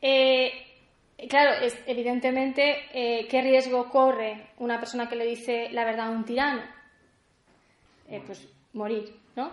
[0.00, 0.71] Eh,
[1.28, 6.10] claro, es, evidentemente, eh, ¿qué riesgo corre una persona que le dice la verdad a
[6.10, 6.62] un tirano?
[8.26, 9.22] pues morir.
[9.36, 9.52] ¿no?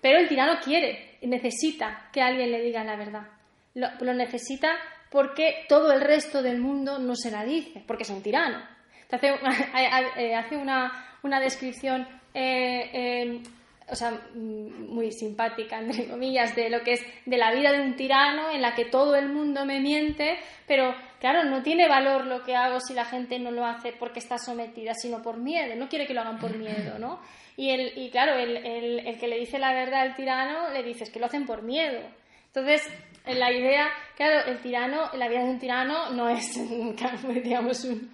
[0.00, 3.26] Pero el tirano quiere, necesita que alguien le diga la verdad.
[3.74, 4.76] Lo, necesita
[5.10, 8.62] porque todo el resto del mundo no se la dice, porque es un tirano.
[9.10, 9.28] Hace,
[10.16, 13.42] eh, hace una, una descripción eh, eh,
[13.90, 17.80] o sea, mm, muy simpática, entre comillas, de lo que es de la vida de
[17.80, 22.26] un tirano en la que todo el mundo me miente, pero claro, no tiene valor
[22.26, 25.76] lo que hago si la gente no lo hace porque está sometida, sino por miedo,
[25.76, 27.20] no quiere que lo hagan por miedo, ¿no?
[27.56, 30.82] Y, el, y claro, el, el, el que le dice la verdad al tirano le
[30.82, 32.00] dices que lo hacen por miedo.
[32.46, 32.82] Entonces,
[33.26, 36.58] la idea, claro, el tirano, la vida de un tirano no es,
[37.44, 38.10] digamos, un,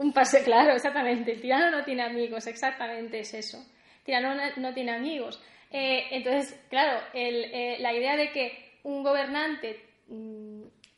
[0.00, 1.32] un pase, claro, exactamente.
[1.32, 3.58] El tirano no tiene amigos, exactamente es eso.
[3.58, 5.42] El tirano no, tiene amigos.
[5.70, 9.78] Eh, entonces, claro, eh, la idea de que un gobernante,
[10.08, 10.49] mm,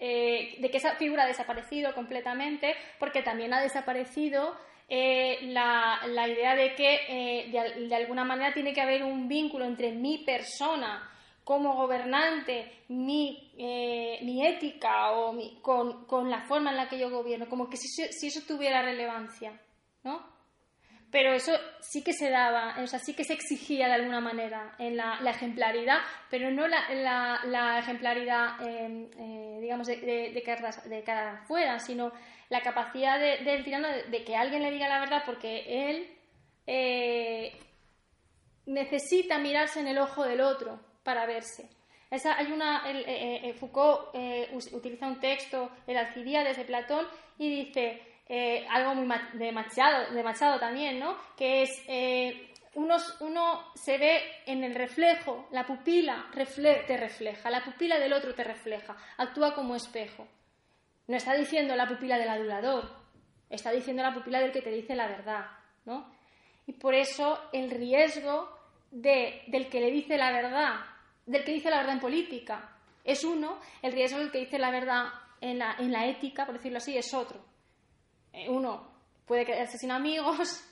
[0.04, 4.56] eh, de que esa figura ha desaparecido completamente, porque también ha desaparecido
[4.90, 9.92] la, la, idea de que de, de alguna manera tiene que haber un vínculo entre
[9.92, 11.08] mi persona
[11.44, 17.10] como gobernante mi, eh, mi ética o con, con, la forma en la que yo
[17.10, 19.60] gobierno, como que si, si, eso tuviera relevancia,
[20.04, 20.31] ¿no?
[21.12, 24.74] Pero eso sí que se daba, o sea, sí que se exigía de alguna manera
[24.78, 25.98] en la, la ejemplaridad,
[26.28, 32.12] pero no la, la, la ejemplaridad, em, eh, digamos, de, de, de, cara, afuera, sino
[32.48, 36.18] la capacidad del tirano de, que alguien le diga la verdad porque él...
[36.66, 37.52] Eh,
[38.66, 41.68] necesita mirarse en el ojo del otro para verse.
[42.10, 44.14] Esa, hay una, eh, eh, eh, Foucault
[44.72, 47.06] utiliza un texto, el Alcibiades de Platón,
[47.38, 48.02] y dice
[48.70, 51.16] algo muy de Machado, también, ¿no?
[51.36, 51.70] que es
[52.74, 58.34] uno, uno, se ve en el reflejo, la pupila te refleja, la pupila del otro
[58.34, 60.26] te refleja, actúa como espejo.
[61.08, 62.90] No está diciendo la pupila del adulador,
[63.50, 65.46] está diciendo la pupila del que te dice la verdad,
[65.84, 66.10] ¿no?
[66.66, 68.48] Y por eso el riesgo
[68.90, 70.76] de, del que le dice la verdad,
[71.26, 72.70] del que dice la verdad en política,
[73.04, 75.08] es uno, el riesgo del que dice la verdad
[75.40, 77.51] en la ética, por decirlo así, es otro.
[78.32, 78.88] Eh, uno
[79.26, 80.64] puede quedarse sin amigos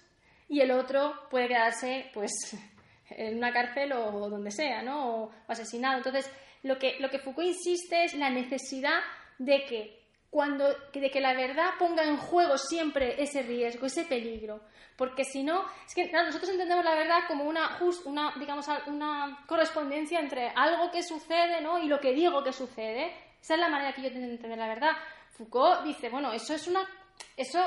[0.48, 2.32] y el otro puede quedarse, pues,
[3.10, 5.24] en una cárcel o donde sea, ¿no?
[5.24, 5.98] O, asesinado.
[5.98, 6.30] Entonces,
[6.62, 9.00] lo que, lo que Foucault insiste es la necesidad
[9.38, 10.00] de que
[10.30, 14.60] cuando, de que la verdad ponga en juego siempre ese riesgo, ese peligro.
[14.96, 20.20] Porque si no, es que nosotros entendemos la verdad como una, una, digamos, una correspondencia
[20.20, 21.78] entre algo que sucede ¿no?
[21.78, 23.10] y lo que digo que sucede.
[23.40, 24.92] Esa es la manera que yo tengo de entender la verdad.
[25.30, 26.86] Foucault dice, bueno, eso es una.
[27.36, 27.64] Eso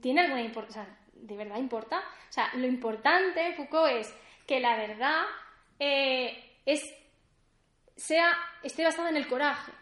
[0.00, 0.98] tiene alguna importancia.
[1.12, 1.98] ¿De verdad importa?
[1.98, 4.14] O sea, lo importante, Foucault, es
[4.46, 5.22] que la verdad
[5.78, 6.82] eh, es,
[7.96, 9.72] sea, esté basada en el coraje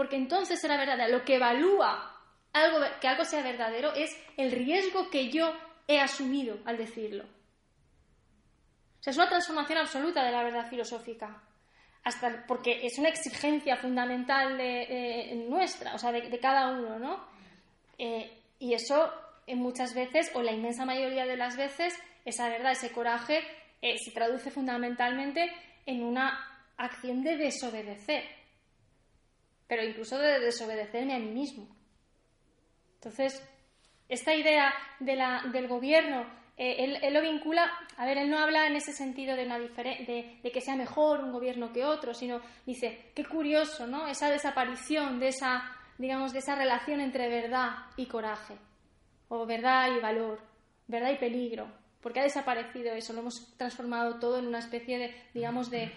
[0.00, 1.08] porque entonces será verdadera.
[1.08, 2.18] Lo que evalúa
[2.54, 5.54] algo, que algo sea verdadero es el riesgo que yo
[5.86, 7.24] he asumido al decirlo.
[7.24, 11.42] O sea, es una transformación absoluta de la verdad filosófica.
[12.02, 17.22] Hasta porque es una exigencia fundamental de, nuestra, o sea, de, cada uno, ¿no?
[17.98, 19.12] Eh, y eso
[19.48, 23.42] en muchas veces, o la inmensa mayoría de las veces, esa verdad, ese coraje,
[23.82, 25.50] eh, se traduce fundamentalmente
[25.86, 26.38] en una
[26.76, 28.40] acción de desobedecer
[29.70, 31.68] pero incluso de desobedecerme a mí mismo.
[32.94, 33.40] Entonces,
[34.08, 36.26] esta idea del gobierno,
[36.56, 40.40] eh, él, lo vincula, a ver, él no habla en ese sentido de, una de,
[40.42, 44.08] de, que sea mejor un gobierno que otro, sino dice, qué curioso, ¿no?
[44.08, 45.62] Esa desaparición de esa,
[46.00, 48.54] digamos, de esa relación entre verdad y coraje,
[49.28, 50.40] o verdad y valor,
[50.88, 51.68] verdad y peligro,
[52.00, 55.92] porque ha desaparecido eso, lo hemos transformado todo en una especie de, digamos, de,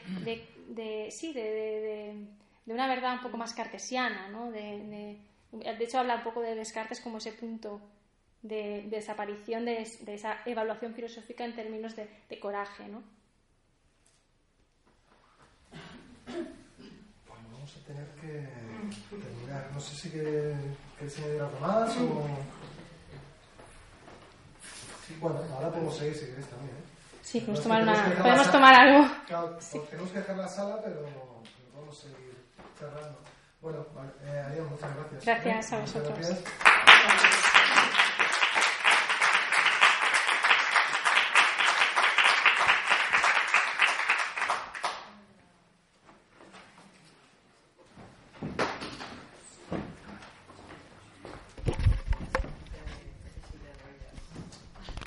[0.68, 2.28] de sí, de
[2.66, 4.52] de una verdad un poco más cartesiana, ¿no?
[4.52, 5.18] De,
[5.80, 7.82] hecho, habla un poco de Descartes como ese punto
[8.42, 13.04] de, desaparición de, esa evaluación filosófica en términos de, coraje, ¿no?
[17.86, 18.48] Tener que
[19.10, 19.70] terminar.
[19.74, 22.28] No sé si queréis añadir algo más o...
[25.20, 26.84] bueno, ahora podemos seguir si queréis también, ¿eh?
[27.22, 29.10] Sí, podemos, tomar, una, podemos tomar algo.
[29.28, 29.58] Claro,
[29.90, 32.36] tenemos que dejar la sala, pero, a seguir
[32.78, 33.20] cerrando.
[33.62, 33.86] Bueno,
[34.24, 35.26] eh, muchas gracias.
[35.26, 36.44] Gracias a vosotros.